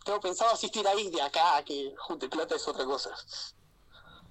Tengo 0.04 0.20
pensado 0.20 0.52
asistir 0.52 0.86
ahí, 0.86 1.10
de 1.10 1.22
acá 1.22 1.62
que 1.64 1.94
junte 1.96 2.28
plata 2.28 2.54
es 2.56 2.68
otra 2.68 2.84
cosa. 2.84 3.10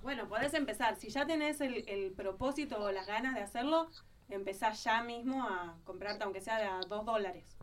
Bueno, 0.02 0.28
podés 0.28 0.54
empezar. 0.54 0.96
Si 0.96 1.10
ya 1.10 1.26
tenés 1.26 1.62
el, 1.62 1.88
el 1.88 2.12
propósito 2.12 2.82
o 2.82 2.92
las 2.92 3.08
ganas 3.08 3.36
de 3.36 3.42
hacerlo, 3.42 3.90
empezás 4.30 4.84
ya 4.84 5.04
mismo 5.04 5.44
a 5.44 5.76
comprarte, 5.84 6.24
aunque 6.24 6.42
sea 6.42 6.58
de 6.58 6.66
a 6.66 6.80
dos 6.88 7.06
dólares. 7.06 7.58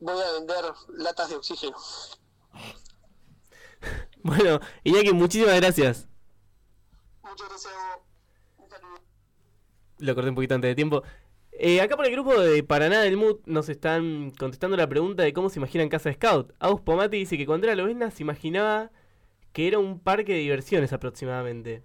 Voy 0.00 0.20
a 0.20 0.32
vender 0.32 0.64
latas 0.88 1.30
de 1.30 1.36
oxígeno. 1.36 1.76
Bueno, 4.22 4.58
Iñaki, 4.84 5.12
muchísimas 5.12 5.56
gracias. 5.56 6.08
Muchas 7.22 7.46
gracias. 7.46 7.74
Un 8.56 8.70
saludo. 8.70 8.94
Lo 9.98 10.14
corté 10.14 10.30
un 10.30 10.34
poquito 10.34 10.54
antes 10.54 10.70
de 10.70 10.74
tiempo. 10.74 11.02
Eh, 11.52 11.82
acá 11.82 11.94
por 11.94 12.06
el 12.06 12.12
grupo 12.12 12.32
de 12.40 12.62
Paraná 12.62 13.02
del 13.02 13.18
Mood 13.18 13.40
nos 13.44 13.68
están 13.68 14.30
contestando 14.38 14.78
la 14.78 14.88
pregunta 14.88 15.22
de 15.22 15.34
cómo 15.34 15.50
se 15.50 15.58
imaginan 15.58 15.90
Casa 15.90 16.10
Scout. 16.12 16.54
Aus 16.58 16.80
Pomati 16.80 17.18
dice 17.18 17.36
que 17.36 17.44
cuando 17.44 17.66
era 17.66 17.76
lobesna 17.76 18.10
se 18.10 18.22
imaginaba 18.22 18.90
que 19.54 19.68
era 19.68 19.78
un 19.78 20.00
parque 20.00 20.32
de 20.32 20.40
diversiones 20.40 20.92
aproximadamente. 20.92 21.84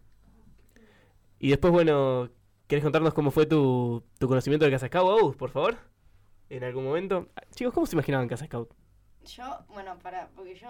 Y 1.38 1.50
después, 1.50 1.72
bueno, 1.72 2.30
¿querés 2.68 2.84
contarnos 2.84 3.14
cómo 3.14 3.30
fue 3.30 3.46
tu, 3.46 4.04
tu 4.18 4.28
conocimiento 4.28 4.66
de 4.66 4.72
Casa 4.72 4.88
Scout, 4.88 5.22
Aus, 5.22 5.36
por 5.36 5.52
favor? 5.52 5.78
En 6.50 6.64
algún 6.64 6.84
momento. 6.84 7.30
Chicos, 7.54 7.72
¿cómo 7.72 7.86
se 7.86 7.96
imaginaban 7.96 8.28
Casa 8.28 8.48
Scout? 8.48 8.74
Yo, 9.24 9.64
bueno, 9.70 10.00
para, 10.00 10.30
porque 10.30 10.56
yo 10.56 10.68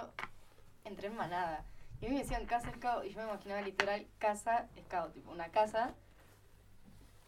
entré 0.83 1.07
en 1.07 1.15
manada. 1.15 1.65
Y 2.01 2.05
a 2.05 2.09
mí 2.09 2.15
me 2.15 2.21
decían 2.21 2.45
casa 2.45 2.71
scout 2.73 3.05
y 3.05 3.11
yo 3.11 3.19
me 3.19 3.27
imaginaba 3.27 3.61
literal 3.61 4.05
casa 4.19 4.67
scout, 4.85 5.13
tipo 5.13 5.31
una 5.31 5.49
casa 5.49 5.95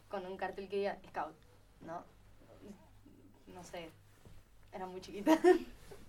con 0.09 0.25
un 0.25 0.37
cartel 0.37 0.67
que 0.69 0.77
diga 0.77 0.97
scout, 1.09 1.35
¿no? 1.81 2.03
No 3.47 3.63
sé, 3.63 3.89
era 4.73 4.85
muy 4.85 4.99
chiquita. 5.01 5.37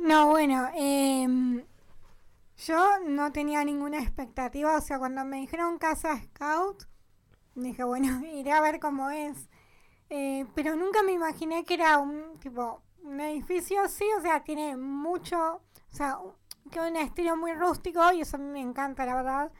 No, 0.00 0.28
bueno, 0.30 0.68
em, 0.74 1.64
Yo 2.56 3.00
no 3.06 3.32
tenía 3.32 3.64
ninguna 3.64 3.98
expectativa, 4.02 4.76
o 4.76 4.80
sea, 4.80 4.98
cuando 4.98 5.24
me 5.24 5.38
dijeron 5.38 5.78
Casa 5.78 6.20
Scout, 6.22 6.84
dije, 7.54 7.84
bueno, 7.84 8.08
iré 8.34 8.52
a 8.52 8.60
ver 8.62 8.80
cómo 8.80 9.10
es. 9.10 9.48
Eh, 10.10 10.46
pero 10.54 10.76
nunca 10.76 11.02
me 11.04 11.12
imaginé 11.12 11.64
que 11.64 11.74
era 11.74 11.98
un 12.00 12.38
tipo 12.40 12.82
un 13.04 13.20
edificio 13.20 13.82
así, 13.82 14.04
o 14.18 14.22
sea, 14.22 14.44
tiene 14.44 14.76
mucho, 14.76 15.38
o 15.56 15.62
sea, 15.96 16.18
que 16.72 16.80
un 16.80 16.96
estilo 16.96 17.36
muy 17.36 17.54
rústico 17.54 18.12
y 18.12 18.22
eso 18.22 18.36
a 18.36 18.40
mí 18.40 18.46
me 18.46 18.60
encanta, 18.60 19.06
la 19.06 19.16
verdad. 19.16 19.52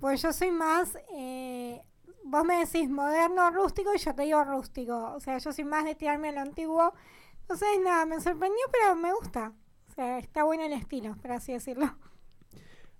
Pues 0.00 0.22
yo 0.22 0.32
soy 0.32 0.50
más, 0.52 0.98
eh, 1.14 1.82
vos 2.24 2.44
me 2.44 2.58
decís 2.66 2.90
moderno, 2.90 3.50
rústico 3.50 3.94
y 3.94 3.98
yo 3.98 4.14
te 4.14 4.22
digo 4.24 4.44
rústico. 4.44 5.14
O 5.14 5.20
sea, 5.20 5.38
yo 5.38 5.52
soy 5.52 5.64
más 5.64 5.84
de 5.84 5.94
tirarme 5.96 6.30
a 6.30 6.32
lo 6.32 6.40
antiguo. 6.42 6.94
Entonces, 7.42 7.68
nada, 7.84 8.06
me 8.06 8.20
sorprendió, 8.20 8.62
pero 8.72 8.96
me 8.96 9.12
gusta. 9.14 9.52
Está 10.00 10.44
bueno 10.44 10.64
el 10.64 10.72
estilo, 10.72 11.14
por 11.20 11.32
así 11.32 11.52
decirlo. 11.52 11.94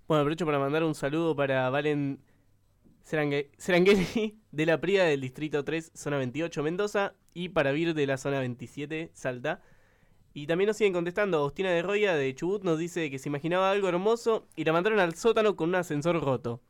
Bueno, 0.07 0.21
aprovecho 0.21 0.45
para 0.45 0.59
mandar 0.59 0.83
un 0.83 0.93
saludo 0.93 1.35
para 1.35 1.67
Valen 1.71 2.21
Serangeli 3.03 4.39
de 4.51 4.65
la 4.67 4.79
Prida 4.79 5.05
del 5.05 5.19
Distrito 5.19 5.63
3, 5.63 5.91
zona 5.95 6.17
28, 6.17 6.61
Mendoza, 6.61 7.15
y 7.33 7.49
para 7.49 7.71
Vir 7.71 7.95
de 7.95 8.05
la 8.05 8.17
zona 8.17 8.39
27, 8.39 9.09
Salta. 9.13 9.61
Y 10.33 10.45
también 10.45 10.67
nos 10.67 10.77
siguen 10.77 10.93
contestando. 10.93 11.39
Agustina 11.39 11.71
de 11.71 11.81
Roya 11.81 12.13
de 12.13 12.35
Chubut 12.35 12.63
nos 12.63 12.77
dice 12.77 13.09
que 13.09 13.17
se 13.17 13.29
imaginaba 13.29 13.71
algo 13.71 13.89
hermoso 13.89 14.47
y 14.55 14.63
la 14.63 14.73
mandaron 14.73 14.99
al 14.99 15.15
sótano 15.15 15.55
con 15.55 15.69
un 15.69 15.75
ascensor 15.75 16.23
roto. 16.23 16.61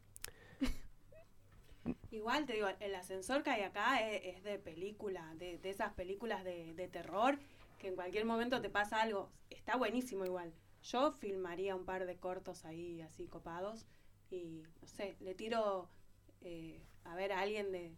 Igual 2.12 2.46
te 2.46 2.54
digo, 2.54 2.68
el 2.80 2.96
ascensor 2.96 3.44
que 3.44 3.50
hay 3.50 3.64
acá 3.64 4.08
es, 4.08 4.44
de 4.44 4.60
película, 4.60 5.34
de, 5.36 5.60
esas 5.64 5.94
películas 5.94 6.44
de, 6.44 6.74
de, 6.74 6.88
terror, 6.88 7.38
que 7.82 7.88
en 7.88 7.96
cualquier 7.96 8.26
momento 8.26 8.62
te 8.62 8.70
pasa 8.70 9.02
algo. 9.02 9.32
Está 9.50 9.76
buenísimo 9.76 10.24
igual. 10.24 10.54
Yo 10.84 11.12
filmaría 11.12 11.76
un 11.76 11.84
par 11.84 12.06
de 12.06 12.16
cortos 12.16 12.64
ahí 12.64 13.02
así 13.02 13.28
copados 13.28 13.88
y, 14.30 14.64
no 14.82 14.88
sé, 14.88 15.16
le 15.20 15.34
tiro 15.34 15.90
eh, 16.42 16.86
a 17.04 17.16
ver 17.16 17.32
a 17.32 17.42
alguien 17.42 17.72
de, 17.72 17.96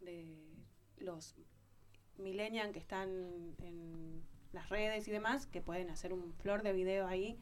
de 0.00 0.34
los 0.96 1.36
millennials 2.16 2.72
que 2.72 2.78
están 2.78 3.54
en 3.58 4.22
las 4.52 4.70
redes 4.70 5.06
y 5.08 5.10
demás, 5.10 5.46
que 5.46 5.60
pueden 5.60 5.90
hacer 5.90 6.14
un 6.14 6.32
flor 6.32 6.62
de 6.62 6.72
video 6.72 7.06
ahí. 7.06 7.38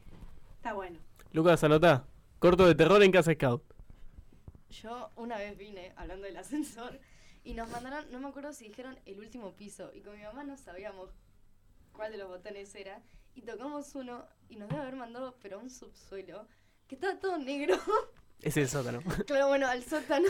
Está 0.57 0.73
bueno. 0.73 0.99
Lucas, 1.31 1.63
anota. 1.63 2.05
Corto 2.39 2.67
de 2.67 2.75
terror 2.75 3.01
en 3.01 3.13
Casa 3.13 3.33
Scout. 3.33 3.63
Yo 4.69 5.09
una 5.15 5.37
vez 5.37 5.57
vine 5.57 5.93
hablando 5.95 6.25
del 6.25 6.35
ascensor 6.35 6.99
y 7.45 7.53
nos 7.53 7.69
mandaron, 7.69 8.11
no 8.11 8.19
me 8.19 8.27
acuerdo 8.27 8.51
si 8.51 8.67
dijeron 8.67 8.99
el 9.05 9.19
último 9.19 9.53
piso, 9.53 9.91
y 9.93 10.01
con 10.01 10.17
mi 10.17 10.23
mamá 10.23 10.43
no 10.43 10.57
sabíamos 10.57 11.11
cuál 11.95 12.11
de 12.11 12.17
los 12.17 12.27
botones 12.27 12.73
era, 12.75 13.01
y 13.33 13.41
tocamos 13.41 13.93
uno 13.95 14.25
y 14.49 14.55
nos 14.55 14.69
debe 14.69 14.81
haber 14.81 14.95
mandado, 14.95 15.35
pero 15.41 15.59
a 15.59 15.61
un 15.61 15.69
subsuelo, 15.69 16.47
que 16.87 16.95
estaba 16.95 17.19
todo 17.19 17.37
negro. 17.37 17.75
Es 18.41 18.57
el 18.57 18.69
sótano. 18.69 19.01
claro, 19.27 19.47
bueno, 19.47 19.67
al 19.67 19.83
sótano. 19.83 20.27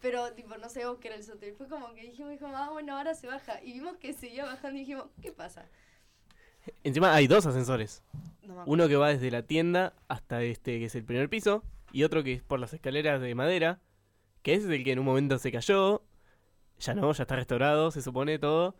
pero 0.00 0.32
tipo, 0.32 0.56
no 0.56 0.68
sabíamos 0.68 0.98
que 0.98 1.08
era 1.08 1.16
el 1.16 1.24
sótano. 1.24 1.52
Y 1.52 1.54
fue 1.54 1.68
como 1.68 1.94
que 1.94 2.02
dijimos, 2.02 2.32
dijo, 2.32 2.46
ah, 2.46 2.70
bueno, 2.70 2.96
ahora 2.96 3.14
se 3.14 3.26
baja. 3.26 3.62
Y 3.62 3.72
vimos 3.74 3.96
que 3.98 4.12
seguía 4.12 4.44
bajando 4.44 4.76
y 4.76 4.80
dijimos, 4.80 5.06
¿qué 5.22 5.32
pasa? 5.32 5.66
Encima 6.82 7.14
hay 7.14 7.26
dos 7.26 7.46
ascensores. 7.46 8.02
Uno 8.66 8.88
que 8.88 8.96
va 8.96 9.08
desde 9.08 9.30
la 9.30 9.42
tienda 9.42 9.94
hasta 10.08 10.42
este, 10.42 10.78
que 10.78 10.86
es 10.86 10.94
el 10.94 11.04
primer 11.04 11.28
piso, 11.28 11.62
y 11.92 12.04
otro 12.04 12.22
que 12.22 12.34
es 12.34 12.42
por 12.42 12.60
las 12.60 12.72
escaleras 12.72 13.20
de 13.20 13.34
madera, 13.34 13.80
que 14.42 14.54
es 14.54 14.64
el 14.64 14.84
que 14.84 14.92
en 14.92 14.98
un 14.98 15.04
momento 15.04 15.38
se 15.38 15.52
cayó. 15.52 16.02
Ya 16.78 16.94
no, 16.94 17.12
ya 17.12 17.22
está 17.22 17.36
restaurado, 17.36 17.90
se 17.90 18.02
supone 18.02 18.38
todo. 18.38 18.74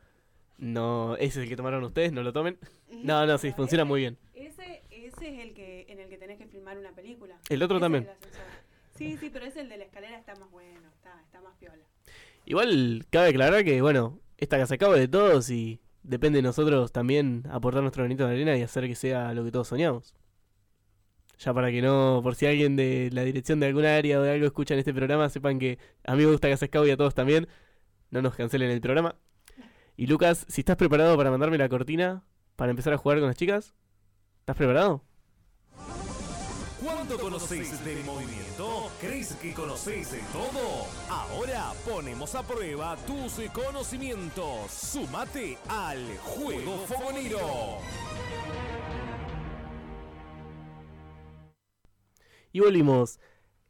No, 0.59 1.17
ese 1.17 1.27
es 1.27 1.37
el 1.45 1.49
que 1.49 1.57
tomaron 1.57 1.83
ustedes, 1.85 2.13
no 2.13 2.23
lo 2.23 2.33
tomen. 2.33 2.59
No, 3.03 3.27
no, 3.27 3.37
sí, 3.39 3.51
funciona 3.51 3.85
muy 3.85 4.01
bien. 4.01 4.17
Ese, 4.35 4.83
ese 4.91 5.29
es 5.29 5.41
el 5.41 5.53
que 5.53 5.85
en 5.89 5.99
el 5.99 6.09
que 6.09 6.17
tenés 6.17 6.39
que 6.39 6.47
filmar 6.47 6.79
una 6.79 6.93
película. 6.93 7.37
El 7.51 7.61
otro 7.63 7.81
también. 7.81 8.09
sí, 8.97 9.17
sí, 9.19 9.31
pero 9.33 9.45
ese 9.45 9.63
el 9.63 9.69
de 9.69 9.79
la 9.79 9.85
escalera 9.85 10.17
está 10.17 10.35
más 10.37 10.49
bueno, 10.53 10.89
está, 10.95 11.21
está 11.23 11.41
más 11.41 11.55
piola. 11.59 11.85
Igual 12.47 13.05
cabe 13.11 13.31
aclarar 13.31 13.65
que, 13.65 13.83
bueno, 13.83 14.21
esta 14.39 14.59
casa 14.59 14.77
acaba 14.77 14.95
de 14.95 15.09
todos 15.09 15.51
y 15.51 15.81
depende 16.03 16.39
de 16.39 16.43
nosotros 16.43 16.93
también 16.93 17.43
aportar 17.51 17.83
nuestro 17.83 18.05
granito 18.05 18.27
de 18.27 18.35
arena 18.35 18.57
y 18.57 18.63
hacer 18.63 18.87
que 18.87 18.95
sea 18.95 19.35
lo 19.35 19.45
que 19.45 19.51
todos 19.51 19.69
soñamos. 19.69 20.15
Ya 21.39 21.53
para 21.53 21.71
que 21.71 21.83
no, 21.83 22.21
por 22.23 22.37
si 22.37 22.47
alguien 22.47 22.77
de 22.77 23.11
la 23.13 23.25
dirección 23.25 23.59
de 23.61 23.67
alguna 23.67 23.97
área 23.97 24.21
o 24.21 24.23
de 24.23 24.31
algo 24.31 24.47
escucha 24.47 24.75
en 24.75 24.81
este 24.81 24.95
programa, 24.95 25.29
sepan 25.29 25.59
que 25.59 25.79
a 26.05 26.15
mí 26.15 26.25
me 26.25 26.31
gusta 26.31 26.49
Casa 26.49 26.67
Scout 26.67 26.87
y 26.87 26.93
a 26.93 26.97
todos 26.97 27.15
también. 27.15 27.49
No 28.11 28.23
nos 28.23 28.37
cancelen 28.37 28.71
el 28.71 28.81
programa. 28.81 29.17
Y 29.97 30.09
Lucas, 30.09 30.45
si 30.49 30.63
estás 30.63 30.77
preparado 30.77 31.17
para 31.17 31.31
mandarme 31.31 31.57
la 31.57 31.69
cortina 31.69 32.25
para 32.57 32.71
empezar 32.71 32.93
a 32.93 32.99
jugar 32.99 33.19
con 33.19 33.29
las 33.29 33.37
chicas, 33.37 33.75
¿estás 34.41 34.57
preparado? 34.57 35.05
¿Cuánto 36.83 37.17
conocéis 37.17 37.85
del 37.85 38.03
movimiento? 38.05 38.91
¿Crees 39.01 39.35
que 39.37 39.55
conocéis 39.55 40.11
de 40.11 40.19
todo? 40.33 40.87
Ahora 41.09 41.73
ponemos 41.89 42.35
a 42.35 42.43
prueba 42.43 42.97
tus 43.07 43.41
conocimientos. 43.53 44.71
Sumate 44.71 45.59
al 45.69 46.19
Juego 46.19 46.79
Fogonero. 46.89 47.79
Y 52.53 52.59
volvimos. 52.59 53.21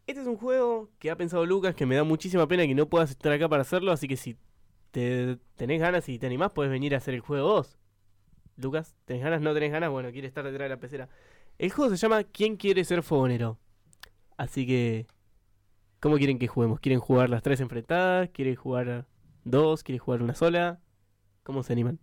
Este 0.07 0.23
es 0.23 0.27
un 0.27 0.37
juego 0.37 0.91
que 0.99 1.11
ha 1.11 1.17
pensado 1.17 1.45
Lucas, 1.45 1.75
que 1.75 1.85
me 1.87 1.97
da 1.97 2.05
muchísima 2.05 2.49
pena 2.49 2.67
que 2.67 2.75
no 2.75 2.89
puedas 2.89 3.11
estar 3.11 3.33
acá 3.33 3.49
para 3.49 3.63
hacerlo, 3.63 3.93
así 3.93 4.09
que 4.09 4.17
si 4.17 4.37
te 4.95 5.39
tenés 5.57 5.81
ganas 5.81 6.09
y 6.09 6.19
te 6.19 6.27
animás, 6.27 6.53
puedes 6.53 6.71
venir 6.71 6.95
a 6.95 6.99
hacer 6.99 7.15
el 7.15 7.21
juego 7.21 7.49
vos. 7.49 7.79
Lucas, 8.57 8.95
¿tenés 9.05 9.25
ganas? 9.25 9.41
¿No 9.41 9.53
tenés 9.53 9.73
ganas? 9.73 9.91
Bueno, 9.91 10.13
quiere 10.13 10.29
estar 10.29 10.45
detrás 10.45 10.67
de 10.67 10.69
la 10.69 10.81
pecera. 10.81 11.09
El 11.59 11.73
juego 11.73 11.91
se 11.91 11.97
llama 11.97 12.23
¿Quién 12.23 12.57
quiere 12.57 12.85
ser 12.85 13.03
fogonero? 13.03 13.59
Así 14.37 14.67
que, 14.67 15.07
¿cómo 15.99 16.17
quieren 16.17 16.39
que 16.39 16.47
juguemos? 16.47 16.79
¿Quieren 16.79 17.01
jugar 17.01 17.29
las 17.29 17.43
tres 17.43 17.61
enfrentadas? 17.61 18.31
¿Quieren 18.31 18.55
jugar 18.55 19.07
dos? 19.43 19.83
¿Quieren 19.83 19.99
jugar 19.99 20.23
una 20.23 20.35
sola? 20.35 20.81
¿Cómo 21.43 21.65
se 21.65 21.73
animan? 21.73 21.99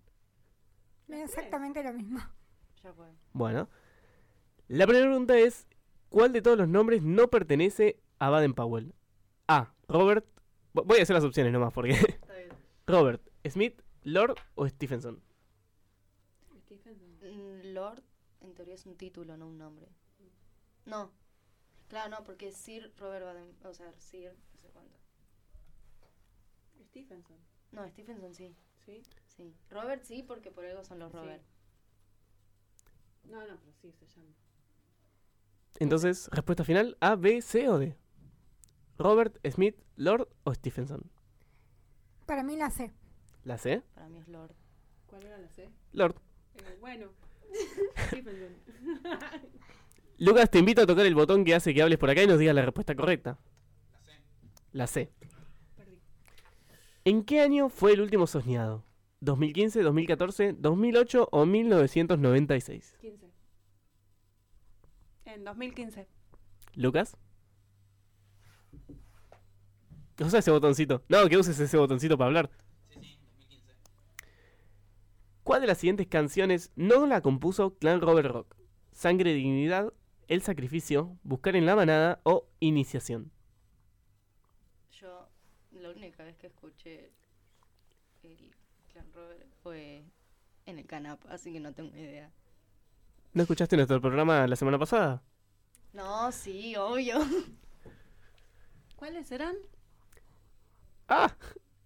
Exactamente 1.08 1.84
lo 1.84 1.94
mismo. 1.94 2.20
Bueno, 3.32 3.70
la 4.68 4.86
primera 4.86 5.08
pregunta 5.08 5.38
es, 5.38 5.68
¿Cuál 6.12 6.34
de 6.34 6.42
todos 6.42 6.58
los 6.58 6.68
nombres 6.68 7.02
no 7.04 7.30
pertenece 7.30 7.98
a 8.20 8.30
Baden 8.30 8.54
Powell? 8.54 8.94
A. 9.48 9.74
Robert. 9.88 10.26
Voy 10.74 11.00
a 11.00 11.04
hacer 11.04 11.16
las 11.16 11.24
opciones 11.24 11.54
nomás 11.54 11.72
porque. 11.72 11.96
Robert, 12.88 13.22
Smith, 13.48 13.82
Lord 14.04 14.38
o 14.56 14.68
Stephenson. 14.68 15.22
Mm, 17.22 17.74
Lord, 17.74 18.04
en 18.42 18.54
teoría 18.54 18.76
es 18.76 18.86
un 18.86 18.98
título, 18.98 19.38
no 19.38 19.48
un 19.48 19.58
nombre. 19.58 19.88
No. 20.86 21.12
Claro, 21.88 22.10
no, 22.10 22.24
porque 22.24 22.52
Sir 22.52 22.92
Robert 22.98 23.26
Baden. 23.26 23.56
O 23.64 23.74
sea, 23.74 23.94
Sir, 24.00 24.34
no 24.54 24.60
sé 24.60 24.70
cuánto. 24.70 24.98
Stephenson. 26.90 27.38
No, 27.72 27.88
Stephenson 27.90 28.34
sí. 28.34 28.56
¿Sí? 28.86 29.04
Sí. 29.28 29.54
Robert 29.70 30.04
sí, 30.04 30.24
porque 30.24 30.52
por 30.52 30.66
algo 30.66 30.84
son 30.84 31.00
los 31.00 31.12
Robert. 31.12 31.44
No, 33.24 33.40
no, 33.46 33.58
pero 33.60 33.74
sí 33.82 33.92
se 33.92 34.08
llama. 34.08 34.34
Entonces, 35.80 36.30
respuesta 36.32 36.64
final, 36.64 36.98
A, 37.00 37.16
B, 37.16 37.42
C 37.42 37.70
o 37.70 37.78
D. 37.78 37.96
Robert, 38.98 39.38
Smith, 39.50 39.76
Lord 39.96 40.28
o 40.44 40.54
Stephenson. 40.54 41.10
Para 42.32 42.44
mí 42.44 42.56
la 42.56 42.70
C. 42.70 42.94
¿La 43.44 43.58
C? 43.58 43.82
Para 43.94 44.08
mí 44.08 44.18
es 44.20 44.30
Lord. 44.30 44.56
¿Cuál 45.06 45.26
era 45.26 45.38
la 45.38 45.50
C? 45.50 45.70
Lord. 45.92 46.16
Eh, 46.56 46.78
bueno. 46.80 47.10
Stephenson. 48.08 48.56
Lucas, 50.18 50.50
te 50.50 50.60
invito 50.60 50.82
a 50.82 50.86
tocar 50.88 51.06
el 51.06 51.14
botón 51.14 51.44
que 51.44 51.54
hace 51.54 51.74
que 51.74 51.82
hables 51.82 51.98
por 51.98 52.10
acá 52.10 52.24
y 52.24 52.28
nos 52.28 52.40
digas 52.40 52.56
la 52.56 52.62
respuesta 52.62 52.96
correcta. 52.96 53.38
La 54.72 54.88
C. 54.88 55.12
La 55.12 55.28
C. 55.28 55.40
Perdí. 55.76 56.00
¿En 57.04 57.26
qué 57.26 57.42
año 57.42 57.68
fue 57.68 57.92
el 57.92 58.00
último 58.00 58.26
soñado? 58.26 58.86
¿2015, 59.20 59.82
2014, 59.82 60.54
2008 60.54 61.28
o 61.34 61.46
1996? 61.46 62.98
15. 63.02 63.30
En 65.26 65.44
2015. 65.44 66.08
¿Lucas? 66.76 67.18
Usa 70.22 70.40
ese 70.40 70.52
botoncito. 70.52 71.04
No, 71.10 71.28
que 71.28 71.38
uses 71.38 71.60
ese 71.60 71.78
botoncito 71.78 72.18
para 72.18 72.28
hablar. 72.28 72.52
Sí, 72.90 73.00
sí, 73.02 73.18
2015. 73.20 73.76
¿Cuál 75.44 75.62
de 75.62 75.68
las 75.68 75.80
siguientes 75.80 76.08
canciones 76.08 76.72
no 76.76 77.08
la 77.08 77.22
compuso 77.22 77.76
Clan 77.78 78.02
Robert 78.02 78.30
Rock? 78.30 78.56
Sangre, 78.92 79.34
Dignidad, 79.34 79.94
El 80.28 80.44
Sacrificio, 80.44 81.18
Buscar 81.24 81.56
en 81.56 81.66
la 81.66 81.76
Manada 81.76 82.20
o 82.24 82.48
Iniciación. 82.60 83.32
Yo, 84.92 85.28
la 85.72 85.90
única 85.90 86.24
vez 86.24 86.38
que 86.38 86.48
escuché 86.48 87.12
el 88.22 88.54
Clan 88.92 89.12
Robert 89.14 89.48
fue 89.64 90.04
en 90.68 90.78
el 90.78 90.86
canap, 90.86 91.20
así 91.30 91.52
que 91.52 91.60
no 91.60 91.74
tengo 91.74 91.96
idea. 91.98 92.32
¿No 93.34 93.42
escuchaste 93.42 93.76
nuestro 93.76 94.00
programa 94.00 94.46
la 94.46 94.56
semana 94.56 94.78
pasada? 94.78 95.24
No, 95.94 96.32
sí, 96.32 96.76
obvio. 96.76 97.20
¿Cuáles 98.98 99.32
eran? 99.32 99.56
Ah, 101.14 101.36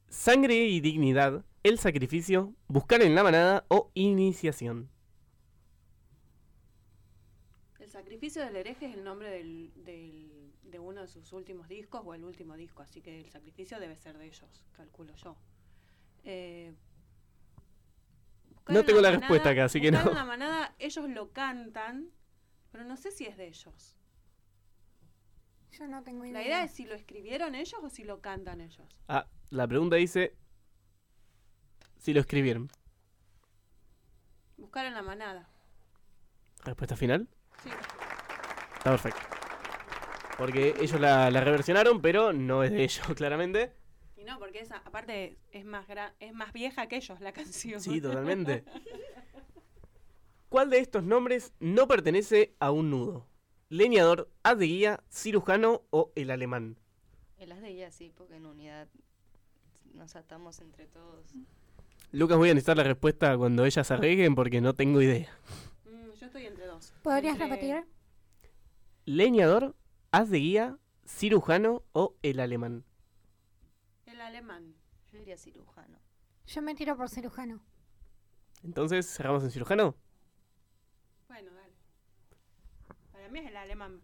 sangre 0.07 0.53
y 0.67 0.82
dignidad, 0.82 1.43
el 1.63 1.80
sacrificio, 1.80 2.53
buscar 2.67 3.01
en 3.01 3.15
la 3.15 3.23
manada 3.23 3.65
o 3.69 3.89
iniciación. 3.95 4.88
El 7.80 7.89
sacrificio 7.89 8.43
del 8.45 8.55
hereje 8.55 8.86
es 8.86 8.93
el 8.95 9.03
nombre 9.03 9.32
del, 9.32 9.71
del- 9.84 10.53
de 10.61 10.78
uno 10.80 11.01
de 11.01 11.07
sus 11.07 11.34
últimos 11.34 11.67
discos 11.67 12.01
o 12.05 12.13
el 12.13 12.23
último 12.23 12.55
disco, 12.55 12.84
así 12.84 13.01
que 13.01 13.19
el 13.21 13.32
sacrificio 13.32 13.80
debe 13.80 13.95
ser 13.97 14.15
de 14.19 14.26
ellos, 14.28 14.63
calculo 14.78 15.15
yo. 15.15 15.36
Eh, 16.23 16.71
No 18.69 18.80
en 18.82 18.86
tengo 18.86 19.01
la 19.01 19.09
manada- 19.09 19.21
respuesta 19.21 19.49
acá, 19.49 19.65
así 19.65 19.82
que 19.82 19.89
no. 19.91 20.01
en 20.01 20.13
la 20.13 20.23
manada, 20.26 20.76
ellos 20.78 21.09
lo 21.09 21.32
cantan, 21.32 22.11
pero 22.71 22.84
no 22.84 22.95
sé 22.95 23.09
si 23.11 23.26
es 23.26 23.38
de 23.38 23.47
ellos. 23.47 23.95
Yo 25.78 25.88
no 25.88 26.03
tengo 26.03 26.26
idea. 26.26 26.34
La 26.39 26.45
idea 26.45 26.63
es 26.63 26.71
si 26.71 26.86
lo 26.86 26.95
escribieron 26.95 27.55
ellos 27.55 27.80
o 27.84 27.89
si 27.89 28.03
lo 28.03 28.21
cantan 28.21 28.61
ellos. 28.61 28.88
Ah, 29.07 29.28
la 29.49 29.67
pregunta 29.67 29.95
dice 29.97 30.36
si 31.97 32.13
lo 32.13 32.19
escribieron. 32.21 32.69
Buscar 34.57 34.86
en 34.86 34.93
la 34.93 35.01
manada. 35.01 35.49
¿Respuesta 36.63 36.95
final? 36.95 37.28
Sí. 37.63 37.69
Está 38.78 38.91
perfecto. 38.91 39.19
Porque 40.38 40.76
ellos 40.80 40.99
la, 40.99 41.30
la 41.32 41.41
reversionaron, 41.41 42.01
pero 42.01 42.32
no 42.34 42.63
es 42.63 42.71
de 42.71 42.84
ellos, 42.84 43.05
claramente. 43.15 43.73
Y 44.17 44.23
no, 44.23 44.39
porque 44.39 44.59
esa, 44.59 44.78
aparte 44.78 45.38
es 45.51 45.65
más 45.65 45.88
gra- 45.88 46.13
es 46.19 46.34
más 46.34 46.53
vieja 46.53 46.88
que 46.88 46.97
ellos 46.97 47.19
la 47.21 47.32
canción. 47.34 47.82
Sí, 47.82 47.99
totalmente. 48.01 48.63
¿Cuál 50.49 50.69
de 50.69 50.80
estos 50.80 51.03
nombres 51.03 51.53
no 51.59 51.88
pertenece 51.88 52.55
a 52.59 52.71
un 52.71 52.89
nudo? 52.91 53.28
Leñador, 53.70 54.30
haz 54.43 54.57
de 54.59 54.66
guía, 54.68 55.03
cirujano 55.09 55.82
o 55.89 56.11
el 56.16 56.30
alemán. 56.32 56.78
El 57.38 57.51
as 57.51 57.61
de 57.61 57.70
guía 57.74 57.91
sí, 57.91 58.11
porque 58.16 58.36
en 58.36 58.45
unidad 58.45 58.88
nos 59.93 60.16
atamos 60.16 60.59
entre 60.59 60.86
todos. 60.86 61.26
Lucas, 62.11 62.38
voy 62.38 62.49
a 62.49 62.53
necesitar 62.53 62.78
la 62.78 62.84
respuesta 62.84 63.36
cuando 63.38 63.66
ellas 63.66 63.89
arreglen 63.91 64.36
porque 64.36 64.61
no 64.61 64.74
tengo 64.76 65.01
idea. 65.01 65.30
Mm, 65.86 66.11
yo 66.20 66.26
estoy 66.28 66.45
entre 66.45 66.66
dos. 66.68 66.93
¿Podrías 67.01 67.34
Entre- 67.34 67.47
repetir? 67.49 67.86
Leñador, 69.05 69.76
haz 70.11 70.30
de 70.30 70.38
guía, 70.39 70.78
cirujano 71.07 71.84
o 71.91 72.16
el 72.22 72.39
alemán. 72.39 72.86
El 74.05 74.22
alemán. 74.22 74.76
Yo 75.11 75.20
diría 75.20 75.38
cirujano. 75.38 75.99
Yo 76.47 76.61
me 76.61 76.76
tiro 76.76 76.95
por 76.95 77.09
cirujano. 77.09 77.61
Entonces, 78.63 79.07
cerramos 79.11 79.43
en 79.43 79.51
cirujano. 79.51 79.95
Bueno, 81.28 81.51
dale. 81.53 81.74
Para 83.11 83.24
mí 83.36 83.41
es 83.41 83.51
el 83.51 83.57
alemán. 83.57 84.01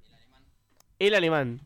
El 1.00 1.16
alemán. 1.16 1.62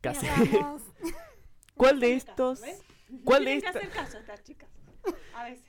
Casi. 0.00 0.26
¿Cuál 1.76 2.00
de 2.00 2.14
estos? 2.14 2.60
¿ves? 2.60 2.82
¿Cuál 3.24 3.44
de 3.44 3.54
estas? 3.54 3.76
hacer 3.76 3.90
caso 3.90 4.16
a 4.16 4.20
estas 4.20 4.42
chicas. 4.42 4.68
A 5.34 5.44
veces. 5.44 5.64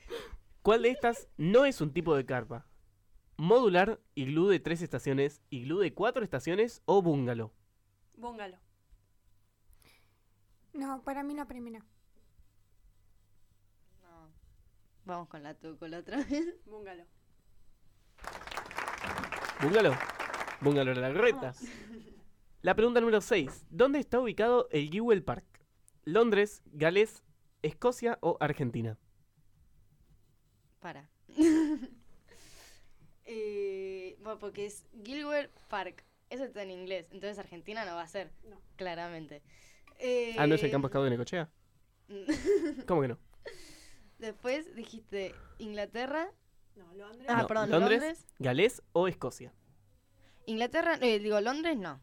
¿Cuál 0.60 0.82
de 0.82 0.90
estas 0.90 1.28
no 1.36 1.64
es 1.64 1.80
un 1.80 1.92
tipo 1.92 2.16
de 2.16 2.26
carpa? 2.26 2.66
Modular, 3.36 4.00
iglú 4.14 4.48
de 4.48 4.60
tres 4.60 4.82
estaciones, 4.82 5.40
iglú 5.50 5.78
de 5.78 5.94
cuatro 5.94 6.24
estaciones 6.24 6.82
o 6.84 7.00
bungalow. 7.00 7.52
Búngalo. 8.14 8.58
No, 10.72 11.02
para 11.02 11.22
mí 11.22 11.34
la 11.34 11.46
primera. 11.46 11.84
No. 14.02 14.32
Vamos 15.04 15.28
con 15.28 15.42
la 15.42 15.54
tuco 15.54 15.86
la 15.86 15.98
otra 15.98 16.18
vez. 16.24 16.56
Búngalo. 16.66 17.04
Bungalow. 19.60 19.94
Bungalow 20.62 20.94
la 20.94 21.12
correcta. 21.12 21.54
La 22.62 22.74
pregunta 22.74 23.00
número 23.00 23.20
6. 23.20 23.66
¿Dónde 23.70 23.98
está 23.98 24.20
ubicado 24.20 24.68
el 24.70 24.90
Jewel 24.90 25.22
Park? 25.24 25.44
¿Londres, 26.04 26.62
Gales, 26.66 27.22
Escocia 27.62 28.18
o 28.20 28.36
Argentina? 28.40 28.96
Para. 30.80 31.08
eh, 33.24 34.16
bueno, 34.22 34.38
porque 34.38 34.66
es 34.66 34.86
Gilbert 35.04 35.50
Park. 35.68 36.04
Eso 36.30 36.44
está 36.44 36.62
en 36.62 36.70
inglés. 36.70 37.08
Entonces 37.10 37.38
Argentina 37.38 37.84
no 37.84 37.94
va 37.96 38.02
a 38.02 38.08
ser. 38.08 38.30
No. 38.48 38.60
Claramente. 38.76 39.42
Ah, 40.38 40.46
¿no 40.46 40.54
es 40.54 40.62
el 40.62 40.68
Eh, 40.68 40.72
campo 40.72 40.86
escado 40.88 41.04
de 41.04 41.10
Necochea? 41.10 41.50
¿Cómo 42.86 43.02
que 43.02 43.08
no? 43.08 43.18
Después 44.18 44.74
dijiste 44.74 45.34
Inglaterra. 45.58 46.30
No, 46.76 46.92
Londres. 46.94 47.26
Ah, 47.28 47.42
No, 47.42 47.46
perdón, 47.48 47.70
¿Londres, 47.70 48.00
Londres. 48.00 48.26
Gales 48.38 48.82
o 48.92 49.08
Escocia? 49.08 49.52
Inglaterra, 50.46 50.98
eh, 51.00 51.18
digo, 51.18 51.40
Londres 51.40 51.76
no. 51.78 52.00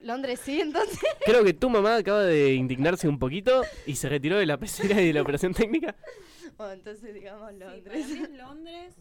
Londres 0.00 0.40
sí, 0.44 0.60
entonces. 0.60 0.98
Creo 1.24 1.44
que 1.44 1.52
tu 1.54 1.68
mamá 1.70 1.96
acaba 1.96 2.22
de 2.22 2.54
indignarse 2.54 3.08
un 3.08 3.18
poquito 3.18 3.62
y 3.86 3.96
se 3.96 4.08
retiró 4.08 4.38
de 4.38 4.46
la 4.46 4.56
pecera 4.58 5.00
y 5.00 5.08
de 5.08 5.12
la 5.12 5.22
operación 5.22 5.54
técnica. 5.54 5.94
Bueno, 6.56 6.72
entonces 6.74 7.14
digamos 7.14 7.50
Sí, 7.52 7.58
para 7.58 7.72
Londres. 7.74 8.06
mí 8.08 8.36
Londres. 8.36 8.94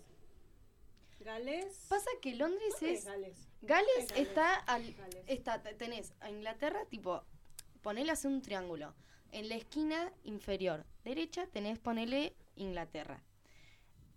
Gales. 1.20 1.86
Pasa 1.90 2.10
que 2.22 2.36
Londres 2.36 2.74
¿Dónde 2.80 2.94
es. 2.94 3.06
Gales? 3.06 3.38
Gales 3.62 3.88
¿Dónde 4.08 4.14
es 4.22 4.28
está 4.28 4.54
al. 4.56 4.94
Gales? 4.94 5.24
Está, 5.28 5.62
te- 5.62 5.74
tenés 5.74 6.14
a 6.22 6.30
Inglaterra, 6.30 6.86
tipo, 6.90 7.24
ponele 7.82 8.12
hacer 8.12 8.32
un 8.32 8.42
triángulo. 8.42 8.94
En 9.34 9.50
la 9.50 9.56
esquina 9.56 10.12
inferior 10.24 10.86
derecha 11.04 11.46
tenés 11.48 11.80
ponele 11.80 12.34
Inglaterra. 12.56 13.22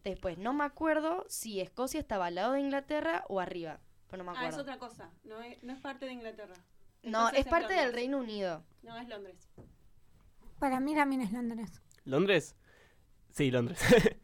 Después, 0.04 0.38
no 0.38 0.52
me 0.54 0.64
acuerdo 0.64 1.24
si 1.28 1.60
Escocia 1.60 2.00
estaba 2.00 2.26
al 2.26 2.36
lado 2.36 2.52
de 2.52 2.60
Inglaterra 2.60 3.24
o 3.28 3.40
arriba. 3.40 3.80
Pero 4.08 4.24
no 4.24 4.32
me 4.32 4.38
Ah, 4.38 4.48
es 4.48 4.56
otra 4.56 4.78
cosa. 4.78 5.10
No 5.24 5.40
es, 5.42 5.62
no 5.62 5.72
es 5.72 5.80
parte 5.80 6.06
de 6.06 6.12
Inglaterra. 6.12 6.54
no, 7.02 7.28
es 7.30 7.46
parte 7.46 7.74
del. 7.74 7.92
Reino 7.92 8.18
Unido. 8.18 8.64
No, 8.82 8.96
es 8.96 9.08
Londres. 9.08 9.48
Para 10.58 10.80
mí 10.80 10.94
también 10.94 11.20
es 11.22 11.32
Londres. 11.32 11.82
¿Londres? 12.04 12.56
Sí, 13.30 13.50
Londres. 13.50 13.78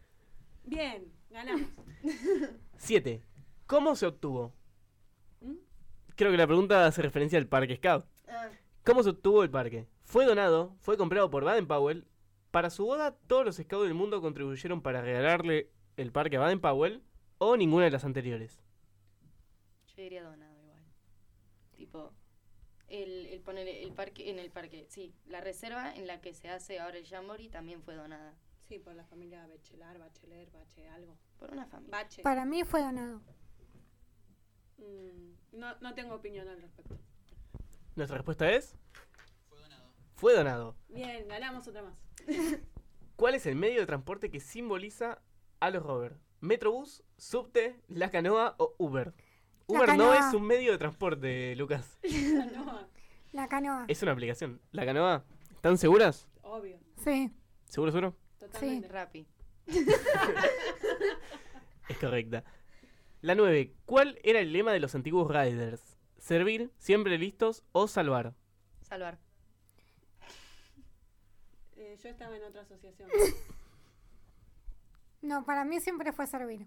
Bien, 0.65 1.13
ganamos. 1.31 1.69
7. 2.79 3.23
¿Cómo 3.67 3.95
se 3.97 4.07
obtuvo? 4.07 4.53
¿Mm? 5.41 5.55
Creo 6.17 6.31
que 6.31 6.37
la 6.37 6.47
pregunta 6.47 6.87
hace 6.87 7.03
referencia 7.03 7.39
al 7.39 7.47
Parque 7.47 7.77
Scout. 7.77 8.05
Ah, 8.29 8.49
¿Cómo 8.85 9.03
se 9.03 9.11
obtuvo 9.11 9.43
el 9.43 9.51
parque? 9.51 9.87
Fue 10.05 10.25
donado, 10.25 10.77
fue 10.81 10.97
comprado 10.97 11.31
por 11.31 11.45
Baden 11.45 11.67
Powell. 11.67 12.07
Para 12.57 12.71
su 12.71 12.87
boda, 12.87 13.15
todos 13.27 13.45
los 13.45 13.57
scouts 13.57 13.85
del 13.85 13.93
mundo 13.93 14.23
contribuyeron 14.23 14.81
para 14.81 15.03
regalarle 15.03 15.71
el 15.99 16.11
parque 16.11 16.39
a 16.39 16.41
Baden 16.41 16.59
Powell 16.59 17.03
o 17.37 17.55
ninguna 17.55 17.85
de 17.85 17.91
las 17.91 18.07
anteriores. 18.07 18.63
yo 19.89 20.03
diría 20.03 20.23
donado 20.23 20.59
igual. 20.63 20.83
Tipo, 21.77 22.15
el, 22.89 23.27
el 23.27 23.43
poner 23.43 23.69
el 23.69 23.93
parque, 23.93 24.31
en 24.31 24.39
el 24.39 24.51
parque, 24.51 24.87
sí, 24.89 25.15
la 25.27 25.43
reserva 25.43 25.95
en 25.95 26.07
la 26.07 26.23
que 26.23 26.33
se 26.33 26.49
hace 26.49 26.81
ahora 26.81 26.97
el 26.97 27.07
Jamboree 27.07 27.51
también 27.51 27.83
fue 27.83 27.95
donada. 27.95 28.33
Sí, 28.67 28.79
por 28.79 28.95
la 28.95 29.05
familia 29.05 29.47
Bachelar, 29.47 29.99
Bacheler, 29.99 30.51
Bache, 30.51 30.89
algo. 30.89 31.19
Por 31.39 31.51
una 31.51 31.67
familia. 31.67 31.91
Bache. 31.91 32.23
Para 32.23 32.47
mí 32.47 32.65
fue 32.65 32.81
donado. 32.81 33.21
Mm, 34.79 35.59
no, 35.59 35.79
no 35.83 35.93
tengo 35.93 36.15
opinión 36.15 36.49
al 36.49 36.63
respecto. 36.63 36.97
Nuestra 37.97 38.17
respuesta 38.17 38.51
es... 38.51 38.79
Fue 40.15 40.33
donado. 40.33 40.75
Bien, 40.89 41.29
ganamos 41.29 41.69
otra 41.69 41.83
más. 41.83 42.06
¿Cuál 43.17 43.35
es 43.35 43.47
el 43.47 43.57
medio 43.57 43.81
de 43.81 43.87
transporte 43.87 44.31
que 44.31 44.41
simboliza 44.41 45.23
a 45.61 45.71
los 45.71 45.83
rovers? 45.83 46.17
¿Metrobús, 46.41 47.03
subte, 47.17 47.81
la 47.89 48.11
canoa 48.11 48.55
o 48.59 48.75
Uber? 48.79 49.15
La 49.69 49.79
Uber 49.79 49.81
no 49.81 50.11
canoa. 50.11 50.29
es 50.29 50.35
un 50.35 50.43
medio 50.47 50.73
de 50.73 50.79
transporte, 50.79 51.57
Lucas. 51.57 51.99
no, 52.55 52.89
La 53.33 53.49
canoa. 53.49 53.85
Es 53.89 54.03
una 54.03 54.13
aplicación. 54.13 54.61
¿La 54.73 54.85
canoa? 54.85 55.25
¿Están 55.55 55.79
seguras? 55.79 56.29
obvio. 56.43 56.79
Sí. 57.03 57.33
¿Seguro, 57.65 57.91
seguro? 57.91 58.17
Totalmente. 58.39 58.89
Rappi. 58.89 59.27
Es 61.89 61.99
correcta. 61.99 62.45
La 63.21 63.35
9. 63.35 63.75
¿Cuál 63.85 64.19
era 64.25 64.41
el 64.41 64.53
lema 64.53 64.73
de 64.73 64.81
los 64.81 64.95
antiguos 64.95 65.29
Riders? 65.29 65.99
¿Servir, 66.19 66.71
siempre 66.79 67.17
listos 67.19 67.65
o 67.73 67.87
salvar? 67.89 68.35
Salvar. 68.83 69.19
Yo 72.03 72.09
estaba 72.09 72.37
en 72.37 72.43
otra 72.45 72.63
asociación. 72.63 73.09
No, 75.23 75.45
para 75.45 75.65
mí 75.65 75.81
siempre 75.81 76.13
fue 76.13 76.27
servir. 76.27 76.67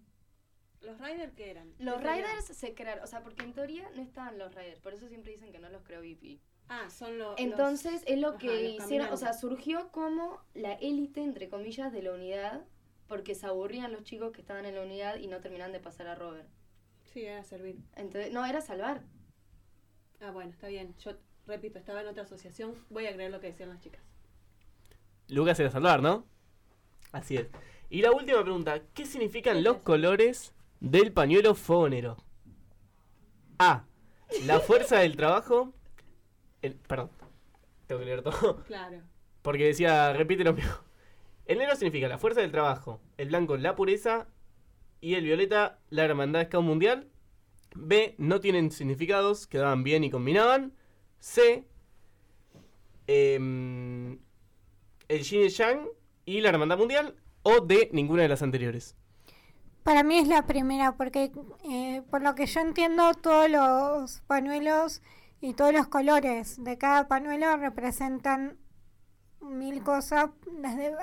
¿Los 0.81 0.99
Riders 0.99 1.33
qué 1.33 1.51
eran? 1.51 1.73
Los. 1.79 2.01
Riders 2.01 2.45
se 2.45 2.73
crearon, 2.73 3.03
o 3.03 3.07
sea, 3.07 3.21
porque 3.21 3.43
en 3.43 3.53
teoría 3.53 3.89
no 3.95 4.01
estaban 4.01 4.37
los 4.37 4.53
Riders, 4.55 4.79
por 4.81 4.93
eso 4.93 5.07
siempre 5.07 5.31
dicen 5.31 5.51
que 5.51 5.59
no 5.59 5.69
los 5.69 5.83
creó 5.83 6.01
BP. 6.01 6.39
Ah, 6.67 6.89
son 6.89 7.17
lo- 7.17 7.31
los. 7.31 7.39
Entonces 7.39 8.03
es 8.05 8.19
lo 8.19 8.37
que 8.37 8.71
hicieron, 8.71 9.11
o 9.11 9.17
sea, 9.17 9.33
surgió 9.33 9.91
como 9.91 10.41
la 10.53 10.73
élite, 10.73 11.21
entre 11.21 11.49
comillas, 11.49 11.91
de 11.91 12.01
la 12.01 12.13
unidad, 12.13 12.65
porque 13.07 13.35
se 13.35 13.45
aburrían 13.45 13.91
los 13.91 14.03
chicos 14.03 14.31
que 14.31 14.41
estaban 14.41 14.65
en 14.65 14.75
la 14.75 14.81
unidad 14.81 15.17
y 15.17 15.27
no 15.27 15.39
terminaban 15.41 15.71
de 15.71 15.79
pasar 15.79 16.07
a 16.07 16.15
Robert. 16.15 16.47
Sí, 17.05 17.23
era 17.25 17.43
servir. 17.43 17.77
Entonces, 17.95 18.31
no, 18.31 18.45
era 18.45 18.61
salvar. 18.61 19.03
Ah, 20.21 20.31
bueno, 20.31 20.51
está 20.51 20.67
bien. 20.67 20.95
Yo 20.97 21.13
repito, 21.47 21.79
estaba 21.79 22.01
en 22.01 22.07
otra 22.07 22.23
asociación. 22.23 22.75
Voy 22.89 23.07
a 23.07 23.13
creer 23.13 23.31
lo 23.31 23.39
que 23.39 23.47
decían 23.47 23.69
las 23.69 23.79
chicas. 23.79 24.01
Lucas 25.29 25.59
era 25.59 25.71
salvar, 25.71 26.01
¿no? 26.01 26.25
Así 27.11 27.37
es. 27.37 27.47
Y 27.89 28.01
la 28.01 28.11
última 28.11 28.41
pregunta. 28.43 28.81
¿Qué 28.93 29.05
significan 29.05 29.63
los 29.63 29.77
colores 29.77 30.53
del 30.79 31.11
pañuelo 31.11 31.55
fogonero? 31.55 32.17
A. 33.57 33.85
La 34.45 34.59
fuerza 34.59 34.99
del 34.99 35.15
trabajo. 35.15 35.73
el- 36.61 36.75
perdón. 36.75 37.09
Tengo 37.87 37.99
que 37.99 38.05
leer 38.05 38.21
todo. 38.21 38.63
Claro. 38.67 39.01
Porque 39.41 39.65
decía, 39.65 40.13
repite 40.13 40.43
lo 40.43 40.53
mismo. 40.53 40.73
El 41.45 41.57
negro 41.57 41.75
significa 41.75 42.07
la 42.07 42.17
fuerza 42.19 42.41
del 42.41 42.51
trabajo. 42.51 43.01
El 43.17 43.29
blanco, 43.29 43.57
la 43.57 43.75
pureza. 43.75 44.27
Y 45.01 45.15
el 45.15 45.23
violeta, 45.23 45.79
la 45.89 46.03
hermandad 46.05 46.45
scout 46.45 46.63
mundial. 46.63 47.07
B. 47.75 48.15
No 48.17 48.39
tienen 48.39 48.69
significados, 48.71 49.47
quedaban 49.47 49.83
bien 49.83 50.03
y 50.03 50.09
combinaban. 50.11 50.73
C. 51.19 51.65
em, 53.07 54.19
el 55.09 55.23
Yin 55.23 55.49
Yang 55.49 55.89
y 56.25 56.39
la 56.39 56.49
Hermandad 56.49 56.77
Mundial. 56.77 57.15
O 57.43 57.59
D. 57.61 57.89
Ninguna 57.91 58.21
de 58.21 58.29
las 58.29 58.41
anteriores. 58.41 58.95
Para 59.83 60.03
mí 60.03 60.17
es 60.17 60.27
la 60.27 60.45
primera, 60.45 60.95
porque 60.95 61.31
eh, 61.69 62.03
por 62.09 62.21
lo 62.21 62.35
que 62.35 62.45
yo 62.45 62.59
entiendo, 62.61 63.13
todos 63.15 63.49
los 63.49 64.21
pañuelos 64.27 65.01
y 65.41 65.53
todos 65.53 65.73
los 65.73 65.87
colores 65.87 66.63
de 66.63 66.77
cada 66.77 67.07
pañuelo 67.07 67.57
representan 67.57 68.57
mil 69.41 69.81
cosas, 69.83 70.29
desde, 70.45 70.95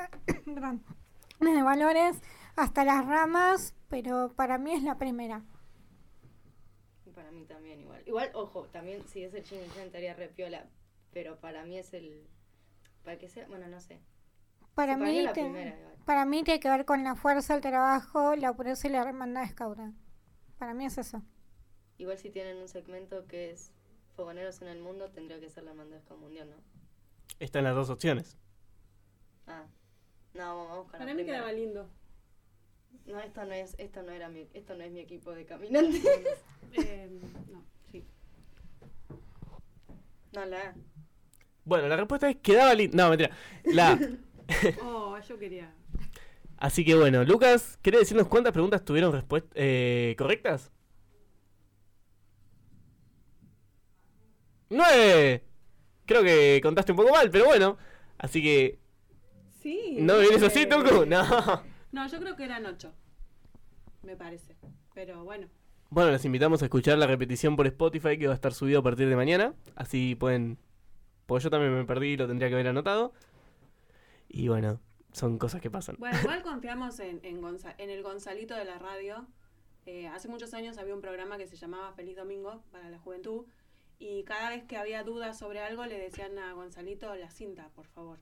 valores 1.65 2.19
hasta 2.55 2.85
las 2.85 3.05
ramas, 3.07 3.75
pero 3.89 4.33
para 4.37 4.59
mí 4.59 4.73
es 4.73 4.83
la 4.83 4.99
primera. 4.99 5.43
Y 7.07 7.11
Para 7.11 7.33
mí 7.33 7.45
también 7.45 7.81
igual. 7.81 8.03
Igual, 8.07 8.31
ojo, 8.35 8.67
también 8.67 9.03
si 9.09 9.25
es 9.25 9.35
el 9.35 9.43
Jin 9.43 9.59
y 9.59 9.75
Yang 9.75 9.87
estaría 9.87 10.15
re 10.15 10.29
piola, 10.29 10.69
pero 11.13 11.41
para 11.41 11.65
mí 11.65 11.79
es 11.79 11.93
el... 11.95 12.29
Para 13.07 13.19
que 13.19 13.29
sea, 13.29 13.47
bueno, 13.49 13.69
no 13.69 13.81
sé. 13.81 14.01
Para, 14.75 14.95
Sí, 14.95 14.99
para 15.01 15.11
mí 15.13 15.25
te- 15.27 15.33
primera, 15.33 15.77
para 16.05 16.25
mí 16.27 16.43
tiene 16.45 16.61
que 16.61 16.69
ver 16.69 16.85
con 16.85 17.03
la 17.05 17.15
fuerza, 17.15 17.55
el 17.55 17.61
trabajo, 17.63 18.35
la 18.37 18.53
pureza 18.53 18.89
y 18.89 18.91
la 18.91 19.03
hermandad 19.03 19.45
escauta. 19.45 19.93
Para 20.59 20.75
mí 20.75 20.85
es 20.85 20.99
eso. 20.99 21.23
Igual 21.99 22.19
si 22.19 22.31
tienen 22.31 22.59
un 22.59 22.69
segmento 22.69 23.27
que 23.27 23.53
es 23.53 23.73
Fogoneros 24.17 24.61
en 24.61 24.69
el 24.69 24.81
Mundo, 24.81 25.11
tendría 25.11 25.41
que 25.41 25.49
ser 25.49 25.63
la 25.65 25.73
Mandesca 25.73 26.15
Mundial, 26.17 26.51
¿no? 26.51 26.57
Están 27.39 27.65
las 27.65 27.75
dos 27.75 27.89
opciones. 27.91 28.37
Ah. 29.47 29.65
No, 30.35 30.67
vamos 30.67 30.83
con 30.85 30.93
Para 30.93 31.05
la 31.07 31.13
mí 31.13 31.23
primera. 31.23 31.39
quedaba 31.39 31.53
lindo. 31.53 31.89
No, 33.07 33.21
esto 33.21 33.45
no 33.45 33.53
es, 33.53 33.75
esto 33.79 34.03
no 34.03 34.11
era 34.13 34.29
mi, 34.29 34.49
esto 34.53 34.75
no 34.75 34.83
es 34.85 34.91
mi 34.93 35.01
equipo 35.01 35.31
de 35.33 35.47
caminantes. 35.47 36.03
Eh, 36.73 37.09
no, 37.53 37.63
sí. 37.93 38.05
no, 40.33 40.45
la 40.45 40.59
A. 40.71 40.75
Bueno, 41.67 41.89
la 41.89 41.97
respuesta 41.97 42.31
es 42.31 42.37
quedaba 42.37 42.73
lindo. 42.73 42.97
No, 42.97 43.11
mentira. 43.11 43.37
La. 43.65 43.99
Oh, 44.83 45.19
yo 45.29 45.39
quería. 45.39 45.75
Así 46.57 46.85
que 46.85 46.95
bueno, 46.95 47.25
Lucas, 47.25 47.79
¿querés 47.83 48.01
decirnos 48.01 48.29
cuántas 48.29 48.53
preguntas 48.53 48.85
tuvieron 48.85 49.13
respuestas 49.13 49.53
correctas? 50.17 50.71
¡Nueve! 54.71 55.45
Creo 56.07 56.23
que 56.23 56.61
contaste 56.63 56.93
un 56.93 56.97
poco 56.97 57.11
mal, 57.11 57.31
pero 57.31 57.47
bueno. 57.47 57.77
Así 58.19 58.43
que. 58.43 58.79
Sí. 59.61 59.99
¿No 59.99 60.19
vienes 60.19 60.43
eh, 60.43 60.47
así, 60.47 60.67
Tucu? 60.67 61.05
No. 61.07 61.65
No, 61.93 62.07
yo 62.09 62.19
creo 62.21 62.37
que 62.37 62.45
eran 62.45 62.65
ocho. 62.67 62.93
Me 64.03 64.17
parece. 64.17 64.57
Pero 64.95 65.25
bueno. 65.25 65.49
Bueno, 65.91 66.11
les 66.11 66.25
invitamos 66.25 66.63
a 66.63 66.67
escuchar 66.67 66.99
la 66.99 67.07
repetición 67.07 67.57
por 67.57 67.67
Spotify 67.67 68.19
que 68.19 68.27
va 68.27 68.33
a 68.33 68.37
estar 68.37 68.53
subido 68.55 68.81
a 68.81 68.83
partir 68.83 69.09
de 69.09 69.17
mañana. 69.17 69.55
Así 69.75 70.15
pueden. 70.15 70.59
Porque 71.27 71.45
yo 71.45 71.51
también 71.51 71.75
me 71.75 71.85
perdí 71.85 72.09
y 72.13 72.17
lo 72.17 72.27
tendría 72.27 72.49
que 72.49 72.55
haber 72.55 72.69
anotado. 72.69 73.13
Y 74.29 74.49
bueno, 74.49 74.81
son 75.13 75.39
cosas 75.39 75.61
que 75.61 75.71
pasan. 75.71 75.97
Bueno, 75.99 76.19
igual 76.21 76.43
confiamos 76.45 76.99
en, 77.01 77.21
en, 77.25 77.41
Gonza- 77.41 77.75
en 77.79 77.91
el 77.91 78.03
Gonzalito 78.03 78.55
de 78.55 78.65
la 78.65 78.79
radio. 78.79 79.27
Eh, 79.87 80.09
hace 80.09 80.29
muchos 80.29 80.53
años 80.55 80.79
había 80.79 80.95
un 80.95 81.01
programa 81.01 81.39
que 81.39 81.47
se 81.47 81.57
llamaba 81.57 81.93
Feliz 81.93 82.17
Domingo 82.17 82.63
para 82.73 82.91
la 82.91 82.99
juventud. 82.99 83.45
Y 83.99 84.25
cada 84.25 84.51
vez 84.51 84.65
que 84.65 84.77
había 84.77 85.05
dudas 85.05 85.39
sobre 85.39 85.61
algo 85.61 85.85
le 85.87 85.99
decían 85.99 86.39
a 86.39 86.53
Gonzalito 86.53 87.15
la 87.15 87.31
cinta, 87.31 87.71
por 87.75 87.87
favor. 87.87 88.19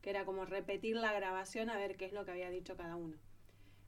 Que 0.00 0.10
era 0.10 0.24
como 0.24 0.44
repetir 0.46 0.96
la 0.96 1.12
grabación 1.12 1.68
a 1.68 1.76
ver 1.76 1.96
qué 1.96 2.06
es 2.06 2.12
lo 2.12 2.24
que 2.24 2.30
había 2.30 2.48
dicho 2.50 2.76
cada 2.76 2.96
uno. 2.96 3.16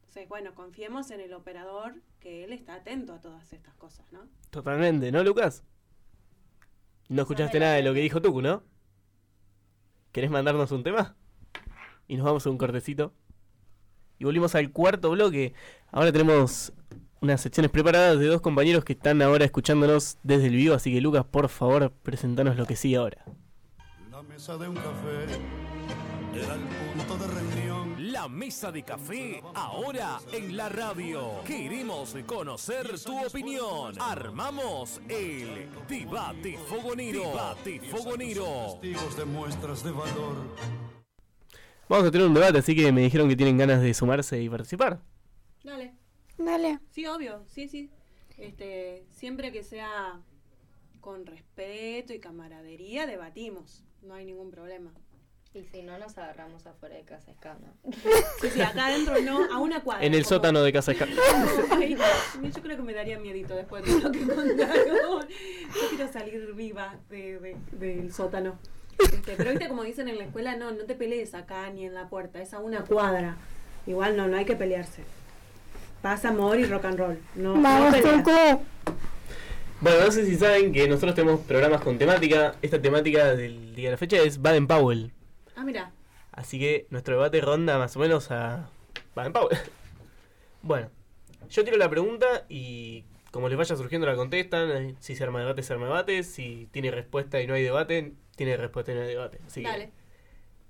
Entonces, 0.00 0.28
bueno, 0.28 0.54
confiemos 0.54 1.10
en 1.10 1.20
el 1.20 1.32
operador 1.32 1.94
que 2.20 2.44
él 2.44 2.52
está 2.52 2.74
atento 2.74 3.14
a 3.14 3.20
todas 3.20 3.50
estas 3.54 3.74
cosas, 3.76 4.12
¿no? 4.12 4.28
Totalmente, 4.50 5.10
¿no, 5.10 5.24
Lucas? 5.24 5.64
No 7.12 7.22
escuchaste 7.22 7.60
nada 7.60 7.74
de 7.74 7.82
lo 7.82 7.92
que 7.92 8.00
dijo 8.00 8.22
Tucu, 8.22 8.40
¿no? 8.40 8.62
¿Querés 10.12 10.30
mandarnos 10.30 10.72
un 10.72 10.82
tema? 10.82 11.14
Y 12.08 12.16
nos 12.16 12.24
vamos 12.24 12.46
a 12.46 12.48
un 12.48 12.56
cortecito. 12.56 13.12
Y 14.18 14.24
volvimos 14.24 14.54
al 14.54 14.72
cuarto 14.72 15.10
bloque. 15.10 15.52
Ahora 15.90 16.10
tenemos 16.10 16.72
unas 17.20 17.42
secciones 17.42 17.70
preparadas 17.70 18.18
de 18.18 18.28
dos 18.28 18.40
compañeros 18.40 18.82
que 18.82 18.94
están 18.94 19.20
ahora 19.20 19.44
escuchándonos 19.44 20.16
desde 20.22 20.46
el 20.46 20.56
vivo. 20.56 20.74
Así 20.74 20.90
que, 20.90 21.02
Lucas, 21.02 21.26
por 21.26 21.50
favor, 21.50 21.92
presentanos 22.02 22.56
lo 22.56 22.64
que 22.64 22.76
sigue 22.76 22.96
ahora. 22.96 23.22
La 24.10 24.22
mesa 24.22 24.56
de 24.56 24.68
un 24.70 24.76
café 24.76 25.26
era 26.34 26.54
el 26.54 26.60
punto 26.96 27.18
de 27.18 27.26
reunión. 27.26 28.12
La 28.12 28.28
mesa 28.28 28.72
de 28.72 28.82
café 28.82 29.42
ahora 29.54 30.18
en 30.32 30.56
la 30.56 30.68
radio. 30.68 31.42
Queremos 31.44 32.16
conocer 32.26 32.98
tu 33.00 33.26
opinión. 33.26 33.94
Armamos 34.00 35.00
el 35.08 35.68
debate 35.88 36.56
fogonero. 36.58 37.20
Debate 37.20 37.80
fogonero. 37.80 38.78
Testigos 38.80 39.16
de 39.16 39.24
muestras 39.24 39.84
de 39.84 39.90
valor. 39.90 40.36
Vamos 41.88 42.08
a 42.08 42.10
tener 42.10 42.26
un 42.26 42.34
debate, 42.34 42.58
así 42.58 42.74
que 42.74 42.90
me 42.92 43.02
dijeron 43.02 43.28
que 43.28 43.36
tienen 43.36 43.58
ganas 43.58 43.82
de 43.82 43.92
sumarse 43.92 44.40
y 44.42 44.48
participar. 44.48 45.00
Dale. 45.62 45.94
Dale. 46.38 46.80
Sí, 46.90 47.06
obvio, 47.06 47.44
sí, 47.48 47.68
sí. 47.68 47.90
Este, 48.38 49.04
siempre 49.10 49.52
que 49.52 49.62
sea 49.62 50.20
con 51.00 51.26
respeto 51.26 52.14
y 52.14 52.20
camaradería, 52.20 53.06
debatimos. 53.06 53.84
No 54.00 54.14
hay 54.14 54.24
ningún 54.24 54.50
problema. 54.50 54.92
Y 55.54 55.62
si 55.64 55.82
no, 55.82 55.98
nos 55.98 56.16
agarramos 56.16 56.66
afuera 56.66 56.94
de 56.96 57.02
casa 57.02 57.30
escana. 57.30 57.72
Sí, 58.40 58.48
sí, 58.50 58.60
acá 58.62 58.86
adentro 58.86 59.20
no, 59.22 59.44
a 59.52 59.58
una 59.58 59.82
cuadra. 59.82 60.04
En 60.04 60.14
el 60.14 60.22
como- 60.24 60.28
sótano 60.36 60.62
de 60.62 60.72
Casa 60.72 60.92
Esca- 60.92 61.06
Ay, 61.70 61.96
yo 62.54 62.62
creo 62.62 62.76
que 62.76 62.82
me 62.82 62.94
daría 62.94 63.18
miedito 63.18 63.54
después 63.54 63.84
de 63.84 64.00
lo 64.00 64.10
que 64.10 64.20
contaron. 64.26 65.28
Yo 65.28 65.88
quiero 65.90 66.12
salir 66.12 66.52
viva 66.54 66.96
de- 67.10 67.38
de- 67.38 67.56
del 67.72 68.12
sótano. 68.12 68.58
Este, 68.98 69.34
pero 69.36 69.50
viste, 69.50 69.68
como 69.68 69.82
dicen 69.84 70.08
en 70.08 70.18
la 70.18 70.24
escuela, 70.24 70.56
no, 70.56 70.70
no 70.72 70.84
te 70.84 70.94
pelees 70.94 71.34
acá 71.34 71.70
ni 71.70 71.84
en 71.86 71.94
la 71.94 72.08
puerta, 72.08 72.40
es 72.40 72.52
a 72.54 72.58
una 72.58 72.84
cuadra. 72.84 73.36
Igual 73.86 74.16
no, 74.16 74.26
no 74.28 74.36
hay 74.36 74.44
que 74.44 74.56
pelearse. 74.56 75.02
Paz, 76.02 76.24
amor 76.24 76.58
y 76.58 76.64
rock 76.64 76.84
and 76.86 76.98
roll. 76.98 77.18
No, 77.36 77.54
no 77.56 77.62
Vamos. 77.62 78.00
Tucu. 78.00 78.30
Bueno, 79.80 80.04
no 80.04 80.10
sé 80.12 80.24
si 80.26 80.36
saben 80.36 80.72
que 80.72 80.86
nosotros 80.88 81.14
tenemos 81.14 81.40
programas 81.40 81.80
con 81.80 81.98
temática. 81.98 82.54
Esta 82.62 82.80
temática 82.80 83.34
del 83.34 83.74
día 83.74 83.88
de 83.88 83.92
la 83.92 83.98
fecha 83.98 84.16
es 84.18 84.40
Baden 84.40 84.66
Powell. 84.66 85.12
Ah, 85.54 85.64
mira. 85.64 85.92
Así 86.32 86.58
que 86.58 86.86
nuestro 86.90 87.14
debate 87.16 87.40
ronda 87.40 87.78
más 87.78 87.96
o 87.96 88.00
menos 88.00 88.30
a 88.30 88.70
Baden 89.14 89.32
Powell. 89.32 89.58
Bueno, 90.62 90.90
yo 91.50 91.64
tiro 91.64 91.76
la 91.76 91.90
pregunta 91.90 92.46
y 92.48 93.04
como 93.32 93.48
les 93.48 93.58
vaya 93.58 93.76
surgiendo 93.76 94.06
la 94.06 94.16
contestan. 94.16 94.70
eh, 94.70 94.96
Si 95.00 95.16
se 95.16 95.24
arma 95.24 95.40
debate, 95.40 95.62
se 95.62 95.72
arma 95.72 95.86
debate. 95.86 96.22
Si 96.22 96.68
tiene 96.72 96.90
respuesta 96.90 97.40
y 97.42 97.46
no 97.46 97.54
hay 97.54 97.62
debate, 97.64 98.14
tiene 98.36 98.56
respuesta 98.56 98.92
y 98.92 98.94
no 98.94 99.00
hay 99.02 99.08
debate. 99.08 99.40
Así 99.46 99.62
que 99.62 99.68
Dale. 99.68 99.92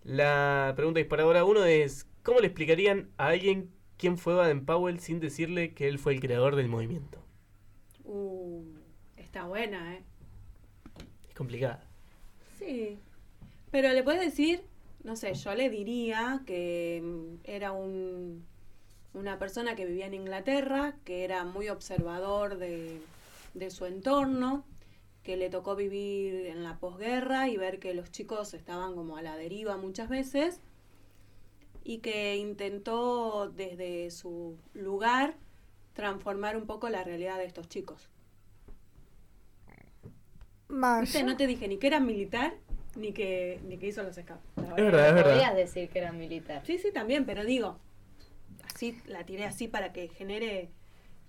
la 0.04 0.72
pregunta 0.76 0.98
disparadora 1.00 1.44
uno 1.44 1.64
es: 1.64 2.06
¿Cómo 2.22 2.40
le 2.40 2.46
explicarían 2.48 3.10
a 3.18 3.28
alguien 3.28 3.70
quién 3.98 4.18
fue 4.18 4.34
Baden 4.34 4.64
Powell 4.66 5.00
sin 5.00 5.20
decirle 5.20 5.74
que 5.74 5.88
él 5.88 5.98
fue 5.98 6.14
el 6.14 6.20
creador 6.20 6.56
del 6.56 6.68
movimiento? 6.68 7.24
Uh, 8.04 8.62
está 9.16 9.44
buena, 9.46 9.94
¿eh? 9.94 10.02
Es 11.28 11.34
complicada. 11.34 11.84
Sí. 12.58 12.98
Pero 13.70 13.92
le 13.92 14.02
puedes 14.02 14.20
decir, 14.20 14.64
no 15.04 15.16
sé, 15.16 15.34
yo 15.34 15.54
le 15.54 15.68
diría 15.68 16.42
que 16.46 17.00
mm, 17.02 17.40
era 17.44 17.72
un, 17.72 18.44
una 19.14 19.38
persona 19.38 19.74
que 19.74 19.86
vivía 19.86 20.06
en 20.06 20.14
Inglaterra, 20.14 20.96
que 21.04 21.24
era 21.24 21.44
muy 21.44 21.68
observador 21.68 22.56
de, 22.58 23.00
de 23.54 23.70
su 23.70 23.86
entorno, 23.86 24.64
que 25.22 25.36
le 25.36 25.50
tocó 25.50 25.76
vivir 25.76 26.46
en 26.46 26.62
la 26.64 26.78
posguerra 26.78 27.48
y 27.48 27.56
ver 27.56 27.78
que 27.78 27.94
los 27.94 28.10
chicos 28.10 28.54
estaban 28.54 28.94
como 28.94 29.16
a 29.16 29.22
la 29.22 29.36
deriva 29.36 29.76
muchas 29.76 30.08
veces 30.08 30.60
y 31.84 31.98
que 31.98 32.36
intentó 32.36 33.50
desde 33.50 34.10
su 34.10 34.56
lugar 34.74 35.36
transformar 35.94 36.56
un 36.56 36.66
poco 36.66 36.88
la 36.88 37.04
realidad 37.04 37.38
de 37.38 37.44
estos 37.44 37.68
chicos. 37.68 38.08
¿Viste? 41.02 41.22
No 41.22 41.36
te 41.36 41.46
dije 41.46 41.68
ni 41.68 41.76
que 41.76 41.86
era 41.86 42.00
militar 42.00 42.54
ni 42.96 43.12
que, 43.12 43.60
ni 43.64 43.78
que 43.78 43.88
hizo 43.88 44.02
los 44.02 44.16
scouts. 44.16 44.42
Es 44.56 44.74
verdad, 44.76 45.08
es 45.08 45.14
verdad. 45.14 45.32
Podías 45.32 45.56
decir 45.56 45.88
que 45.88 45.98
era 45.98 46.12
militar. 46.12 46.62
Sí, 46.66 46.78
sí, 46.78 46.92
también, 46.92 47.24
pero 47.24 47.44
digo, 47.44 47.78
así 48.74 49.00
la 49.06 49.24
tiré 49.24 49.44
así 49.44 49.68
para 49.68 49.92
que 49.92 50.08
genere 50.08 50.70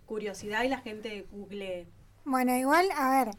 curiosidad 0.05 0.63
y 0.63 0.69
la 0.69 0.79
gente 0.79 1.25
googlee. 1.31 1.87
Bueno, 2.25 2.55
igual, 2.55 2.87
a 2.95 3.09
ver, 3.09 3.35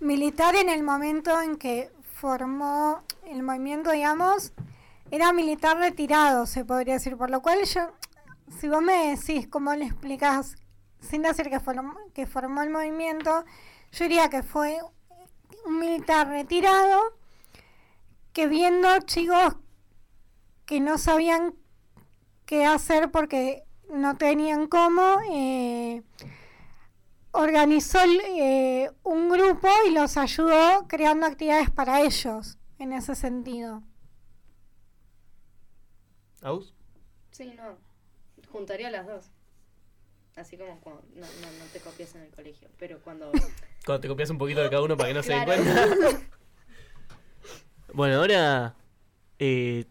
militar 0.00 0.54
en 0.56 0.68
el 0.68 0.82
momento 0.82 1.40
en 1.40 1.56
que 1.56 1.90
formó 2.02 3.02
el 3.26 3.42
movimiento, 3.42 3.90
digamos, 3.90 4.52
era 5.10 5.32
militar 5.32 5.76
retirado, 5.78 6.46
se 6.46 6.64
podría 6.64 6.94
decir, 6.94 7.16
por 7.16 7.30
lo 7.30 7.42
cual 7.42 7.64
yo, 7.64 7.82
si 8.58 8.68
vos 8.68 8.82
me 8.82 9.14
decís 9.14 9.46
cómo 9.48 9.74
le 9.74 9.86
explicás, 9.86 10.56
sin 11.00 11.22
decir 11.22 11.50
que 11.50 11.60
formó, 11.60 11.94
que 12.14 12.26
formó 12.26 12.62
el 12.62 12.70
movimiento, 12.70 13.44
yo 13.92 14.04
diría 14.04 14.30
que 14.30 14.42
fue 14.42 14.78
un 15.66 15.78
militar 15.78 16.28
retirado 16.28 17.16
que 18.34 18.48
viendo 18.48 18.88
chicos 19.06 19.56
que 20.66 20.80
no 20.80 20.98
sabían 20.98 21.54
qué 22.44 22.66
hacer 22.66 23.10
porque 23.10 23.64
no 23.88 24.16
tenían 24.16 24.66
cómo, 24.66 25.18
eh, 25.32 26.02
organizó 27.30 27.98
eh, 28.02 28.90
un 29.04 29.30
grupo 29.30 29.68
y 29.86 29.92
los 29.92 30.16
ayudó 30.16 30.86
creando 30.88 31.26
actividades 31.26 31.70
para 31.70 32.02
ellos, 32.02 32.58
en 32.78 32.92
ese 32.92 33.14
sentido. 33.14 33.82
¿Aus? 36.42 36.74
Sí, 37.30 37.54
no. 37.56 37.78
Juntaría 38.50 38.90
las 38.90 39.06
dos. 39.06 39.30
Así 40.36 40.58
como 40.58 40.80
cuando 40.80 41.02
no, 41.14 41.20
no, 41.20 41.58
no 41.58 41.64
te 41.72 41.78
copias 41.78 42.14
en 42.16 42.22
el 42.22 42.30
colegio, 42.30 42.68
pero 42.78 43.00
cuando... 43.00 43.30
Cuando 43.86 44.00
te 44.00 44.08
copias 44.08 44.30
un 44.30 44.38
poquito 44.38 44.62
de 44.62 44.70
cada 44.70 44.82
uno 44.82 44.96
para 44.96 45.10
que 45.10 45.14
no 45.14 45.22
se 45.22 45.34
den 45.34 45.44
cuenta. 45.44 45.86
bueno, 47.94 48.16
ahora... 48.16 48.74
Eh, 49.38 49.84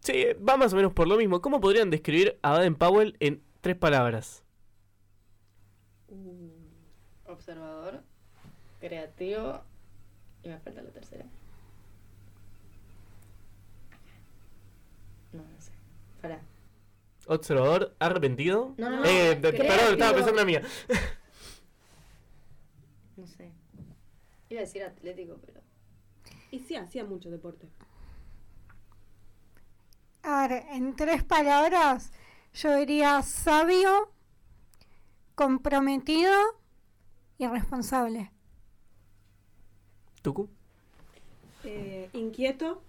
sí, 0.00 0.26
va 0.48 0.56
más 0.56 0.72
o 0.72 0.76
menos 0.76 0.92
por 0.92 1.08
lo 1.08 1.16
mismo. 1.16 1.40
¿Cómo 1.40 1.60
podrían 1.60 1.90
describir 1.90 2.38
a 2.42 2.52
Baden 2.52 2.74
Powell 2.74 3.16
en 3.20 3.42
tres 3.60 3.76
palabras? 3.76 4.42
Observador, 7.26 8.02
creativo 8.80 9.62
y 10.42 10.48
me 10.48 10.58
falta 10.58 10.82
la 10.82 10.90
tercera. 10.90 11.24
No, 15.32 15.42
no 15.42 15.60
sé. 15.60 15.70
Pará. 16.20 16.40
Observador, 17.26 17.94
arrepentido. 18.00 18.74
No, 18.76 18.90
no, 18.90 18.96
no, 18.98 19.04
Eh, 19.04 19.36
perdón, 19.36 19.92
estaba 19.92 20.12
pensando 20.14 20.30
en 20.30 20.36
la 20.36 20.44
mía. 20.44 20.62
No 23.16 23.26
sé. 23.26 23.52
Iba 24.48 24.60
a 24.60 24.64
decir 24.64 24.82
atlético, 24.82 25.38
pero... 25.44 25.59
Y 26.50 26.60
sí, 26.60 26.76
hacía 26.76 27.04
mucho 27.04 27.30
deporte. 27.30 27.68
A 30.22 30.48
ver, 30.48 30.64
en 30.70 30.96
tres 30.96 31.24
palabras, 31.24 32.12
yo 32.54 32.74
diría 32.76 33.22
sabio, 33.22 34.10
comprometido 35.34 36.34
y 37.38 37.46
responsable. 37.48 38.30
¿Tucu? 40.22 40.48
Eh, 41.62 42.10
inquieto. 42.12 42.82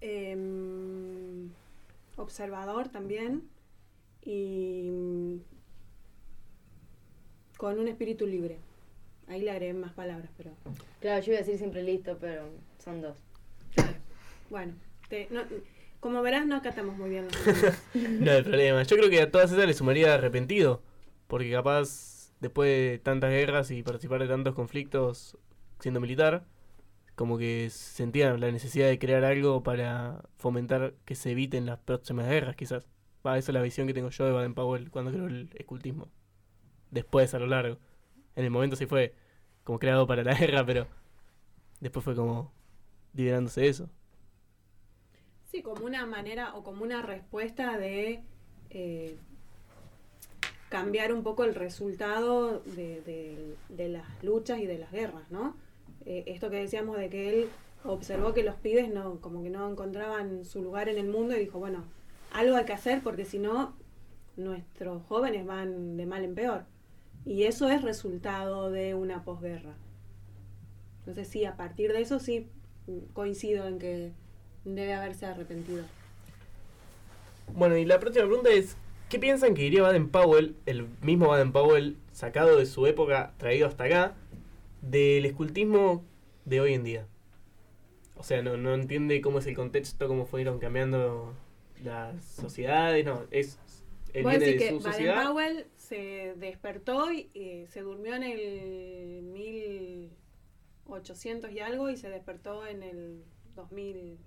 em, 0.00 1.50
observador 2.16 2.88
también. 2.88 3.48
Y 4.22 4.90
mm, 4.90 5.38
con 7.58 7.78
un 7.78 7.88
espíritu 7.88 8.26
libre. 8.26 8.58
Ahí 9.28 9.42
le 9.42 9.50
agregué 9.50 9.74
más 9.74 9.92
palabras, 9.92 10.30
pero 10.36 10.50
Claro, 11.00 11.22
yo 11.22 11.32
iba 11.32 11.40
a 11.40 11.42
decir 11.44 11.58
siempre 11.58 11.82
listo, 11.82 12.16
pero 12.20 12.42
son 12.82 13.00
dos. 13.02 13.16
bueno. 14.50 14.72
te- 15.08 15.28
no- 15.30 15.42
como 16.00 16.22
verás, 16.22 16.46
no 16.46 16.56
acatamos 16.56 16.96
muy 16.96 17.10
bien 17.10 17.24
los. 17.26 17.34
No 17.94 18.30
hay 18.30 18.42
problema. 18.42 18.82
Yo 18.84 18.96
creo 18.96 19.10
que 19.10 19.20
a 19.20 19.30
todas 19.30 19.50
esas 19.52 19.66
le 19.66 19.74
sumaría 19.74 20.14
arrepentido. 20.14 20.82
Porque 21.26 21.50
capaz, 21.50 22.32
después 22.40 22.68
de 22.70 22.98
tantas 23.00 23.30
guerras 23.30 23.70
y 23.70 23.82
participar 23.82 24.20
de 24.20 24.28
tantos 24.28 24.54
conflictos 24.54 25.36
siendo 25.80 26.00
militar, 26.00 26.44
como 27.16 27.36
que 27.36 27.68
sentían 27.70 28.40
la 28.40 28.50
necesidad 28.52 28.86
de 28.88 28.98
crear 28.98 29.24
algo 29.24 29.62
para 29.62 30.22
fomentar 30.38 30.94
que 31.04 31.16
se 31.16 31.32
eviten 31.32 31.66
las 31.66 31.78
próximas 31.80 32.28
guerras, 32.28 32.54
quizás. 32.56 32.86
Va, 33.26 33.36
esa 33.36 33.50
es 33.50 33.54
la 33.54 33.60
visión 33.60 33.86
que 33.88 33.92
tengo 33.94 34.08
yo 34.10 34.24
de 34.24 34.32
Baden 34.32 34.54
Powell 34.54 34.90
cuando 34.90 35.10
creo 35.10 35.26
el 35.26 35.50
escultismo. 35.56 36.08
Después, 36.92 37.34
a 37.34 37.38
lo 37.40 37.46
largo. 37.48 37.76
En 38.38 38.44
el 38.44 38.52
momento 38.52 38.76
sí 38.76 38.86
fue 38.86 39.14
como 39.64 39.80
creado 39.80 40.06
para 40.06 40.22
la 40.22 40.32
guerra, 40.38 40.64
pero 40.64 40.86
después 41.80 42.04
fue 42.04 42.14
como 42.14 42.52
liberándose 43.12 43.62
de 43.62 43.68
eso. 43.68 43.90
Sí, 45.50 45.60
como 45.60 45.84
una 45.84 46.06
manera 46.06 46.54
o 46.54 46.62
como 46.62 46.84
una 46.84 47.02
respuesta 47.02 47.76
de 47.76 48.22
eh, 48.70 49.16
cambiar 50.68 51.12
un 51.12 51.24
poco 51.24 51.42
el 51.42 51.56
resultado 51.56 52.60
de, 52.60 53.56
las 53.76 54.06
luchas 54.22 54.60
y 54.60 54.66
de 54.66 54.78
las 54.78 54.92
guerras, 54.92 55.28
¿no? 55.30 55.56
Eh, 56.06 56.22
esto 56.28 56.48
que 56.48 56.58
decíamos 56.58 56.96
de 56.96 57.10
que 57.10 57.30
él 57.30 57.48
observó 57.82 58.34
que 58.34 58.44
los 58.44 58.54
pibes 58.54 58.88
no, 58.88 59.20
como 59.20 59.42
que 59.42 59.50
no 59.50 59.68
encontraban 59.68 60.44
su 60.44 60.62
lugar 60.62 60.88
en 60.88 60.98
el 60.98 61.08
mundo 61.08 61.34
y 61.34 61.40
dijo, 61.40 61.58
bueno, 61.58 61.82
algo 62.32 62.56
hay 62.56 62.66
que 62.66 62.72
hacer 62.72 63.00
porque 63.02 63.24
si 63.24 63.40
no, 63.40 63.74
nuestros 64.36 65.02
jóvenes 65.08 65.44
van 65.44 65.96
de 65.96 66.06
mal 66.06 66.22
en 66.22 66.36
peor. 66.36 66.77
Y 67.28 67.44
eso 67.44 67.68
es 67.68 67.82
resultado 67.82 68.70
de 68.70 68.94
una 68.94 69.22
posguerra. 69.22 69.74
Entonces 71.00 71.28
sí, 71.28 71.44
a 71.44 71.58
partir 71.58 71.92
de 71.92 72.00
eso 72.00 72.20
sí 72.20 72.48
coincido 73.12 73.68
en 73.68 73.78
que 73.78 74.12
debe 74.64 74.94
haberse 74.94 75.26
arrepentido. 75.26 75.84
Bueno, 77.54 77.76
y 77.76 77.84
la 77.84 78.00
próxima 78.00 78.24
pregunta 78.24 78.48
es, 78.48 78.78
¿qué 79.10 79.18
piensan 79.18 79.52
que 79.52 79.60
diría 79.60 79.82
Baden 79.82 80.08
Powell, 80.08 80.56
el 80.64 80.86
mismo 81.02 81.28
Baden 81.28 81.52
Powell 81.52 81.98
sacado 82.12 82.56
de 82.56 82.64
su 82.64 82.86
época, 82.86 83.34
traído 83.36 83.66
hasta 83.66 83.84
acá, 83.84 84.14
del 84.80 85.26
escultismo 85.26 86.02
de 86.46 86.62
hoy 86.62 86.72
en 86.72 86.82
día? 86.82 87.06
O 88.16 88.22
sea, 88.22 88.40
no, 88.40 88.56
no 88.56 88.72
entiende 88.72 89.20
cómo 89.20 89.40
es 89.40 89.46
el 89.46 89.54
contexto, 89.54 90.08
cómo 90.08 90.24
fueron 90.24 90.58
cambiando 90.58 91.34
las 91.84 92.24
sociedades, 92.24 93.04
no, 93.04 93.24
es... 93.30 93.58
Él 94.14 94.24
viene 94.24 94.46
de 94.46 94.56
que 94.56 94.68
su 94.70 94.78
Baden 94.78 94.92
sociedad. 94.92 95.26
Powell 95.26 95.66
se 95.88 96.34
despertó 96.36 97.10
y 97.12 97.30
eh, 97.34 97.66
se 97.70 97.80
durmió 97.80 98.14
en 98.14 98.22
el 98.22 99.22
1800 100.84 101.50
y 101.50 101.60
algo 101.60 101.88
y 101.88 101.96
se 101.96 102.10
despertó 102.10 102.66
en 102.66 102.82
el 102.82 103.24
2000. 103.54 104.18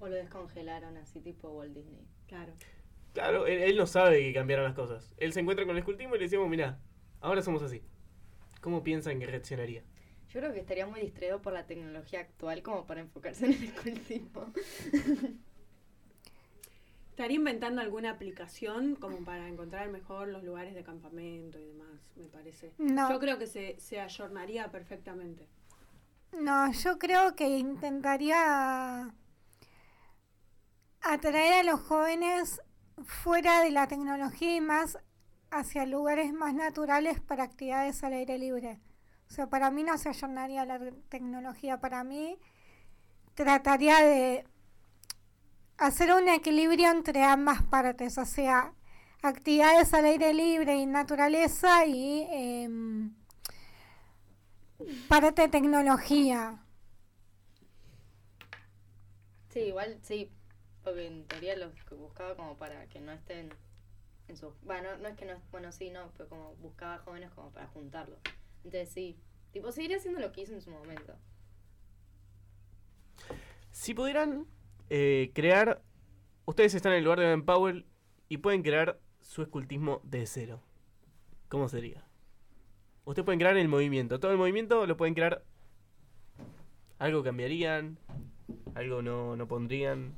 O 0.00 0.08
lo 0.08 0.14
descongelaron 0.14 0.96
así 0.96 1.20
tipo 1.20 1.50
Walt 1.50 1.74
Disney. 1.74 2.06
Claro. 2.28 2.52
Claro, 3.14 3.46
él, 3.46 3.62
él 3.62 3.76
no 3.76 3.86
sabe 3.86 4.20
que 4.20 4.32
cambiaron 4.32 4.64
las 4.64 4.74
cosas. 4.74 5.12
Él 5.16 5.32
se 5.32 5.40
encuentra 5.40 5.64
con 5.64 5.74
el 5.74 5.78
escultismo 5.78 6.14
y 6.14 6.18
le 6.18 6.26
decimos, 6.26 6.48
mira, 6.48 6.78
ahora 7.20 7.42
somos 7.42 7.62
así. 7.62 7.82
¿Cómo 8.60 8.84
piensan 8.84 9.18
que 9.18 9.26
reaccionaría? 9.26 9.82
Yo 10.28 10.40
creo 10.40 10.52
que 10.52 10.60
estaría 10.60 10.86
muy 10.86 11.00
distraído 11.00 11.40
por 11.40 11.54
la 11.54 11.66
tecnología 11.66 12.20
actual 12.20 12.62
como 12.62 12.86
para 12.86 13.00
enfocarse 13.00 13.46
en 13.46 13.54
el 13.54 13.64
escultismo. 13.64 14.52
Estaría 17.18 17.34
inventando 17.34 17.80
alguna 17.80 18.10
aplicación 18.10 18.94
como 18.94 19.24
para 19.24 19.48
encontrar 19.48 19.88
mejor 19.88 20.28
los 20.28 20.44
lugares 20.44 20.72
de 20.72 20.84
campamento 20.84 21.58
y 21.58 21.64
demás, 21.64 22.00
me 22.14 22.28
parece. 22.28 22.72
No. 22.78 23.10
Yo 23.10 23.18
creo 23.18 23.40
que 23.40 23.48
se, 23.48 23.74
se 23.80 23.98
ayornaría 24.00 24.70
perfectamente. 24.70 25.48
No, 26.30 26.70
yo 26.70 26.96
creo 27.00 27.34
que 27.34 27.58
intentaría 27.58 29.12
atraer 31.00 31.54
a 31.54 31.62
los 31.64 31.80
jóvenes 31.80 32.62
fuera 33.02 33.64
de 33.64 33.72
la 33.72 33.88
tecnología 33.88 34.54
y 34.54 34.60
más 34.60 34.96
hacia 35.50 35.86
lugares 35.86 36.32
más 36.32 36.54
naturales 36.54 37.18
para 37.20 37.42
actividades 37.42 38.04
al 38.04 38.12
aire 38.12 38.38
libre. 38.38 38.78
O 39.28 39.32
sea, 39.32 39.48
para 39.48 39.72
mí 39.72 39.82
no 39.82 39.98
se 39.98 40.10
ayornaría 40.10 40.64
la 40.64 40.78
tecnología, 41.08 41.80
para 41.80 42.04
mí 42.04 42.38
trataría 43.34 44.04
de 44.04 44.44
hacer 45.78 46.12
un 46.12 46.28
equilibrio 46.28 46.90
entre 46.90 47.22
ambas 47.24 47.62
partes, 47.62 48.18
o 48.18 48.24
sea, 48.26 48.74
actividades 49.22 49.94
al 49.94 50.04
aire 50.04 50.34
libre 50.34 50.76
y 50.76 50.86
naturaleza 50.86 51.86
y 51.86 52.26
em, 52.30 53.14
parte 55.08 55.42
de 55.42 55.48
tecnología. 55.48 56.62
Sí, 59.50 59.60
igual 59.60 59.98
sí, 60.02 60.30
porque 60.82 61.06
en 61.06 61.26
teoría 61.26 61.56
los 61.56 61.72
que 61.84 61.94
buscaba 61.94 62.36
como 62.36 62.56
para 62.56 62.86
que 62.88 63.00
no 63.00 63.12
estén 63.12 63.50
en 64.26 64.36
su... 64.36 64.52
Bueno, 64.62 64.96
no 64.98 65.08
es 65.08 65.16
que 65.16 65.24
no, 65.24 65.40
bueno, 65.50 65.72
sí, 65.72 65.90
no, 65.90 66.10
pero 66.16 66.28
como 66.28 66.54
buscaba 66.56 66.98
jóvenes 66.98 67.30
como 67.32 67.50
para 67.50 67.66
juntarlos. 67.68 68.20
Entonces 68.64 68.90
sí, 68.90 69.18
tipo, 69.52 69.72
seguiría 69.72 69.96
haciendo 69.96 70.20
lo 70.20 70.32
que 70.32 70.42
hizo 70.42 70.52
en 70.52 70.60
su 70.60 70.70
momento. 70.70 71.16
Si 73.70 73.94
pudieran 73.94 74.46
eh, 74.90 75.30
crear, 75.34 75.82
ustedes 76.46 76.74
están 76.74 76.92
en 76.92 76.98
el 76.98 77.04
lugar 77.04 77.18
de 77.20 77.26
Baden 77.26 77.44
Powell 77.44 77.86
y 78.28 78.38
pueden 78.38 78.62
crear 78.62 78.98
su 79.20 79.42
escultismo 79.42 80.00
de 80.04 80.26
cero. 80.26 80.60
¿Cómo 81.48 81.68
sería? 81.68 82.04
Ustedes 83.04 83.24
pueden 83.24 83.38
crear 83.40 83.56
el 83.56 83.68
movimiento. 83.68 84.20
Todo 84.20 84.32
el 84.32 84.38
movimiento 84.38 84.86
lo 84.86 84.96
pueden 84.96 85.14
crear. 85.14 85.42
Algo 86.98 87.22
cambiarían, 87.22 87.98
algo 88.74 89.02
no, 89.02 89.36
no 89.36 89.46
pondrían. 89.48 90.14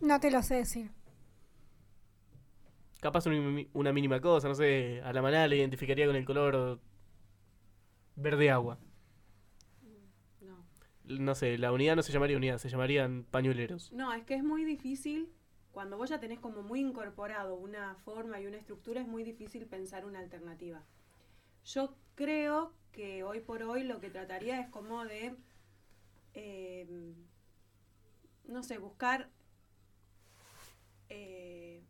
No 0.00 0.18
te 0.20 0.30
lo 0.30 0.42
sé 0.42 0.56
decir. 0.56 0.90
Capaz 3.00 3.26
un- 3.26 3.68
una 3.72 3.92
mínima 3.92 4.20
cosa, 4.20 4.48
no 4.48 4.54
sé, 4.54 5.00
a 5.02 5.12
la 5.12 5.22
manera 5.22 5.48
le 5.48 5.56
identificaría 5.56 6.06
con 6.06 6.14
el 6.16 6.24
color 6.24 6.78
verde 8.16 8.50
agua. 8.50 8.78
No. 11.04 11.34
Sé, 11.34 11.58
la 11.58 11.72
unidad 11.72 11.96
no 11.96 12.02
se 12.02 12.12
llamaría 12.12 12.36
unidad, 12.36 12.58
se 12.58 12.68
llamarían 12.68 13.24
pañueleros. 13.30 13.92
No, 13.92 14.12
es 14.12 14.24
que 14.24 14.34
es 14.34 14.44
muy 14.44 14.64
difícil, 14.64 15.28
cuando 15.72 15.96
vos 15.96 16.10
ya 16.10 16.20
tenés 16.20 16.38
como 16.38 16.62
muy 16.62 16.80
incorporado 16.80 17.54
una 17.54 17.94
forma 17.96 18.40
y 18.40 18.46
una 18.46 18.58
estructura, 18.58 19.00
es 19.00 19.08
muy 19.08 19.24
difícil 19.24 19.66
pensar 19.66 20.04
una 20.04 20.20
alternativa. 20.20 20.82
Yo 21.64 21.94
creo 22.14 22.72
que 22.92 23.24
hoy 23.24 23.40
por 23.40 23.62
hoy 23.62 23.84
lo 23.84 24.00
que 24.00 24.10
trataría 24.10 24.60
es 24.60 24.68
como 24.68 25.04
de, 25.04 25.34
eh, 26.34 26.86
no 28.46 28.62
sé, 28.62 28.78
buscar 28.78 29.28
eh, 31.08 31.82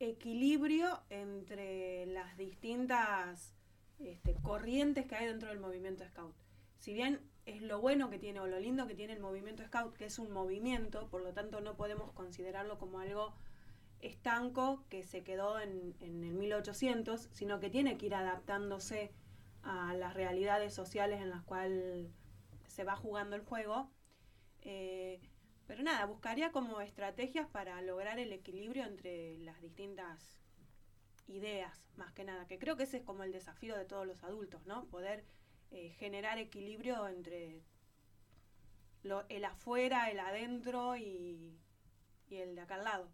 equilibrio 0.00 1.00
entre 1.10 2.06
las 2.06 2.36
distintas 2.36 3.54
este, 3.98 4.34
corrientes 4.42 5.06
que 5.06 5.14
hay 5.14 5.26
dentro 5.26 5.50
del 5.50 5.60
movimiento 5.60 6.04
scout. 6.06 6.34
Si 6.78 6.94
bien 6.94 7.20
es 7.46 7.62
lo 7.62 7.80
bueno 7.80 8.10
que 8.10 8.18
tiene 8.18 8.40
o 8.40 8.46
lo 8.46 8.60
lindo 8.60 8.86
que 8.86 8.94
tiene 8.94 9.14
el 9.14 9.20
movimiento 9.20 9.64
scout, 9.64 9.96
que 9.96 10.06
es 10.06 10.18
un 10.18 10.30
movimiento, 10.30 11.08
por 11.08 11.22
lo 11.22 11.32
tanto 11.32 11.60
no 11.60 11.76
podemos 11.76 12.12
considerarlo 12.12 12.78
como 12.78 13.00
algo 13.00 13.34
estanco 14.00 14.84
que 14.88 15.02
se 15.02 15.22
quedó 15.22 15.60
en, 15.60 15.94
en 16.00 16.24
el 16.24 16.34
1800, 16.34 17.28
sino 17.32 17.60
que 17.60 17.70
tiene 17.70 17.98
que 17.98 18.06
ir 18.06 18.14
adaptándose 18.14 19.12
a 19.62 19.94
las 19.94 20.14
realidades 20.14 20.74
sociales 20.74 21.20
en 21.20 21.30
las 21.30 21.42
cuales 21.42 22.08
se 22.66 22.84
va 22.84 22.96
jugando 22.96 23.36
el 23.36 23.42
juego. 23.42 23.90
Eh, 24.62 25.20
pero 25.66 25.82
nada, 25.82 26.04
buscaría 26.06 26.50
como 26.50 26.80
estrategias 26.80 27.46
para 27.48 27.80
lograr 27.82 28.18
el 28.18 28.32
equilibrio 28.32 28.84
entre 28.84 29.38
las 29.38 29.60
distintas 29.60 30.40
ideas, 31.28 31.86
más 31.96 32.12
que 32.12 32.24
nada, 32.24 32.46
que 32.46 32.58
creo 32.58 32.76
que 32.76 32.82
ese 32.84 32.98
es 32.98 33.04
como 33.04 33.22
el 33.22 33.32
desafío 33.32 33.76
de 33.76 33.84
todos 33.84 34.06
los 34.06 34.24
adultos, 34.24 34.66
¿no? 34.66 34.86
Poder 34.86 35.24
eh, 35.70 35.90
generar 35.98 36.38
equilibrio 36.38 37.06
entre 37.08 37.62
lo, 39.02 39.24
el 39.28 39.44
afuera, 39.44 40.10
el 40.10 40.20
adentro 40.20 40.96
y, 40.96 41.58
y 42.28 42.36
el 42.36 42.54
de 42.54 42.60
acá 42.62 42.74
al 42.76 42.84
lado. 42.84 43.08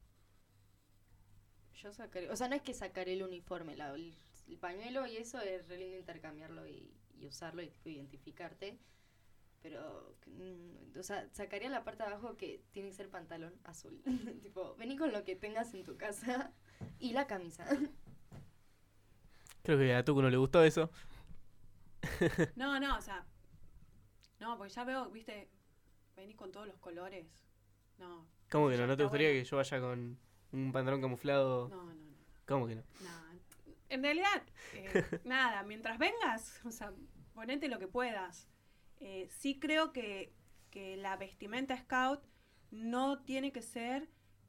Yo 1.74 1.92
sacaré, 1.92 2.30
o 2.30 2.36
sea, 2.36 2.48
no 2.48 2.56
es 2.56 2.62
que 2.62 2.74
sacaré 2.74 3.12
el 3.12 3.22
uniforme, 3.22 3.76
la, 3.76 3.94
el, 3.94 4.14
el 4.48 4.56
pañuelo 4.56 5.06
y 5.06 5.16
eso 5.16 5.40
es 5.40 5.68
re 5.68 5.78
lindo 5.78 5.98
intercambiarlo 5.98 6.66
y, 6.66 6.94
y 7.18 7.26
usarlo 7.26 7.62
y 7.62 7.70
identificarte. 7.84 8.78
Pero, 9.62 10.14
mm, 10.26 10.98
o 10.98 11.02
sea, 11.02 11.28
sacaría 11.32 11.68
la 11.68 11.84
parte 11.84 12.04
de 12.04 12.10
abajo 12.10 12.36
que 12.36 12.62
tiene 12.72 12.90
que 12.90 12.94
ser 12.94 13.10
pantalón 13.10 13.52
azul. 13.64 14.00
tipo, 14.42 14.76
vení 14.76 14.96
con 14.96 15.12
lo 15.12 15.24
que 15.24 15.36
tengas 15.36 15.74
en 15.74 15.84
tu 15.84 15.96
casa 15.96 16.52
y 16.98 17.12
la 17.12 17.26
camisa. 17.26 17.66
Creo 19.62 19.78
que 19.78 19.94
a 19.94 20.04
Tuco 20.04 20.22
no 20.22 20.30
le 20.30 20.36
gustó 20.36 20.62
eso. 20.62 20.90
No, 22.56 22.78
no, 22.80 22.96
o 22.96 23.00
sea. 23.00 23.24
No, 24.40 24.56
porque 24.58 24.72
ya 24.72 24.84
veo, 24.84 25.10
viste, 25.10 25.48
venís 26.16 26.36
con 26.36 26.52
todos 26.52 26.66
los 26.66 26.78
colores. 26.78 27.26
No. 27.98 28.26
¿Cómo 28.50 28.68
que 28.68 28.76
no? 28.76 28.86
¿No 28.86 28.96
te 28.96 29.02
gustaría 29.02 29.30
que 29.30 29.44
yo 29.44 29.56
vaya 29.56 29.80
con 29.80 30.18
un 30.52 30.72
pantalón 30.72 31.00
camuflado? 31.00 31.68
No, 31.68 31.84
no, 31.84 31.94
no. 31.94 32.16
¿Cómo 32.46 32.66
que 32.66 32.76
no? 32.76 32.82
Nada. 33.02 33.32
En 33.88 34.02
realidad, 34.02 34.42
eh, 34.74 35.04
nada, 35.24 35.62
mientras 35.62 35.98
vengas, 35.98 36.60
o 36.64 36.70
sea, 36.70 36.92
ponete 37.34 37.68
lo 37.68 37.78
que 37.78 37.88
puedas. 37.88 38.48
Eh, 39.00 39.28
sí 39.30 39.58
creo 39.58 39.92
que, 39.92 40.32
que 40.70 40.96
la 40.96 41.16
vestimenta 41.16 41.76
scout 41.76 42.20
no 42.70 43.22
tiene 43.22 43.52
que 43.52 43.62
ser 43.62 44.08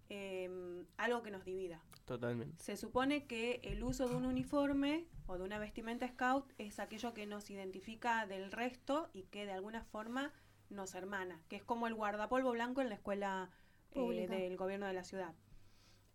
eh, 0.09 0.85
algo 0.97 1.23
que 1.23 1.31
nos 1.31 1.45
divida. 1.45 1.81
Totalmente. 2.05 2.63
Se 2.63 2.77
supone 2.77 3.25
que 3.25 3.59
el 3.63 3.83
uso 3.83 4.07
de 4.07 4.15
un 4.15 4.25
uniforme 4.25 5.05
o 5.25 5.37
de 5.37 5.43
una 5.43 5.59
vestimenta 5.59 6.07
scout 6.07 6.51
es 6.57 6.79
aquello 6.79 7.13
que 7.13 7.25
nos 7.25 7.49
identifica 7.49 8.25
del 8.25 8.51
resto 8.51 9.09
y 9.13 9.23
que 9.23 9.45
de 9.45 9.51
alguna 9.51 9.83
forma 9.83 10.31
nos 10.69 10.95
hermana, 10.95 11.41
que 11.49 11.57
es 11.57 11.63
como 11.63 11.87
el 11.87 11.93
guardapolvo 11.93 12.51
blanco 12.51 12.81
en 12.81 12.89
la 12.89 12.95
escuela 12.95 13.49
eh, 13.91 14.27
del 14.27 14.57
gobierno 14.57 14.85
de 14.85 14.93
la 14.93 15.03
ciudad 15.03 15.33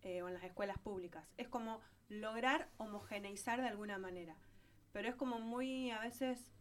eh, 0.01 0.21
o 0.21 0.27
en 0.27 0.33
las 0.33 0.43
escuelas 0.43 0.77
públicas. 0.79 1.27
Es 1.37 1.47
como 1.47 1.79
lograr 2.09 2.69
homogeneizar 2.77 3.61
de 3.61 3.67
alguna 3.67 3.97
manera, 3.97 4.35
pero 4.91 5.07
es 5.09 5.15
como 5.15 5.39
muy 5.39 5.91
a 5.91 5.99
veces 5.99 6.51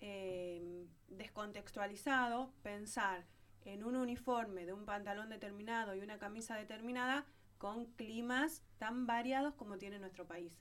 eh, 0.00 0.86
descontextualizado 1.08 2.52
pensar 2.62 3.26
en 3.72 3.84
un 3.84 3.96
uniforme 3.96 4.64
de 4.64 4.72
un 4.72 4.86
pantalón 4.86 5.28
determinado 5.28 5.94
y 5.94 6.00
una 6.00 6.18
camisa 6.18 6.56
determinada 6.56 7.26
con 7.58 7.84
climas 7.84 8.62
tan 8.78 9.06
variados 9.06 9.54
como 9.54 9.78
tiene 9.78 9.98
nuestro 9.98 10.26
país. 10.26 10.52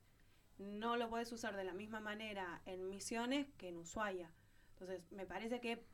No 0.57 0.97
lo 0.97 1.09
puedes 1.09 1.31
usar 1.31 1.55
de 1.55 1.63
la 1.63 1.73
misma 1.73 1.99
manera 1.99 2.61
en 2.65 2.89
Misiones 2.89 3.47
que 3.57 3.69
en 3.69 3.77
Ushuaia. 3.77 4.31
Entonces, 4.71 5.09
me 5.11 5.25
parece 5.25 5.61
que 5.61 5.85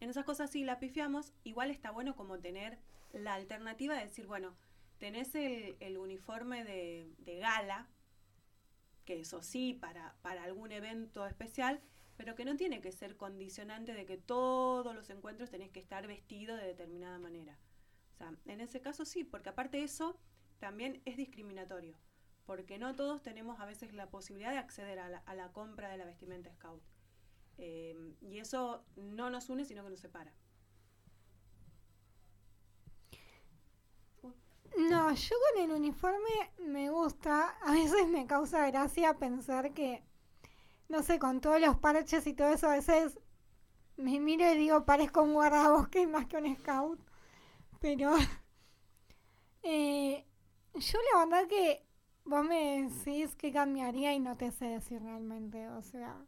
en 0.00 0.10
esas 0.10 0.24
cosas 0.24 0.50
sí 0.50 0.64
la 0.64 0.80
pifiamos. 0.80 1.32
Igual 1.44 1.70
está 1.70 1.90
bueno 1.90 2.16
como 2.16 2.38
tener 2.40 2.78
la 3.12 3.34
alternativa 3.34 3.94
de 3.94 4.04
decir, 4.04 4.26
bueno, 4.26 4.56
tenés 4.98 5.34
el, 5.34 5.98
uniforme 5.98 6.64
de, 6.64 7.14
de 7.18 7.38
gala, 7.38 7.88
que 9.04 9.20
eso 9.20 9.42
sí, 9.42 9.74
para, 9.74 10.16
para 10.22 10.42
algún 10.44 10.72
evento 10.72 11.26
especial, 11.26 11.80
pero 12.16 12.34
que 12.34 12.44
no 12.44 12.56
tiene 12.56 12.80
que 12.80 12.92
ser 12.92 13.16
condicionante 13.16 13.92
de 13.92 14.06
que 14.06 14.16
todos 14.16 14.94
los 14.94 15.10
encuentros 15.10 15.50
tenés 15.50 15.70
que 15.70 15.80
estar 15.80 16.06
vestido 16.06 16.56
de 16.56 16.66
determinada 16.66 17.18
manera. 17.18 17.58
O 18.14 18.16
sea, 18.16 18.34
en 18.46 18.60
ese 18.60 18.80
caso 18.80 19.04
sí, 19.04 19.24
porque 19.24 19.50
aparte 19.50 19.82
eso 19.82 20.18
también 20.58 21.02
es 21.04 21.16
discriminatorio, 21.16 21.96
porque 22.46 22.78
no 22.78 22.94
todos 22.94 23.22
tenemos 23.22 23.60
a 23.60 23.66
veces 23.66 23.92
la 23.92 24.08
posibilidad 24.08 24.52
de 24.52 24.58
acceder 24.58 24.98
a 24.98 25.08
la, 25.34 25.52
compra 25.52 25.90
de 25.90 25.98
la 25.98 26.06
vestimenta 26.06 26.52
scout. 26.52 26.82
Eh, 27.58 28.14
y 28.20 28.38
eso 28.38 28.84
no 28.96 29.30
nos 29.30 29.48
une, 29.50 29.64
sino 29.64 29.84
que 29.84 29.90
nos 29.90 30.00
separa. 30.00 30.32
No, 34.76 35.10
yo 35.14 35.36
con 35.54 35.64
el 35.64 35.70
uniforme 35.70 36.52
me 36.58 36.90
gusta. 36.90 37.56
A 37.62 37.72
veces 37.72 38.08
me 38.08 38.26
causa 38.26 38.66
gracia 38.66 39.14
pensar 39.14 39.72
que, 39.72 40.02
no 40.88 41.02
sé, 41.02 41.18
con 41.18 41.40
todos 41.40 41.60
los 41.60 41.78
parches 41.78 42.26
y 42.26 42.34
todo 42.34 42.48
eso, 42.50 42.68
a 42.68 42.76
veces 42.76 43.18
me 43.96 44.20
miro 44.20 44.50
y 44.52 44.56
digo, 44.56 44.84
parezco 44.84 45.22
un 45.22 45.34
guardabosques 45.34 46.08
más 46.10 46.26
que 46.26 46.36
un 46.36 46.56
scout. 46.56 47.00
Pero 47.80 48.14
eh, 49.62 50.24
yo 50.74 50.98
la 51.12 51.24
verdad 51.24 51.48
que 51.48 51.84
vos 52.24 52.44
me 52.44 52.82
decís 52.82 53.34
que 53.36 53.52
cambiaría 53.52 54.12
y 54.14 54.20
no 54.20 54.36
te 54.36 54.50
sé 54.50 54.66
decir 54.66 55.02
realmente. 55.02 55.68
O 55.70 55.82
sea, 55.82 56.24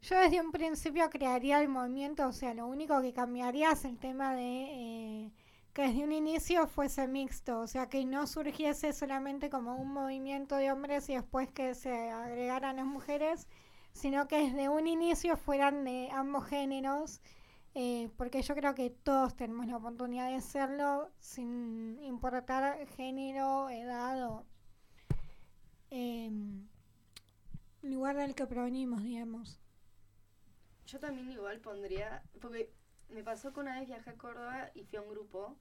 yo 0.00 0.18
desde 0.18 0.40
un 0.40 0.52
principio 0.52 1.10
crearía 1.10 1.60
el 1.60 1.68
movimiento, 1.68 2.26
o 2.26 2.32
sea, 2.32 2.54
lo 2.54 2.66
único 2.66 3.00
que 3.02 3.12
cambiaría 3.12 3.72
es 3.72 3.84
el 3.84 3.98
tema 3.98 4.34
de 4.34 5.24
eh, 5.26 5.32
que 5.78 5.86
desde 5.86 6.02
un 6.02 6.10
inicio 6.10 6.66
fuese 6.66 7.06
mixto, 7.06 7.60
o 7.60 7.68
sea, 7.68 7.88
que 7.88 8.04
no 8.04 8.26
surgiese 8.26 8.92
solamente 8.92 9.48
como 9.48 9.76
un 9.76 9.92
movimiento 9.92 10.56
de 10.56 10.72
hombres 10.72 11.08
y 11.08 11.14
después 11.14 11.52
que 11.52 11.76
se 11.76 12.10
agregaran 12.10 12.78
las 12.78 12.84
mujeres, 12.84 13.46
sino 13.92 14.26
que 14.26 14.38
desde 14.38 14.68
un 14.68 14.88
inicio 14.88 15.36
fueran 15.36 15.84
de 15.84 16.08
ambos 16.10 16.46
géneros, 16.46 17.20
eh, 17.76 18.10
porque 18.16 18.42
yo 18.42 18.56
creo 18.56 18.74
que 18.74 18.90
todos 18.90 19.36
tenemos 19.36 19.68
la 19.68 19.76
oportunidad 19.76 20.32
de 20.32 20.40
serlo 20.40 21.12
sin 21.20 22.02
importar 22.02 22.84
género, 22.96 23.70
edad 23.70 24.30
o 24.30 24.46
em, 25.90 26.66
lugar 27.82 28.16
del 28.16 28.34
que 28.34 28.48
provenimos, 28.48 29.04
digamos. 29.04 29.60
Yo 30.86 30.98
también 30.98 31.30
igual 31.30 31.60
pondría, 31.60 32.24
porque 32.40 32.74
me 33.10 33.22
pasó 33.22 33.52
que 33.52 33.60
una 33.60 33.78
vez 33.78 33.86
viajé 33.86 34.10
a 34.10 34.14
Córdoba 34.16 34.72
y 34.74 34.82
fui 34.82 34.98
a 34.98 35.02
un 35.02 35.10
grupo 35.10 35.56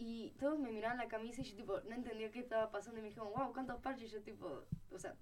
y 0.00 0.30
todos 0.38 0.58
me 0.58 0.72
miraban 0.72 0.96
la 0.96 1.08
camisa 1.08 1.42
y 1.42 1.44
yo 1.44 1.54
tipo 1.54 1.78
no 1.82 1.94
entendía 1.94 2.30
qué 2.30 2.40
estaba 2.40 2.70
pasando 2.70 2.98
y 2.98 3.02
me 3.02 3.08
dijeron, 3.08 3.32
wow, 3.36 3.52
¿cuántos 3.52 3.78
parches? 3.82 4.10
Yo 4.10 4.22
tipo, 4.22 4.64
o 4.90 4.98
sea, 4.98 5.14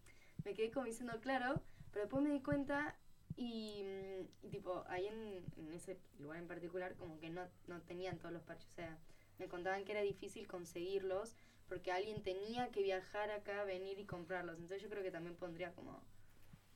me 0.45 0.55
quedé 0.55 0.71
como 0.71 0.87
diciendo 0.87 1.19
claro, 1.21 1.61
pero 1.91 2.05
después 2.05 2.23
me 2.23 2.31
di 2.31 2.41
cuenta 2.41 2.97
y, 3.37 3.83
mm, 3.83 4.47
y, 4.47 4.51
tipo 4.51 4.85
ahí 4.89 5.09
en, 5.09 5.45
en 5.57 5.73
ese 5.73 5.99
lugar 6.21 6.39
en 6.39 6.47
particular 6.47 6.95
como 6.95 7.19
que 7.19 7.29
no, 7.29 7.43
no 7.67 7.83
tenían 7.83 8.19
todos 8.19 8.33
los 8.33 8.43
parches, 8.45 8.71
o 8.71 8.75
sea, 8.75 8.97
me 9.41 9.49
contaban 9.49 9.85
que 9.85 9.93
era 9.93 10.03
difícil 10.03 10.47
conseguirlos 10.47 11.35
porque 11.69 11.91
alguien 11.91 12.23
tenía 12.23 12.71
que 12.71 12.83
viajar 12.83 13.33
acá, 13.33 13.65
venir 13.65 13.99
y 13.99 14.07
comprarlos, 14.07 14.59
entonces 14.59 14.81
yo 14.81 14.89
creo 14.89 15.03
que 15.03 15.11
también 15.11 15.35
pondría 15.35 15.73
como 15.73 16.05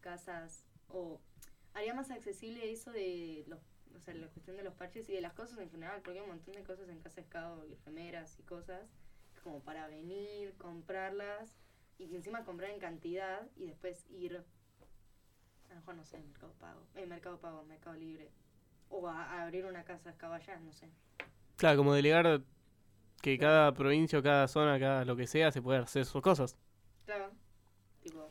casas 0.01 0.65
o 0.89 1.21
haría 1.73 1.95
más 1.95 2.11
accesible 2.11 2.73
eso 2.73 2.91
de 2.91 3.45
los 3.47 3.61
o 3.97 4.01
sea, 4.01 4.15
la 4.15 4.29
cuestión 4.29 4.57
de 4.57 4.63
los 4.63 4.75
parches 4.75 5.09
y 5.09 5.13
de 5.13 5.21
las 5.21 5.33
cosas 5.33 5.59
en 5.59 5.71
general, 5.71 6.01
porque 6.03 6.19
hay 6.19 6.25
un 6.25 6.31
montón 6.31 6.55
de 6.55 6.63
cosas 6.65 6.89
en 6.89 7.01
Casa 7.01 7.23
Scout 7.23 7.65
y 7.71 7.75
remeras 7.85 8.39
y 8.39 8.43
cosas 8.43 8.83
como 9.43 9.61
para 9.61 9.87
venir, 9.89 10.55
comprarlas 10.57 11.57
y 11.99 12.09
que 12.09 12.17
encima 12.17 12.45
comprar 12.45 12.71
en 12.71 12.79
cantidad 12.79 13.49
y 13.57 13.67
después 13.67 14.07
ir 14.11 14.37
a 14.37 15.69
lo 15.71 15.77
mejor 15.77 15.95
no 15.97 16.05
sé, 16.05 16.19
Mercado 16.21 16.53
Pago, 16.61 16.87
eh, 16.95 17.07
Mercado 17.07 17.39
Pago, 17.39 17.65
Mercado 17.65 17.97
Libre 17.97 18.31
o 18.89 19.09
a, 19.09 19.25
a 19.25 19.43
abrir 19.45 19.65
una 19.65 19.85
casa 19.85 20.15
allá, 20.21 20.61
no 20.61 20.73
sé. 20.73 20.91
Claro, 21.57 21.79
como 21.79 21.95
delegar 21.95 22.43
que 23.23 23.39
cada 23.39 23.73
provincia 23.73 24.19
o 24.19 24.23
cada 24.23 24.49
zona, 24.49 24.79
cada 24.79 25.05
lo 25.05 25.17
que 25.17 25.27
sea, 25.27 25.51
se 25.51 25.63
puede 25.63 25.79
hacer 25.79 26.05
sus 26.05 26.21
cosas. 26.21 26.57
Claro. 27.07 27.31
Tipo, 28.03 28.31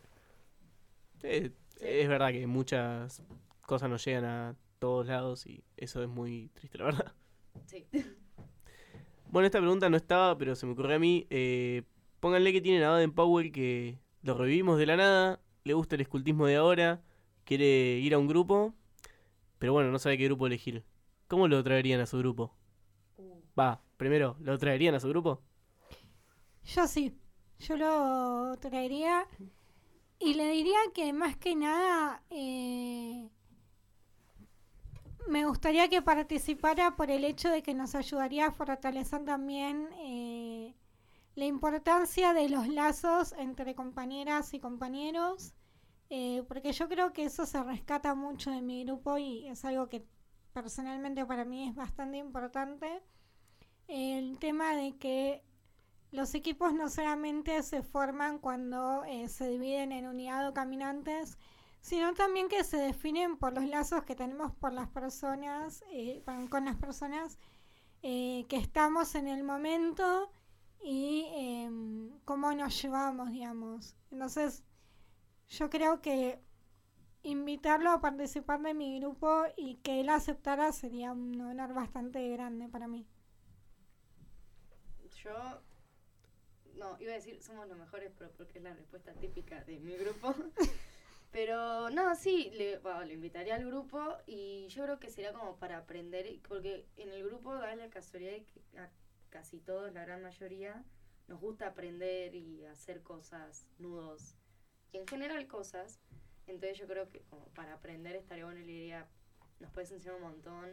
Eh, 1.23 1.51
Es 1.79 2.07
verdad 2.07 2.31
que 2.31 2.45
muchas 2.45 3.23
cosas 3.61 3.89
no 3.89 3.97
llegan 3.97 4.25
a 4.25 4.55
todos 4.81 5.05
lados 5.05 5.45
y 5.45 5.63
eso 5.77 6.01
es 6.01 6.09
muy 6.09 6.49
triste, 6.55 6.79
la 6.79 6.85
verdad. 6.85 7.13
sí. 7.67 7.85
Bueno, 9.29 9.45
esta 9.45 9.59
pregunta 9.59 9.89
no 9.89 9.95
estaba, 9.95 10.37
pero 10.37 10.55
se 10.55 10.65
me 10.65 10.73
ocurrió 10.73 10.95
a 10.95 10.99
mí. 10.99 11.25
Eh, 11.29 11.83
pónganle 12.19 12.51
que 12.51 12.61
tienen 12.61 12.83
a 12.83 12.89
Baden 12.89 13.13
Powell 13.13 13.51
que 13.51 13.99
lo 14.23 14.33
revivimos 14.33 14.77
de 14.77 14.87
la 14.87 14.97
nada, 14.97 15.39
le 15.63 15.73
gusta 15.73 15.95
el 15.95 16.01
escultismo 16.01 16.47
de 16.47 16.57
ahora, 16.57 17.01
quiere 17.45 17.99
ir 17.99 18.13
a 18.13 18.17
un 18.17 18.27
grupo, 18.27 18.73
pero 19.59 19.71
bueno, 19.71 19.91
no 19.91 19.99
sabe 19.99 20.17
qué 20.17 20.25
grupo 20.25 20.47
elegir. 20.47 20.83
¿Cómo 21.27 21.47
lo 21.47 21.63
traerían 21.63 22.01
a 22.01 22.07
su 22.07 22.17
grupo? 22.17 22.53
Va, 23.57 23.81
primero, 23.97 24.35
¿lo 24.39 24.57
traerían 24.57 24.95
a 24.95 24.99
su 24.99 25.07
grupo? 25.09 25.41
Yo 26.65 26.87
sí, 26.87 27.15
yo 27.59 27.77
lo 27.77 28.57
traería 28.59 29.27
Y 30.19 30.33
le 30.33 30.51
diría 30.51 30.79
que 30.93 31.13
más 31.13 31.37
que 31.37 31.55
nada 31.55 32.23
eh, 32.31 33.29
me 35.27 35.45
gustaría 35.45 35.89
que 35.89 36.01
participara 36.01 36.95
por 36.95 37.11
el 37.11 37.23
hecho 37.23 37.49
de 37.49 37.63
que 37.63 37.73
nos 37.73 37.95
ayudaría 37.95 38.47
a 38.47 38.51
fortalecer 38.51 39.23
también 39.25 39.89
eh, 39.99 40.75
la 41.35 41.45
importancia 41.45 42.33
de 42.33 42.49
los 42.49 42.67
lazos 42.67 43.33
entre 43.37 43.75
compañeras 43.75 44.53
y 44.53 44.59
compañeros, 44.59 45.53
eh, 46.09 46.43
porque 46.47 46.73
yo 46.73 46.89
creo 46.89 47.13
que 47.13 47.25
eso 47.25 47.45
se 47.45 47.63
rescata 47.63 48.15
mucho 48.15 48.51
de 48.51 48.61
mi 48.61 48.83
grupo 48.83 49.17
y 49.17 49.47
es 49.47 49.63
algo 49.63 49.87
que 49.87 50.05
personalmente 50.53 51.25
para 51.25 51.45
mí 51.45 51.69
es 51.69 51.75
bastante 51.75 52.17
importante. 52.17 53.01
El 53.87 54.37
tema 54.39 54.75
de 54.75 54.97
que 54.97 55.43
los 56.11 56.35
equipos 56.35 56.73
no 56.73 56.89
solamente 56.89 57.63
se 57.63 57.83
forman 57.83 58.39
cuando 58.39 59.05
eh, 59.05 59.29
se 59.29 59.49
dividen 59.49 59.93
en 59.93 60.07
unidad 60.07 60.47
o 60.49 60.53
caminantes, 60.53 61.37
sino 61.81 62.13
también 62.13 62.47
que 62.49 62.63
se 62.63 62.77
definen 62.77 63.37
por 63.37 63.53
los 63.53 63.65
lazos 63.67 64.03
que 64.03 64.15
tenemos 64.15 64.53
por 64.55 64.73
las 64.73 64.89
personas, 64.89 65.83
eh, 65.91 66.23
con- 66.49 66.65
las 66.65 66.77
personas 66.77 67.39
eh, 68.03 68.45
que 68.49 68.57
estamos 68.57 69.15
en 69.15 69.27
el 69.27 69.43
momento 69.43 70.31
y 70.83 71.25
em, 71.35 72.19
cómo 72.25 72.53
nos 72.53 72.81
llevamos, 72.81 73.31
digamos. 73.31 73.95
Entonces, 74.11 74.63
yo 75.49 75.69
creo 75.69 76.01
que 76.01 76.41
invitarlo 77.23 77.91
a 77.91 78.01
participar 78.01 78.61
de 78.61 78.73
mi 78.73 78.99
grupo 78.99 79.43
y 79.57 79.75
que 79.77 80.01
él 80.01 80.09
aceptara 80.09 80.71
sería 80.71 81.11
un 81.13 81.39
honor 81.41 81.73
bastante 81.73 82.27
grande 82.29 82.69
para 82.69 82.87
mí. 82.87 83.07
Yo. 85.23 85.61
No, 86.75 86.97
iba 86.99 87.11
a 87.11 87.15
decir 87.15 87.41
somos 87.43 87.67
los 87.67 87.77
mejores, 87.77 88.11
pero 88.17 88.31
porque 88.31 88.57
es 88.57 88.63
la 88.63 88.73
respuesta 88.73 89.13
típica 89.13 89.63
de 89.65 89.79
mi 89.79 89.95
grupo. 89.97 90.33
pero 91.31 91.89
no, 91.89 92.15
sí, 92.15 92.51
le, 92.53 92.79
bueno, 92.79 93.11
invitaría 93.11 93.55
al 93.55 93.65
grupo 93.65 94.17
y 94.27 94.67
yo 94.67 94.83
creo 94.83 94.99
que 94.99 95.09
sería 95.09 95.33
como 95.33 95.57
para 95.57 95.77
aprender, 95.77 96.27
porque 96.47 96.85
en 96.97 97.09
el 97.09 97.23
grupo 97.23 97.53
da 97.55 97.75
la 97.75 97.89
casualidad 97.89 98.31
de 98.31 98.43
que 98.43 98.79
a 98.79 98.89
casi 99.29 99.59
todos, 99.59 99.93
la 99.93 100.03
gran 100.03 100.21
mayoría, 100.21 100.83
nos 101.27 101.39
gusta 101.39 101.67
aprender 101.67 102.35
y 102.35 102.65
hacer 102.65 103.01
cosas, 103.01 103.65
nudos, 103.79 104.35
y 104.91 104.97
en 104.97 105.07
general 105.07 105.47
cosas. 105.47 105.99
Entonces 106.47 106.77
yo 106.77 106.87
creo 106.87 107.07
que 107.09 107.21
como 107.29 107.45
para 107.53 107.73
aprender 107.73 108.15
estaría 108.17 108.43
bueno 108.43 108.59
y 108.59 108.65
le 108.65 108.73
diría, 108.73 109.07
nos 109.59 109.71
puedes 109.71 109.91
enseñar 109.91 110.15
un 110.15 110.23
montón, 110.23 110.69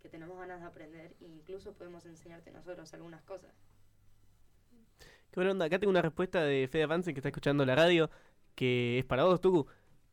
que 0.00 0.08
tenemos 0.08 0.36
ganas 0.36 0.60
de 0.60 0.66
aprender 0.66 1.14
e 1.20 1.26
incluso 1.26 1.72
podemos 1.72 2.04
enseñarte 2.04 2.50
nosotros 2.50 2.92
algunas 2.92 3.22
cosas. 3.22 3.54
Qué 5.30 5.36
buena 5.36 5.52
onda. 5.52 5.64
Acá 5.64 5.78
tengo 5.78 5.90
una 5.90 6.02
respuesta 6.02 6.42
de 6.42 6.68
Fede 6.68 6.82
Avance 6.82 7.14
que 7.14 7.20
está 7.20 7.28
escuchando 7.28 7.64
la 7.64 7.74
radio, 7.74 8.10
que 8.54 8.98
es 8.98 9.04
para 9.04 9.24
vos, 9.24 9.40
Tuku, 9.40 9.66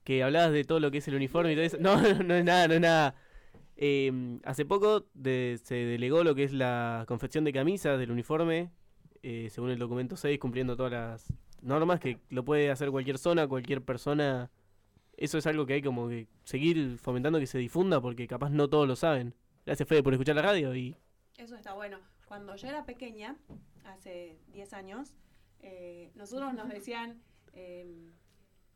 que 0.04 0.24
hablabas 0.24 0.52
de 0.52 0.64
todo 0.64 0.80
lo 0.80 0.92
que 0.92 1.00
es 1.00 1.08
el 1.08 1.16
uniforme 1.16 1.54
y 1.54 1.56
todo 1.56 1.66
eso. 1.66 1.78
No, 1.82 2.02
no, 2.02 2.24
no 2.24 2.36
es 2.36 2.44
nada, 2.44 2.68
no 2.68 2.74
es 2.76 2.82
nada. 2.82 3.16
Eh, 3.82 4.40
hace 4.44 4.66
poco 4.66 5.06
se 5.24 5.74
delegó 5.74 6.24
lo 6.24 6.36
que 6.36 6.44
es 6.44 6.52
la 6.52 7.06
confección 7.08 7.46
de 7.46 7.54
camisas 7.54 7.98
del 7.98 8.12
uniforme, 8.12 8.72
eh, 9.24 9.48
según 9.52 9.70
el 9.70 9.80
documento 9.80 10.18
6, 10.18 10.38
cumpliendo 10.40 10.76
todas 10.76 10.92
las 10.92 11.34
normas, 11.62 12.00
que 12.00 12.20
lo 12.30 12.44
puede 12.44 12.72
hacer 12.72 12.92
cualquier 12.92 13.18
zona, 13.18 13.48
cualquier 13.48 13.82
persona. 13.82 14.52
Eso 15.16 15.38
es 15.38 15.48
algo 15.48 15.66
que 15.66 15.74
hay 15.74 15.82
como 15.82 16.10
que 16.10 16.28
seguir 16.44 16.98
fomentando 16.98 17.40
que 17.40 17.48
se 17.48 17.58
difunda, 17.58 18.02
porque 18.02 18.28
capaz 18.28 18.50
no 18.50 18.70
todos 18.70 18.88
lo 18.88 18.96
saben. 18.96 19.34
Gracias, 19.66 19.88
Fede, 19.88 20.04
por 20.04 20.14
escuchar 20.14 20.36
la 20.36 20.42
radio 20.42 20.76
y 20.76 20.96
Eso 21.38 21.56
está 21.56 21.74
bueno. 21.74 22.00
Cuando 22.26 22.56
yo 22.56 22.68
era 22.68 22.86
pequeña, 22.86 23.38
hace 23.86 24.38
10 24.52 24.74
años, 24.74 25.14
eh, 25.62 26.12
nosotros 26.16 26.54
nos 26.54 26.70
decían, 26.70 27.22
eh, 27.54 28.12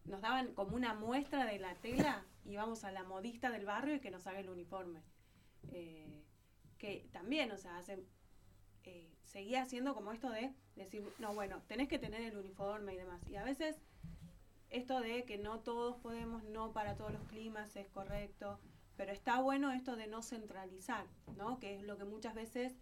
nos 0.06 0.22
daban 0.22 0.54
como 0.54 0.76
una 0.76 0.94
muestra 0.94 1.46
de 1.46 1.60
la 1.60 1.76
tela, 1.76 2.26
íbamos 2.46 2.84
a 2.84 2.92
la 2.92 3.04
modista 3.04 3.50
del 3.50 3.66
barrio 3.66 3.96
y 3.96 4.00
que 4.00 4.12
nos 4.12 4.28
haga 4.28 4.40
el 4.40 4.50
uniforme. 4.50 5.02
Eh, 5.72 6.24
que 6.78 7.08
también, 7.14 7.52
o 7.52 7.58
sea, 7.58 7.78
hace, 7.78 8.06
eh, 8.84 9.10
seguía 9.24 9.62
haciendo 9.62 9.96
como 9.96 10.12
esto 10.12 10.30
de 10.30 10.54
decir, 10.76 11.04
no, 11.20 11.34
bueno, 11.34 11.62
tenés 11.68 11.88
que 11.88 12.00
tener 12.00 12.22
el 12.22 12.38
uniforme 12.38 12.94
y 12.94 12.98
demás. 12.98 13.22
Y 13.30 13.38
a 13.38 13.44
veces 13.44 13.82
esto 14.70 15.00
de 15.00 15.24
que 15.24 15.38
no 15.38 15.62
todos 15.62 15.96
podemos, 15.98 16.44
no 16.44 16.74
para 16.74 16.96
todos 16.96 17.14
los 17.14 17.24
climas 17.28 17.76
es 17.76 17.88
correcto, 17.90 18.60
pero 18.98 19.12
está 19.12 19.40
bueno 19.40 19.72
esto 19.72 19.96
de 19.96 20.08
no 20.08 20.22
centralizar, 20.22 21.06
¿no? 21.38 21.60
Que 21.60 21.76
es 21.76 21.84
lo 21.84 21.98
que 21.98 22.06
muchas 22.06 22.36
veces 22.36 22.76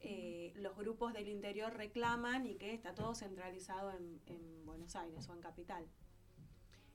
eh, 0.00 0.52
los 0.56 0.76
grupos 0.76 1.12
del 1.12 1.28
interior 1.28 1.74
reclaman 1.74 2.46
y 2.46 2.56
que 2.56 2.72
está 2.72 2.94
todo 2.94 3.14
centralizado 3.14 3.90
en, 3.90 4.20
en 4.26 4.64
Buenos 4.64 4.94
Aires 4.96 5.28
o 5.28 5.34
en 5.34 5.40
Capital. 5.40 5.86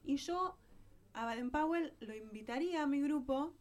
Y 0.07 0.15
yo 0.15 0.57
a 1.11 1.25
Baden 1.25 1.51
Powell 1.51 1.93
lo 1.99 2.15
invitaría 2.15 2.81
a 2.81 2.87
mi 2.87 3.01
grupo, 3.01 3.53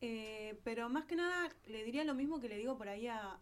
eh, 0.00 0.58
pero 0.64 0.88
más 0.88 1.04
que 1.04 1.16
nada 1.16 1.54
le 1.66 1.84
diría 1.84 2.02
lo 2.04 2.14
mismo 2.14 2.40
que 2.40 2.48
le 2.48 2.56
digo 2.56 2.78
por 2.78 2.88
ahí 2.88 3.06
a, 3.06 3.38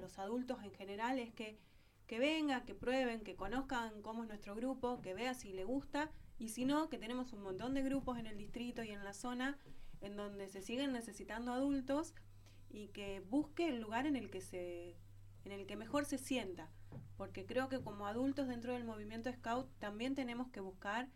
los 0.00 0.18
adultos 0.18 0.64
en 0.64 0.72
general, 0.72 1.18
es 1.18 1.30
que, 1.32 1.58
que 2.06 2.18
vengan, 2.18 2.64
que 2.64 2.74
prueben, 2.74 3.20
que 3.20 3.36
conozcan 3.36 4.02
cómo 4.02 4.22
es 4.22 4.28
nuestro 4.28 4.56
grupo, 4.56 5.00
que 5.02 5.14
vea 5.14 5.34
si 5.34 5.52
le 5.52 5.64
gusta 5.64 6.10
y 6.38 6.48
si 6.48 6.64
no, 6.64 6.88
que 6.88 6.98
tenemos 6.98 7.32
un 7.34 7.42
montón 7.42 7.74
de 7.74 7.82
grupos 7.82 8.18
en 8.18 8.26
el 8.26 8.38
distrito 8.38 8.82
y 8.82 8.90
en 8.90 9.04
la 9.04 9.12
zona 9.12 9.58
en 10.00 10.16
donde 10.16 10.48
se 10.48 10.62
siguen 10.62 10.92
necesitando 10.92 11.52
adultos 11.52 12.14
y 12.70 12.88
que 12.88 13.20
busque 13.20 13.68
el 13.68 13.80
lugar 13.80 14.06
en 14.06 14.16
el 14.16 14.30
que 14.30 14.40
se 14.40 14.96
en 15.44 15.52
el 15.52 15.66
que 15.66 15.76
mejor 15.76 16.04
se 16.04 16.18
sienta, 16.18 16.70
porque 17.16 17.46
creo 17.46 17.68
que 17.68 17.80
como 17.80 18.06
adultos 18.06 18.48
dentro 18.48 18.72
del 18.72 18.84
movimiento 18.84 19.32
scout 19.32 19.68
también 19.78 20.14
tenemos 20.14 20.48
que 20.48 20.60
buscar 20.60 21.08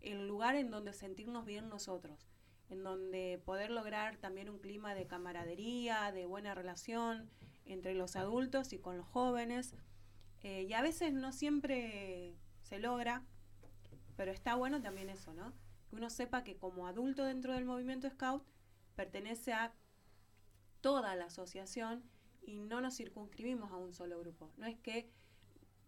el 0.00 0.28
lugar 0.28 0.54
en 0.54 0.70
donde 0.70 0.92
sentirnos 0.92 1.44
bien 1.44 1.68
nosotros, 1.68 2.28
en 2.70 2.82
donde 2.82 3.40
poder 3.44 3.70
lograr 3.70 4.16
también 4.16 4.48
un 4.48 4.58
clima 4.58 4.94
de 4.94 5.06
camaradería, 5.06 6.12
de 6.12 6.26
buena 6.26 6.54
relación 6.54 7.28
entre 7.66 7.94
los 7.94 8.16
adultos 8.16 8.72
y 8.72 8.78
con 8.78 8.96
los 8.96 9.06
jóvenes. 9.06 9.74
Eh, 10.42 10.62
y 10.68 10.72
a 10.72 10.82
veces 10.82 11.12
no 11.12 11.32
siempre 11.32 12.36
se 12.62 12.78
logra, 12.78 13.24
pero 14.16 14.30
está 14.30 14.54
bueno 14.54 14.80
también 14.80 15.10
eso, 15.10 15.32
¿no? 15.34 15.52
Que 15.90 15.96
uno 15.96 16.10
sepa 16.10 16.44
que 16.44 16.56
como 16.56 16.86
adulto 16.86 17.24
dentro 17.24 17.54
del 17.54 17.64
movimiento 17.64 18.08
scout 18.08 18.44
pertenece 18.94 19.52
a 19.52 19.74
toda 20.80 21.16
la 21.16 21.26
asociación 21.26 22.04
y 22.48 22.60
no 22.60 22.80
nos 22.80 22.96
circunscribimos 22.96 23.70
a 23.70 23.76
un 23.76 23.92
solo 23.92 24.18
grupo. 24.18 24.50
No 24.56 24.66
es 24.66 24.78
que, 24.78 25.10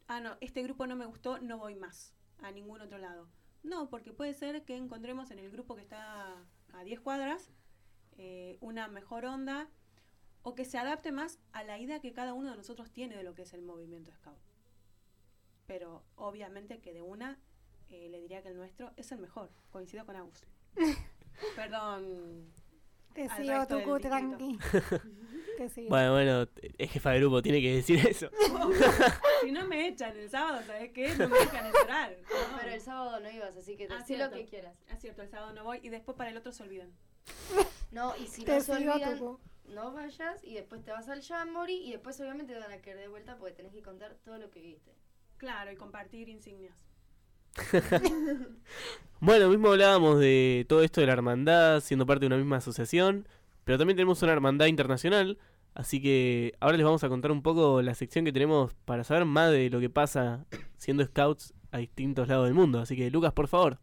ah, 0.08 0.20
no, 0.20 0.36
este 0.42 0.62
grupo 0.62 0.86
no 0.86 0.94
me 0.94 1.06
gustó, 1.06 1.38
no 1.40 1.56
voy 1.56 1.74
más 1.74 2.14
a 2.42 2.50
ningún 2.52 2.82
otro 2.82 2.98
lado. 2.98 3.28
No, 3.62 3.88
porque 3.88 4.12
puede 4.12 4.34
ser 4.34 4.62
que 4.66 4.76
encontremos 4.76 5.30
en 5.30 5.38
el 5.38 5.50
grupo 5.50 5.74
que 5.74 5.80
está 5.80 6.36
a 6.74 6.84
10 6.84 7.00
cuadras 7.00 7.50
eh, 8.18 8.58
una 8.60 8.88
mejor 8.88 9.24
onda 9.24 9.70
o 10.42 10.54
que 10.54 10.66
se 10.66 10.76
adapte 10.76 11.12
más 11.12 11.38
a 11.52 11.64
la 11.64 11.78
idea 11.78 12.00
que 12.00 12.12
cada 12.12 12.34
uno 12.34 12.50
de 12.50 12.56
nosotros 12.58 12.90
tiene 12.90 13.16
de 13.16 13.22
lo 13.22 13.34
que 13.34 13.42
es 13.42 13.54
el 13.54 13.62
movimiento 13.62 14.12
scout. 14.12 14.38
Pero 15.66 16.04
obviamente 16.16 16.80
que 16.80 16.92
de 16.92 17.00
una 17.00 17.38
eh, 17.88 18.08
le 18.10 18.20
diría 18.20 18.42
que 18.42 18.48
el 18.48 18.56
nuestro 18.56 18.92
es 18.96 19.12
el 19.12 19.18
mejor. 19.18 19.50
Coincido 19.70 20.04
con 20.04 20.16
Agus. 20.16 20.44
Perdón. 21.56 22.52
Te 23.14 23.28
sigo, 23.30 23.66
Tucu, 23.66 23.98
tranqui. 24.00 24.58
Te 25.58 25.68
sigo. 25.68 25.88
Bueno, 25.90 26.12
bueno, 26.12 26.48
es 26.78 26.90
jefa 26.90 27.10
de 27.10 27.18
grupo, 27.20 27.42
tiene 27.42 27.60
que 27.60 27.74
decir 27.76 27.98
eso. 28.06 28.30
si 29.42 29.52
no 29.52 29.66
me 29.66 29.88
echan 29.88 30.16
el 30.16 30.30
sábado, 30.30 30.62
¿sabes 30.66 30.90
qué? 30.92 31.14
No 31.16 31.28
me 31.28 31.38
dejan 31.38 31.66
entrar. 31.66 32.16
No. 32.50 32.56
Pero 32.58 32.72
el 32.72 32.80
sábado 32.80 33.20
no 33.20 33.30
ibas, 33.30 33.56
así 33.56 33.76
que 33.76 33.86
Ah, 33.90 33.98
decí 33.98 34.16
lo 34.16 34.30
que 34.30 34.44
quieras. 34.46 34.76
Es 34.88 35.00
cierto, 35.00 35.22
el 35.22 35.28
sábado 35.28 35.52
no 35.52 35.64
voy 35.64 35.80
y 35.82 35.88
después 35.90 36.16
para 36.16 36.30
el 36.30 36.36
otro 36.36 36.52
se 36.52 36.62
olvidan. 36.62 36.90
No, 37.90 38.14
y 38.16 38.26
si 38.26 38.44
Te 38.44 38.54
no 38.54 38.60
se 38.60 38.76
sigo, 38.76 38.92
olvidan, 38.92 39.18
Tucu. 39.18 39.40
no 39.66 39.92
vayas 39.92 40.42
y 40.44 40.54
después 40.54 40.82
te 40.82 40.90
vas 40.92 41.08
al 41.08 41.22
Jamboree 41.22 41.74
y 41.76 41.92
después 41.92 42.18
obviamente 42.20 42.54
te 42.54 42.58
van 42.60 42.72
a 42.72 42.78
querer 42.78 43.00
de 43.00 43.08
vuelta 43.08 43.36
porque 43.36 43.54
tenés 43.54 43.72
que 43.72 43.82
contar 43.82 44.14
todo 44.24 44.38
lo 44.38 44.50
que 44.50 44.60
viste. 44.60 44.94
Claro, 45.36 45.70
y 45.72 45.76
compartir 45.76 46.28
insignias. 46.28 46.74
Bueno, 49.22 49.50
mismo 49.50 49.68
hablábamos 49.68 50.18
de 50.18 50.64
todo 50.66 50.82
esto 50.82 51.02
de 51.02 51.06
la 51.06 51.12
hermandad, 51.12 51.82
siendo 51.82 52.06
parte 52.06 52.20
de 52.20 52.28
una 52.28 52.38
misma 52.38 52.56
asociación, 52.56 53.28
pero 53.64 53.76
también 53.76 53.96
tenemos 53.96 54.22
una 54.22 54.32
hermandad 54.32 54.64
internacional, 54.64 55.36
así 55.74 56.00
que 56.00 56.54
ahora 56.58 56.78
les 56.78 56.86
vamos 56.86 57.04
a 57.04 57.10
contar 57.10 57.30
un 57.30 57.42
poco 57.42 57.82
la 57.82 57.94
sección 57.94 58.24
que 58.24 58.32
tenemos 58.32 58.72
para 58.86 59.04
saber 59.04 59.26
más 59.26 59.50
de 59.50 59.68
lo 59.68 59.78
que 59.78 59.90
pasa 59.90 60.46
siendo 60.78 61.04
scouts 61.04 61.52
a 61.70 61.78
distintos 61.78 62.28
lados 62.28 62.46
del 62.46 62.54
mundo. 62.54 62.80
Así 62.80 62.96
que 62.96 63.10
Lucas, 63.10 63.34
por 63.34 63.46
favor. 63.46 63.78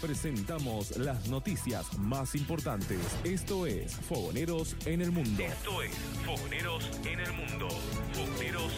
Presentamos 0.00 0.96
las 0.96 1.28
noticias 1.28 1.96
más 1.98 2.34
importantes. 2.34 2.98
Esto 3.22 3.66
es 3.66 3.94
Fogoneros 3.94 4.74
en 4.86 5.02
el 5.02 5.12
Mundo. 5.12 5.44
Esto 5.44 5.82
es 5.82 5.94
Fogoneros 6.24 6.90
en 7.04 7.20
el 7.20 7.32
Mundo. 7.34 7.68
Fogoneros 8.14 8.69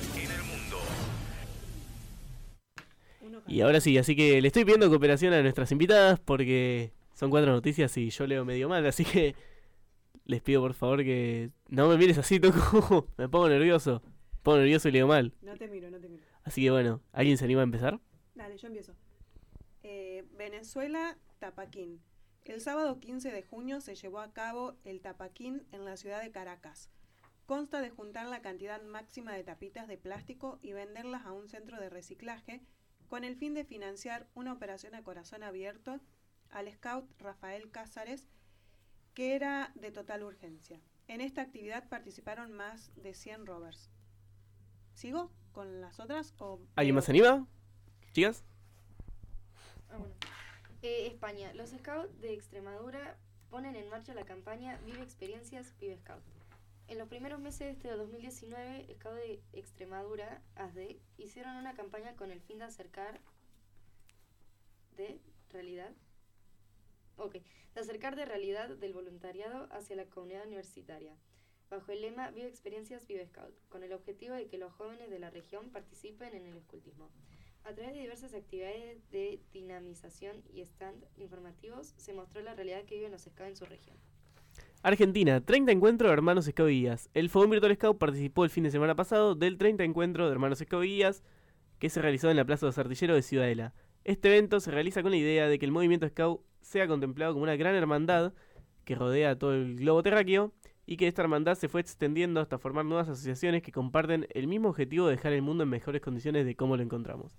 Y 3.47 3.61
ahora 3.61 3.81
sí, 3.81 3.97
así 3.99 4.15
que 4.17 4.41
le 4.41 4.49
estoy 4.49 4.65
pidiendo 4.65 4.89
cooperación 4.89 5.33
a 5.35 5.43
nuestras 5.43 5.71
invitadas 5.73 6.21
porque 6.21 6.93
son 7.15 7.31
cuatro 7.31 7.53
noticias 7.53 7.97
y 7.97 8.11
yo 8.11 8.27
leo 8.27 8.45
medio 8.45 8.69
mal, 8.69 8.85
así 8.87 9.05
que 9.05 9.35
les 10.25 10.41
pido 10.41 10.61
por 10.61 10.75
favor 10.75 11.03
que 11.03 11.51
no 11.69 11.89
me 11.89 11.97
mires 11.97 12.19
así, 12.19 12.39
Toco. 12.41 13.09
me 13.17 13.29
pongo 13.29 13.49
nervioso. 13.49 14.03
Me 14.05 14.39
pongo 14.43 14.59
nervioso 14.59 14.89
y 14.89 14.93
leo 14.93 15.07
mal. 15.07 15.33
No 15.43 15.57
te 15.57 15.69
miro, 15.69 15.91
no 15.91 15.99
te 15.99 16.09
miro. 16.09 16.25
Así 16.45 16.63
que 16.63 16.71
bueno, 16.71 17.01
¿alguien 17.13 17.39
se 17.39 17.45
anima 17.45 17.61
a 17.61 17.65
empezar? 17.65 18.01
Dale, 18.35 18.57
yo 18.57 18.67
empiezo. 18.67 18.95
Eh, 19.83 20.25
Venezuela, 20.37 21.17
Tapaquín. 21.39 22.01
El 22.45 22.61
sábado 22.61 22.99
15 22.99 23.31
de 23.31 23.43
junio 23.43 23.81
se 23.81 23.95
llevó 23.95 24.19
a 24.19 24.33
cabo 24.33 24.75
el 24.85 25.01
Tapaquín 25.01 25.63
en 25.71 25.85
la 25.85 25.97
ciudad 25.97 26.21
de 26.21 26.33
Caracas. 26.33 26.91
Consta 27.47 27.81
de 27.81 27.91
juntar 27.91 28.27
la 28.27 28.43
cantidad 28.43 28.83
máxima 28.83 29.33
de 29.35 29.45
tapitas 29.45 29.87
de 29.87 29.99
plástico 29.99 30.59
y 30.63 30.73
venderlas 30.73 31.25
a 31.27 31.33
un 31.33 31.49
centro 31.49 31.79
de 31.81 31.91
reciclaje 31.91 32.63
con 33.13 33.25
el 33.25 33.37
fin 33.37 33.53
de 33.53 33.63
financiar 33.63 34.27
una 34.35 34.55
operación 34.55 34.95
a 34.95 35.05
corazón 35.05 35.43
abierto 35.43 36.01
al 36.49 36.73
scout 36.73 37.05
Rafael 37.19 37.71
Cázares, 37.71 38.27
que 39.13 39.35
era 39.35 39.71
de 39.75 39.93
total 39.93 40.23
urgencia. 40.23 40.81
En 41.09 41.21
esta 41.21 41.43
actividad 41.43 41.87
participaron 41.91 42.55
más 42.55 42.91
de 42.97 43.13
100 43.13 43.45
rovers. 43.45 43.91
¿Sigo 44.95 45.31
con 45.53 45.83
las 45.83 46.01
otras? 46.01 46.33
O 46.39 46.59
¿Alguien 46.75 46.95
más 46.95 47.05
se 47.05 47.11
anima? 47.11 47.47
¿Chicas? 48.13 48.45
Ah, 49.91 49.99
bueno. 49.99 50.15
Eh, 50.81 51.07
España. 51.07 51.53
Los 51.53 51.69
scouts 51.69 52.19
de 52.23 52.33
Extremadura 52.33 53.19
ponen 53.51 53.77
en 53.77 53.91
marcha 53.91 54.15
la 54.15 54.25
campaña 54.25 54.81
Vive 54.87 55.03
Experiencias 55.03 55.75
Vive 55.79 55.99
Scout. 55.99 56.23
En 56.93 56.99
los 56.99 57.09
primeros 57.09 57.41
meses 57.41 57.61
de 57.61 57.71
este 57.71 57.89
2019, 57.89 58.87
Scout 58.97 59.15
de 59.15 59.41
Extremadura, 59.55 60.43
ASDE, 60.57 61.01
hicieron 61.17 61.57
una 61.57 61.73
campaña 61.73 62.15
con 62.17 62.31
el 62.31 62.43
fin 62.43 62.59
de 62.59 62.65
acercar 62.65 63.19
de 64.99 65.19
realidad 65.49 65.91
Ok, 67.17 67.37
de 67.75 67.81
acercar 67.81 68.15
de 68.15 68.27
realidad 68.27 68.69
del 68.69 68.93
voluntariado 68.93 69.69
hacia 69.73 69.97
la 69.97 70.05
comunidad 70.05 70.47
universitaria, 70.47 71.17
bajo 71.71 71.93
el 71.93 72.03
lema 72.03 72.31
Vive 72.31 72.49
Experiencias 72.49 73.07
Vive 73.07 73.27
Scout, 73.27 73.55
con 73.71 73.83
el 73.83 73.95
objetivo 73.95 74.35
de 74.35 74.49
que 74.49 74.59
los 74.59 74.75
jóvenes 74.75 75.09
de 75.09 75.19
la 75.19 75.31
región 75.31 75.71
participen 75.71 76.35
en 76.35 76.45
el 76.45 76.59
escultismo. 76.59 77.09
A 77.65 77.73
través 77.73 77.95
de 77.95 78.01
diversas 78.03 78.35
actividades 78.35 79.11
de 79.11 79.41
dinamización 79.55 80.45
y 80.53 80.61
stand 80.61 81.07
informativos, 81.17 81.95
se 81.97 82.13
mostró 82.13 82.43
la 82.43 82.55
realidad 82.55 82.85
que 82.85 82.97
viven 82.97 83.13
los 83.13 83.23
scouts 83.23 83.49
en 83.49 83.57
su 83.57 83.65
región. 83.65 83.97
Argentina, 84.85 85.41
30 85.41 85.71
encuentros 85.71 86.09
de 86.09 86.15
hermanos 86.15 86.51
guías. 86.53 87.09
El 87.15 87.31
Fogón 87.31 87.51
Virtual 87.51 87.73
Scout 87.77 87.99
participó 87.99 88.43
el 88.43 88.51
fin 88.51 88.65
de 88.65 88.73
semana 88.73 88.97
pasado 88.97 89.37
del 89.37 89.57
30 89.57 89.85
encuentro 89.85 90.27
de 90.27 90.33
hermanos 90.33 90.61
guías 90.69 91.23
que 91.79 91.89
se 91.89 92.03
realizó 92.03 92.31
en 92.31 92.37
la 92.37 92.45
Plaza 92.45 92.67
de 92.67 92.71
los 92.71 92.79
Artilleros 92.79 93.15
de 93.15 93.23
Ciudadela. 93.23 93.75
Este 94.03 94.29
evento 94.29 94.59
se 94.59 94.73
realiza 94.73 95.03
con 95.03 95.13
la 95.13 95.19
idea 95.19 95.47
de 95.47 95.61
que 95.61 95.67
el 95.67 95.71
movimiento 95.71 96.09
Scout 96.09 96.41
sea 96.63 96.89
contemplado 96.89 97.33
como 97.33 97.45
una 97.45 97.55
gran 97.55 97.77
hermandad 97.77 98.33
que 98.85 98.97
rodea 98.97 99.39
todo 99.39 99.55
el 99.55 99.77
globo 99.77 100.03
terráqueo 100.03 100.53
y 100.85 100.97
que 100.97 101.07
esta 101.07 101.23
hermandad 101.23 101.55
se 101.55 101.69
fue 101.69 101.81
extendiendo 101.81 102.41
hasta 102.41 102.59
formar 102.59 102.85
nuevas 102.85 103.09
asociaciones 103.09 103.63
que 103.63 103.71
comparten 103.71 104.27
el 104.31 104.49
mismo 104.49 104.71
objetivo 104.71 105.07
de 105.07 105.15
dejar 105.15 105.33
el 105.33 105.43
mundo 105.43 105.63
en 105.63 105.71
mejores 105.71 106.03
condiciones 106.03 106.45
de 106.45 106.57
cómo 106.57 106.77
lo 106.77 106.83
encontramos. 106.83 107.39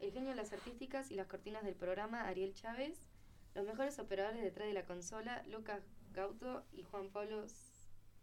el 0.00 0.10
genio 0.10 0.30
de 0.30 0.36
las 0.36 0.54
artísticas 0.54 1.10
y 1.10 1.16
las 1.16 1.26
cortinas 1.26 1.64
del 1.64 1.74
programa 1.74 2.26
Ariel 2.26 2.54
Chávez, 2.54 3.06
los 3.54 3.66
mejores 3.66 3.98
operadores 3.98 4.42
detrás 4.42 4.68
de 4.68 4.72
la 4.72 4.86
consola 4.86 5.44
Lucas 5.52 5.82
Gauto 6.14 6.64
y 6.72 6.82
Juan 6.82 7.10
Pablo 7.10 7.44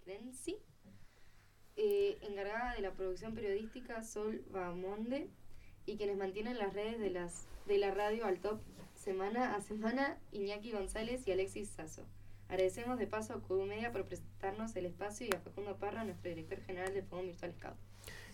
Lenzi, 0.07 0.57
eh, 1.76 2.18
encargada 2.22 2.73
de 2.73 2.81
la 2.81 2.91
producción 2.91 3.35
periodística 3.35 4.02
Sol 4.02 4.44
Bamonde 4.49 5.30
y 5.85 5.97
quienes 5.97 6.18
mantienen 6.18 6.57
las 6.57 6.73
redes 6.73 6.99
de, 6.99 7.10
las, 7.10 7.47
de 7.68 7.77
la 7.77 7.91
radio 7.91 8.26
al 8.26 8.39
top 8.39 8.60
semana 8.95 9.55
a 9.55 9.61
semana 9.61 10.18
Iñaki 10.31 10.72
González 10.72 11.27
y 11.27 11.31
Alexis 11.31 11.69
Sasso. 11.69 12.03
Agradecemos 12.47 12.99
de 12.99 13.07
paso 13.07 13.34
a 13.34 13.41
Cubu 13.41 13.65
Media 13.65 13.91
por 13.91 14.05
prestarnos 14.05 14.76
el 14.76 14.85
espacio 14.85 15.27
y 15.27 15.35
a 15.35 15.39
Facundo 15.39 15.76
Parra, 15.77 16.03
nuestro 16.03 16.30
director 16.30 16.60
general 16.61 16.93
de 16.93 17.01
Fogón 17.01 17.26
Virtual 17.26 17.53
Scout. 17.53 17.76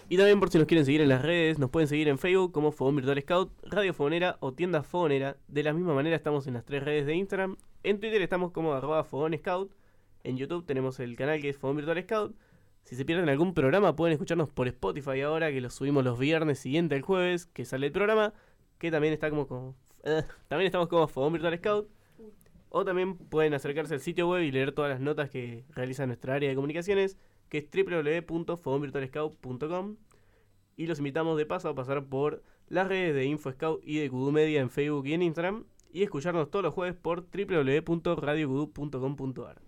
Y 0.09 0.17
también 0.17 0.39
por 0.39 0.49
si 0.49 0.57
nos 0.57 0.67
quieren 0.67 0.85
seguir 0.85 1.01
en 1.01 1.09
las 1.09 1.21
redes, 1.21 1.59
nos 1.59 1.69
pueden 1.69 1.87
seguir 1.87 2.07
en 2.07 2.17
Facebook 2.17 2.51
como 2.51 2.71
Fogón 2.71 2.95
Virtual 2.95 3.21
Scout, 3.21 3.51
Radio 3.63 3.93
Fogonera 3.93 4.37
o 4.39 4.53
Tienda 4.53 4.83
Fogonera. 4.83 5.37
De 5.47 5.63
la 5.63 5.71
misma 5.71 5.93
manera 5.93 6.15
estamos 6.15 6.47
en 6.47 6.55
las 6.55 6.65
tres 6.65 6.83
redes 6.83 7.05
de 7.05 7.15
Instagram. 7.15 7.57
En 7.83 7.99
Twitter 7.99 8.21
estamos 8.21 8.51
como 8.51 8.73
arroba 8.73 9.03
Fogón 9.03 9.37
Scout. 9.37 9.71
En 10.23 10.37
YouTube 10.37 10.65
tenemos 10.65 10.99
el 10.99 11.15
canal 11.15 11.39
que 11.41 11.49
es 11.49 11.57
Fogón 11.57 11.77
Virtual 11.77 12.03
Scout. 12.03 12.35
Si 12.89 12.95
se 12.95 13.05
pierden 13.05 13.29
algún 13.29 13.53
programa 13.53 13.95
pueden 13.95 14.13
escucharnos 14.13 14.49
por 14.49 14.67
Spotify 14.67 15.21
ahora, 15.21 15.51
que 15.51 15.61
lo 15.61 15.69
subimos 15.69 16.03
los 16.03 16.17
viernes 16.17 16.57
siguiente 16.57 16.95
al 16.95 17.03
jueves, 17.03 17.45
que 17.45 17.63
sale 17.63 17.85
el 17.85 17.91
programa, 17.91 18.33
que 18.79 18.89
también 18.89 19.13
está 19.13 19.29
como, 19.29 19.75
eh, 20.03 20.23
también 20.47 20.65
estamos 20.65 20.87
como 20.87 21.07
Fogón 21.07 21.33
Virtual 21.33 21.55
Scout. 21.59 21.87
O 22.69 22.83
también 22.85 23.15
pueden 23.15 23.53
acercarse 23.53 23.93
al 23.93 23.99
sitio 23.99 24.27
web 24.27 24.41
y 24.41 24.51
leer 24.51 24.71
todas 24.71 24.89
las 24.89 25.01
notas 25.01 25.29
que 25.29 25.65
realiza 25.75 26.07
nuestra 26.07 26.33
área 26.33 26.49
de 26.49 26.55
comunicaciones, 26.55 27.15
que 27.47 27.59
es 27.59 27.67
www.fogonvirtualscout.com. 27.69 29.97
Y 30.75 30.87
los 30.87 30.97
invitamos 30.97 31.37
de 31.37 31.45
paso 31.45 31.69
a 31.69 31.75
pasar 31.75 32.05
por 32.05 32.41
las 32.69 32.87
redes 32.87 33.13
de 33.13 33.25
InfoScout 33.25 33.83
y 33.83 33.99
de 33.99 34.09
Kudu 34.09 34.31
Media 34.31 34.61
en 34.61 34.71
Facebook 34.71 35.05
y 35.05 35.13
en 35.13 35.21
Instagram. 35.21 35.65
Y 35.93 36.01
escucharnos 36.01 36.49
todos 36.49 36.63
los 36.63 36.73
jueves 36.73 36.95
por 36.95 37.27
www.radiokudu.com.ar. 37.29 39.61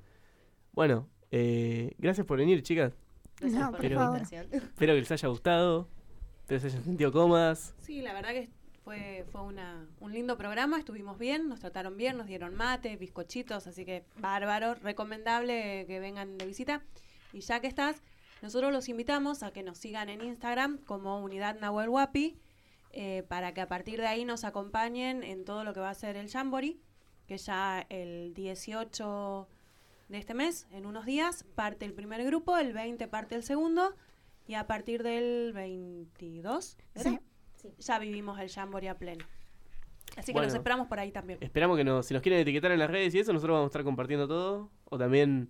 Bueno, 0.72 1.08
eh, 1.30 1.94
gracias 2.00 2.26
por 2.26 2.40
venir, 2.40 2.64
chicas. 2.64 2.98
Gracias 3.42 3.72
por 3.72 3.84
la 3.84 4.06
invitación. 4.06 4.48
Espero 4.52 4.94
que 4.94 5.00
les 5.00 5.12
haya 5.12 5.28
gustado, 5.28 5.88
que 6.48 6.60
se 6.60 6.68
hayan 6.68 6.84
sentido 6.84 7.12
cómodas. 7.12 7.74
Sí, 7.80 8.02
la 8.02 8.14
verdad 8.14 8.30
que 8.30 8.50
fue, 8.84 9.26
fue 9.32 9.42
una, 9.42 9.88
un 10.00 10.14
lindo 10.14 10.38
programa, 10.38 10.78
estuvimos 10.78 11.18
bien, 11.18 11.50
nos 11.50 11.60
trataron 11.60 11.98
bien, 11.98 12.18
nos 12.18 12.28
dieron 12.28 12.56
mate, 12.56 12.96
bizcochitos, 12.98 13.68
así 13.68 13.86
que 13.86 14.06
bárbaro, 14.18 14.76
recomendable 14.76 15.86
que 15.88 16.00
vengan 16.00 16.38
de 16.38 16.46
visita. 16.46 16.84
Y 17.34 17.40
ya 17.42 17.60
que 17.60 17.68
estás, 17.68 18.02
nosotros 18.42 18.72
los 18.72 18.90
invitamos 18.90 19.44
a 19.44 19.52
que 19.52 19.64
nos 19.64 19.78
sigan 19.78 20.10
en 20.10 20.22
Instagram 20.22 20.78
como 20.80 21.22
Unidad 21.22 21.60
Nahuel 21.60 21.90
Huapi, 21.90 22.38
eh, 22.94 23.24
para 23.28 23.54
que 23.54 23.62
a 23.62 23.68
partir 23.68 24.00
de 24.00 24.08
ahí 24.08 24.26
nos 24.26 24.44
acompañen 24.44 25.24
en 25.24 25.46
todo 25.46 25.64
lo 25.64 25.74
que 25.74 25.80
va 25.80 25.90
a 25.90 25.96
ser 25.96 26.18
el 26.18 26.30
Jamboree, 26.30 26.78
que 27.28 27.38
ya 27.38 27.86
el 27.90 28.34
18 28.34 29.48
de 30.12 30.18
este 30.18 30.34
mes, 30.34 30.68
en 30.72 30.86
unos 30.86 31.06
días, 31.06 31.46
parte 31.56 31.86
el 31.86 31.94
primer 31.94 32.24
grupo, 32.26 32.58
el 32.58 32.74
20 32.74 33.08
parte 33.08 33.36
el 33.36 33.44
segundo, 33.44 33.96
y 34.46 34.56
a 34.56 34.68
partir 34.68 35.04
del 35.04 35.54
22, 35.54 36.78
¿era? 36.96 37.22
ya 37.80 38.00
vivimos 38.00 38.40
el 38.40 38.50
Jamboree 38.50 38.90
a 38.90 38.98
pleno. 38.98 39.24
Así 40.18 40.28
que 40.28 40.34
Bueno. 40.34 40.48
los 40.48 40.56
esperamos 40.56 40.88
por 40.88 41.00
ahí 41.00 41.12
también. 41.12 41.40
Esperamos 41.42 41.78
que 41.78 41.86
nos, 41.86 42.06
si 42.06 42.14
nos 42.14 42.22
quieren 42.22 42.42
etiquetar 42.42 42.72
en 42.72 42.80
las 42.80 42.90
redes 42.90 43.16
y 43.16 43.20
eso, 43.20 43.32
nosotros 43.32 43.54
vamos 43.54 43.68
a 43.68 43.70
estar 43.70 43.84
compartiendo 43.84 44.28
todo. 44.28 44.70
O 44.86 44.98
también 44.98 45.50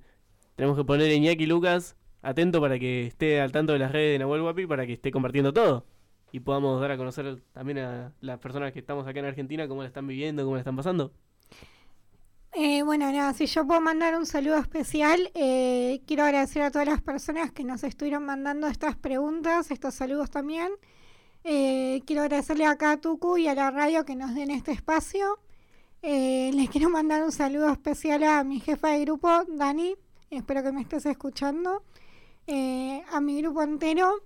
tenemos 0.55 0.77
que 0.77 0.83
poner 0.83 1.09
a 1.09 1.13
Iñaki 1.13 1.47
Lucas 1.47 1.95
atento 2.21 2.61
para 2.61 2.77
que 2.77 3.07
esté 3.07 3.41
al 3.41 3.51
tanto 3.51 3.73
de 3.73 3.79
las 3.79 3.91
redes 3.91 4.13
de 4.13 4.19
Nahuel 4.19 4.43
Guapi 4.43 4.67
para 4.67 4.85
que 4.85 4.93
esté 4.93 5.11
compartiendo 5.11 5.51
todo. 5.51 5.87
Y 6.31 6.41
podamos 6.41 6.79
dar 6.79 6.91
a 6.91 6.97
conocer 6.97 7.41
también 7.51 7.79
a 7.79 8.13
las 8.21 8.37
personas 8.39 8.71
que 8.71 8.79
estamos 8.79 9.07
acá 9.07 9.19
en 9.19 9.25
Argentina 9.25 9.67
cómo 9.67 9.81
la 9.81 9.87
están 9.87 10.05
viviendo, 10.05 10.43
cómo 10.43 10.55
la 10.55 10.61
están 10.61 10.75
pasando. 10.75 11.11
Eh, 12.53 12.83
bueno, 12.83 13.09
nada, 13.11 13.33
si 13.33 13.45
yo 13.45 13.65
puedo 13.65 13.79
mandar 13.79 14.15
un 14.17 14.25
saludo 14.25 14.57
especial, 14.57 15.31
eh, 15.35 16.01
quiero 16.05 16.23
agradecer 16.23 16.61
a 16.63 16.71
todas 16.71 16.87
las 16.87 17.01
personas 17.01 17.51
que 17.51 17.63
nos 17.63 17.83
estuvieron 17.83 18.25
mandando 18.25 18.67
estas 18.67 18.97
preguntas, 18.97 19.71
estos 19.71 19.95
saludos 19.95 20.29
también. 20.29 20.71
Eh, 21.43 22.01
quiero 22.05 22.23
agradecerle 22.23 22.65
acá 22.65 22.91
a 22.91 22.97
Tucu 22.97 23.37
y 23.37 23.47
a 23.47 23.55
la 23.55 23.71
radio 23.71 24.05
que 24.05 24.15
nos 24.15 24.35
den 24.35 24.51
este 24.51 24.71
espacio. 24.73 25.39
Eh, 26.01 26.51
les 26.53 26.69
quiero 26.69 26.89
mandar 26.89 27.23
un 27.23 27.31
saludo 27.31 27.69
especial 27.71 28.23
a 28.23 28.43
mi 28.43 28.59
jefa 28.59 28.89
de 28.89 29.01
grupo, 29.01 29.29
Dani, 29.47 29.95
espero 30.29 30.63
que 30.63 30.71
me 30.71 30.81
estés 30.81 31.05
escuchando, 31.05 31.83
eh, 32.47 33.03
a 33.11 33.21
mi 33.21 33.41
grupo 33.41 33.61
entero. 33.61 34.23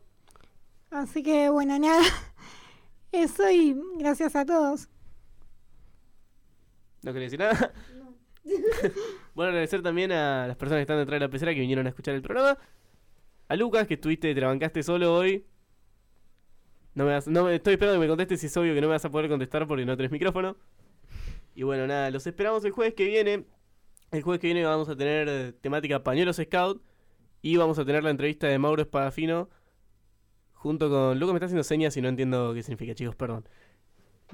Así 0.89 1.21
que 1.21 1.49
bueno, 1.49 1.77
nada, 1.77 2.01
eso 3.11 3.49
y 3.49 3.75
gracias 3.97 4.35
a 4.35 4.45
todos. 4.45 4.89
¿No 7.03 7.13
querés 7.13 7.31
decir 7.31 7.39
nada? 7.39 7.73
Bueno, 9.33 9.49
agradecer 9.49 9.81
también 9.81 10.11
a 10.11 10.47
las 10.47 10.55
personas 10.57 10.79
que 10.79 10.81
están 10.83 10.97
detrás 10.97 11.19
de 11.19 11.25
la 11.25 11.31
pecera 11.31 11.53
que 11.53 11.59
vinieron 11.59 11.85
a 11.85 11.89
escuchar 11.89 12.15
el 12.15 12.21
programa. 12.21 12.57
A 13.47 13.55
Lucas, 13.55 13.87
que 13.87 13.95
estuviste, 13.95 14.33
te 14.33 14.41
bancaste 14.41 14.83
solo 14.83 15.13
hoy. 15.15 15.45
No 16.93 17.05
me 17.05 17.11
vas- 17.11 17.27
no 17.27 17.49
estoy 17.49 17.73
esperando 17.73 17.99
que 17.99 18.05
me 18.05 18.09
contestes 18.09 18.39
si 18.39 18.47
es 18.47 18.57
obvio 18.57 18.73
que 18.73 18.81
no 18.81 18.87
me 18.87 18.93
vas 18.93 19.05
a 19.05 19.11
poder 19.11 19.29
contestar 19.29 19.67
porque 19.67 19.85
no 19.85 19.97
tenés 19.97 20.11
micrófono. 20.11 20.55
Y 21.55 21.63
bueno, 21.63 21.87
nada, 21.87 22.09
los 22.11 22.25
esperamos 22.27 22.63
el 22.65 22.71
jueves 22.71 22.93
que 22.93 23.05
viene. 23.05 23.45
El 24.11 24.21
jueves 24.23 24.39
que 24.39 24.47
viene 24.47 24.63
vamos 24.65 24.87
a 24.89 24.95
tener 24.95 25.27
eh, 25.29 25.53
temática 25.53 26.03
Pañuelos 26.03 26.37
Scout. 26.37 26.81
Y 27.41 27.57
vamos 27.57 27.77
a 27.79 27.85
tener 27.85 28.03
la 28.03 28.09
entrevista 28.09 28.47
de 28.47 28.57
Mauro 28.57 28.81
Espadafino. 28.81 29.49
Junto 30.53 30.89
con. 30.89 31.19
Lucas 31.19 31.33
me 31.33 31.37
está 31.37 31.45
haciendo 31.45 31.63
señas 31.63 31.95
y 31.97 32.01
no 32.01 32.07
entiendo 32.09 32.53
qué 32.53 32.63
significa, 32.63 32.95
chicos, 32.95 33.15
perdón. 33.15 33.47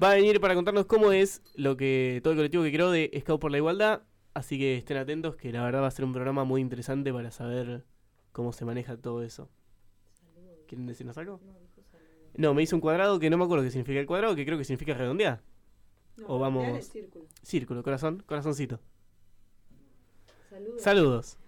Va 0.00 0.12
a 0.12 0.14
venir 0.14 0.40
para 0.40 0.54
contarnos 0.54 0.86
cómo 0.86 1.12
es 1.12 1.42
lo 1.54 1.76
que 1.76 2.20
todo 2.22 2.32
el 2.32 2.38
colectivo 2.38 2.62
que 2.62 2.72
creó 2.72 2.90
de 2.90 3.10
Scout 3.20 3.40
por 3.40 3.50
la 3.50 3.58
Igualdad. 3.58 4.02
Así 4.34 4.58
que 4.58 4.78
estén 4.78 4.96
atentos, 4.96 5.36
que 5.36 5.52
la 5.52 5.62
verdad 5.62 5.82
va 5.82 5.88
a 5.88 5.90
ser 5.90 6.04
un 6.04 6.12
programa 6.12 6.44
muy 6.44 6.60
interesante 6.60 7.12
para 7.12 7.30
saber 7.30 7.84
cómo 8.32 8.52
se 8.52 8.64
maneja 8.64 8.96
todo 8.96 9.22
eso. 9.22 9.50
¿Quieren 10.66 10.86
decirnos 10.86 11.18
algo? 11.18 11.38
No, 12.34 12.54
me 12.54 12.62
hizo 12.62 12.74
un 12.74 12.80
cuadrado 12.80 13.18
que 13.18 13.28
no 13.28 13.36
me 13.36 13.44
acuerdo 13.44 13.62
qué 13.64 13.70
significa 13.70 14.00
el 14.00 14.06
cuadrado, 14.06 14.34
que 14.34 14.46
creo 14.46 14.56
que 14.56 14.64
significa 14.64 14.94
redondear. 14.94 15.42
o 16.26 16.38
vamos. 16.38 16.66
es 16.78 16.88
círculo. 16.88 17.26
Círculo, 17.42 17.82
corazón, 17.82 18.22
corazoncito. 18.26 18.80
Saludos. 20.48 20.82
Saludos. 20.82 21.38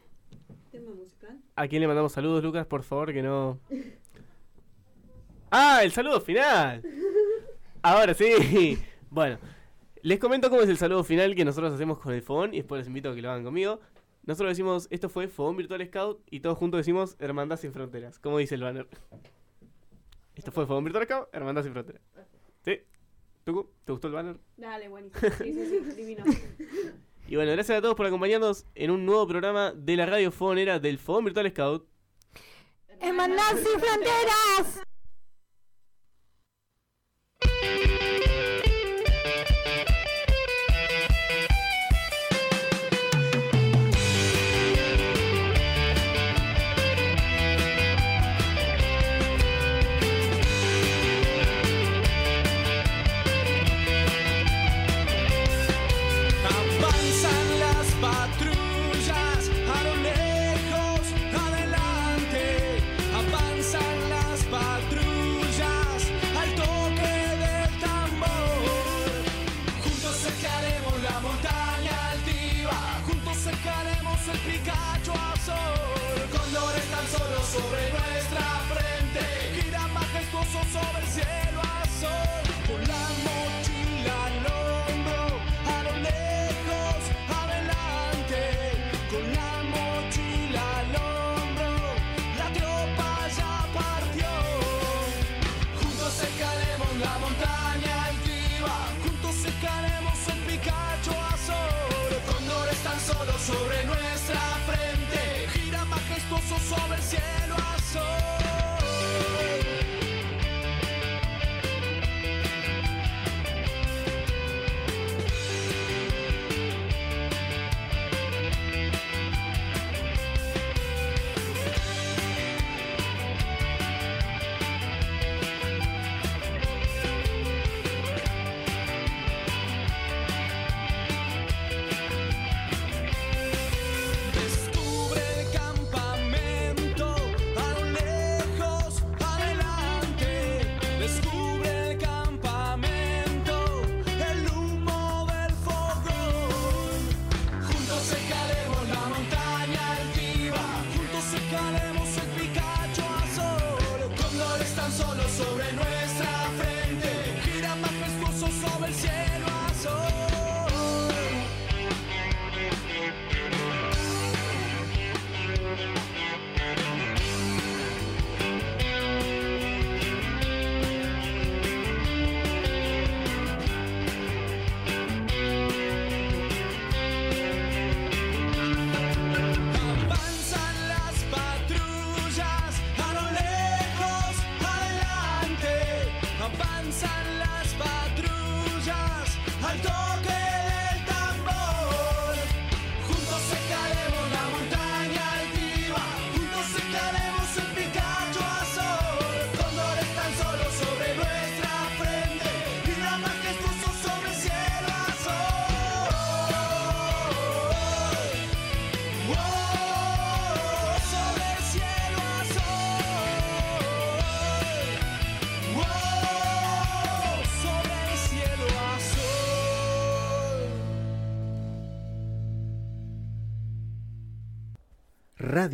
Tema 0.70 0.90
musical. 0.92 1.40
¿A 1.56 1.68
quién 1.68 1.80
le 1.80 1.86
mandamos 1.86 2.12
saludos, 2.12 2.44
Lucas? 2.44 2.66
Por 2.66 2.82
favor, 2.82 3.14
que 3.14 3.22
no. 3.22 3.58
¡Ah! 5.50 5.80
El 5.82 5.92
saludo 5.92 6.20
final. 6.20 6.82
Ahora 7.85 8.15
sí. 8.15 8.78
Bueno, 9.11 9.39
les 10.02 10.19
comento 10.19 10.51
cómo 10.51 10.62
es 10.62 10.69
el 10.69 10.77
saludo 10.77 11.05
final 11.05 11.36
que 11.36 11.44
nosotros 11.44 11.73
hacemos 11.73 12.01
con 12.01 12.12
el 12.12 12.20
Fogón 12.20 12.52
y 12.52 12.56
después 12.56 12.81
les 12.81 12.89
invito 12.89 13.11
a 13.11 13.15
que 13.15 13.23
lo 13.23 13.31
hagan 13.31 13.44
conmigo. 13.44 13.81
Nosotros 14.24 14.51
decimos, 14.51 14.89
esto 14.90 15.09
fue 15.09 15.28
Fogón 15.28 15.56
Virtual 15.56 15.86
Scout 15.86 16.20
y 16.31 16.40
todos 16.40 16.59
juntos 16.59 16.78
decimos 16.78 17.15
Hermandad 17.20 17.56
sin 17.56 17.73
Fronteras. 17.73 18.19
¿Cómo 18.19 18.39
dice 18.39 18.56
el 18.56 18.62
banner? 18.62 18.89
Esto 20.35 20.51
fue 20.51 20.66
Fogón 20.66 20.82
Virtual 20.82 21.05
Scout, 21.05 21.28
Hermandad 21.32 21.62
sin 21.62 21.73
Fronteras. 21.73 22.02
¿Sí? 22.65 22.81
¿Tucu? 23.44 23.70
¿Te 23.85 23.93
gustó 23.93 24.09
el 24.09 24.15
banner? 24.15 24.36
Dale, 24.56 24.89
buenísimo. 24.89 25.31
Sí, 25.39 25.52
sí, 25.52 25.66
sí, 25.69 25.81
divino. 25.97 26.24
Y 27.28 27.36
bueno, 27.36 27.52
gracias 27.52 27.78
a 27.78 27.81
todos 27.81 27.94
por 27.94 28.05
acompañarnos 28.06 28.66
en 28.74 28.90
un 28.90 29.06
nuevo 29.06 29.27
programa 29.27 29.73
de 29.73 29.97
la 29.97 30.06
radio 30.06 30.32
fogonera 30.32 30.78
del 30.81 30.98
Fogón 30.98 31.27
Virtual 31.27 31.48
Scout. 31.51 31.86
Hermandad 33.01 33.52
sin 33.52 33.81
fronteras. 33.81 34.85
Thank 37.46 37.78
you. 37.78 37.84
picado 74.39 75.11
ao 75.11 75.36
sol. 75.39 75.93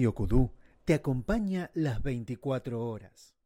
Radio 0.00 0.14
te 0.86 0.94
acompaña 0.94 1.70
las 1.74 2.02
24 2.02 2.88
horas. 2.88 3.39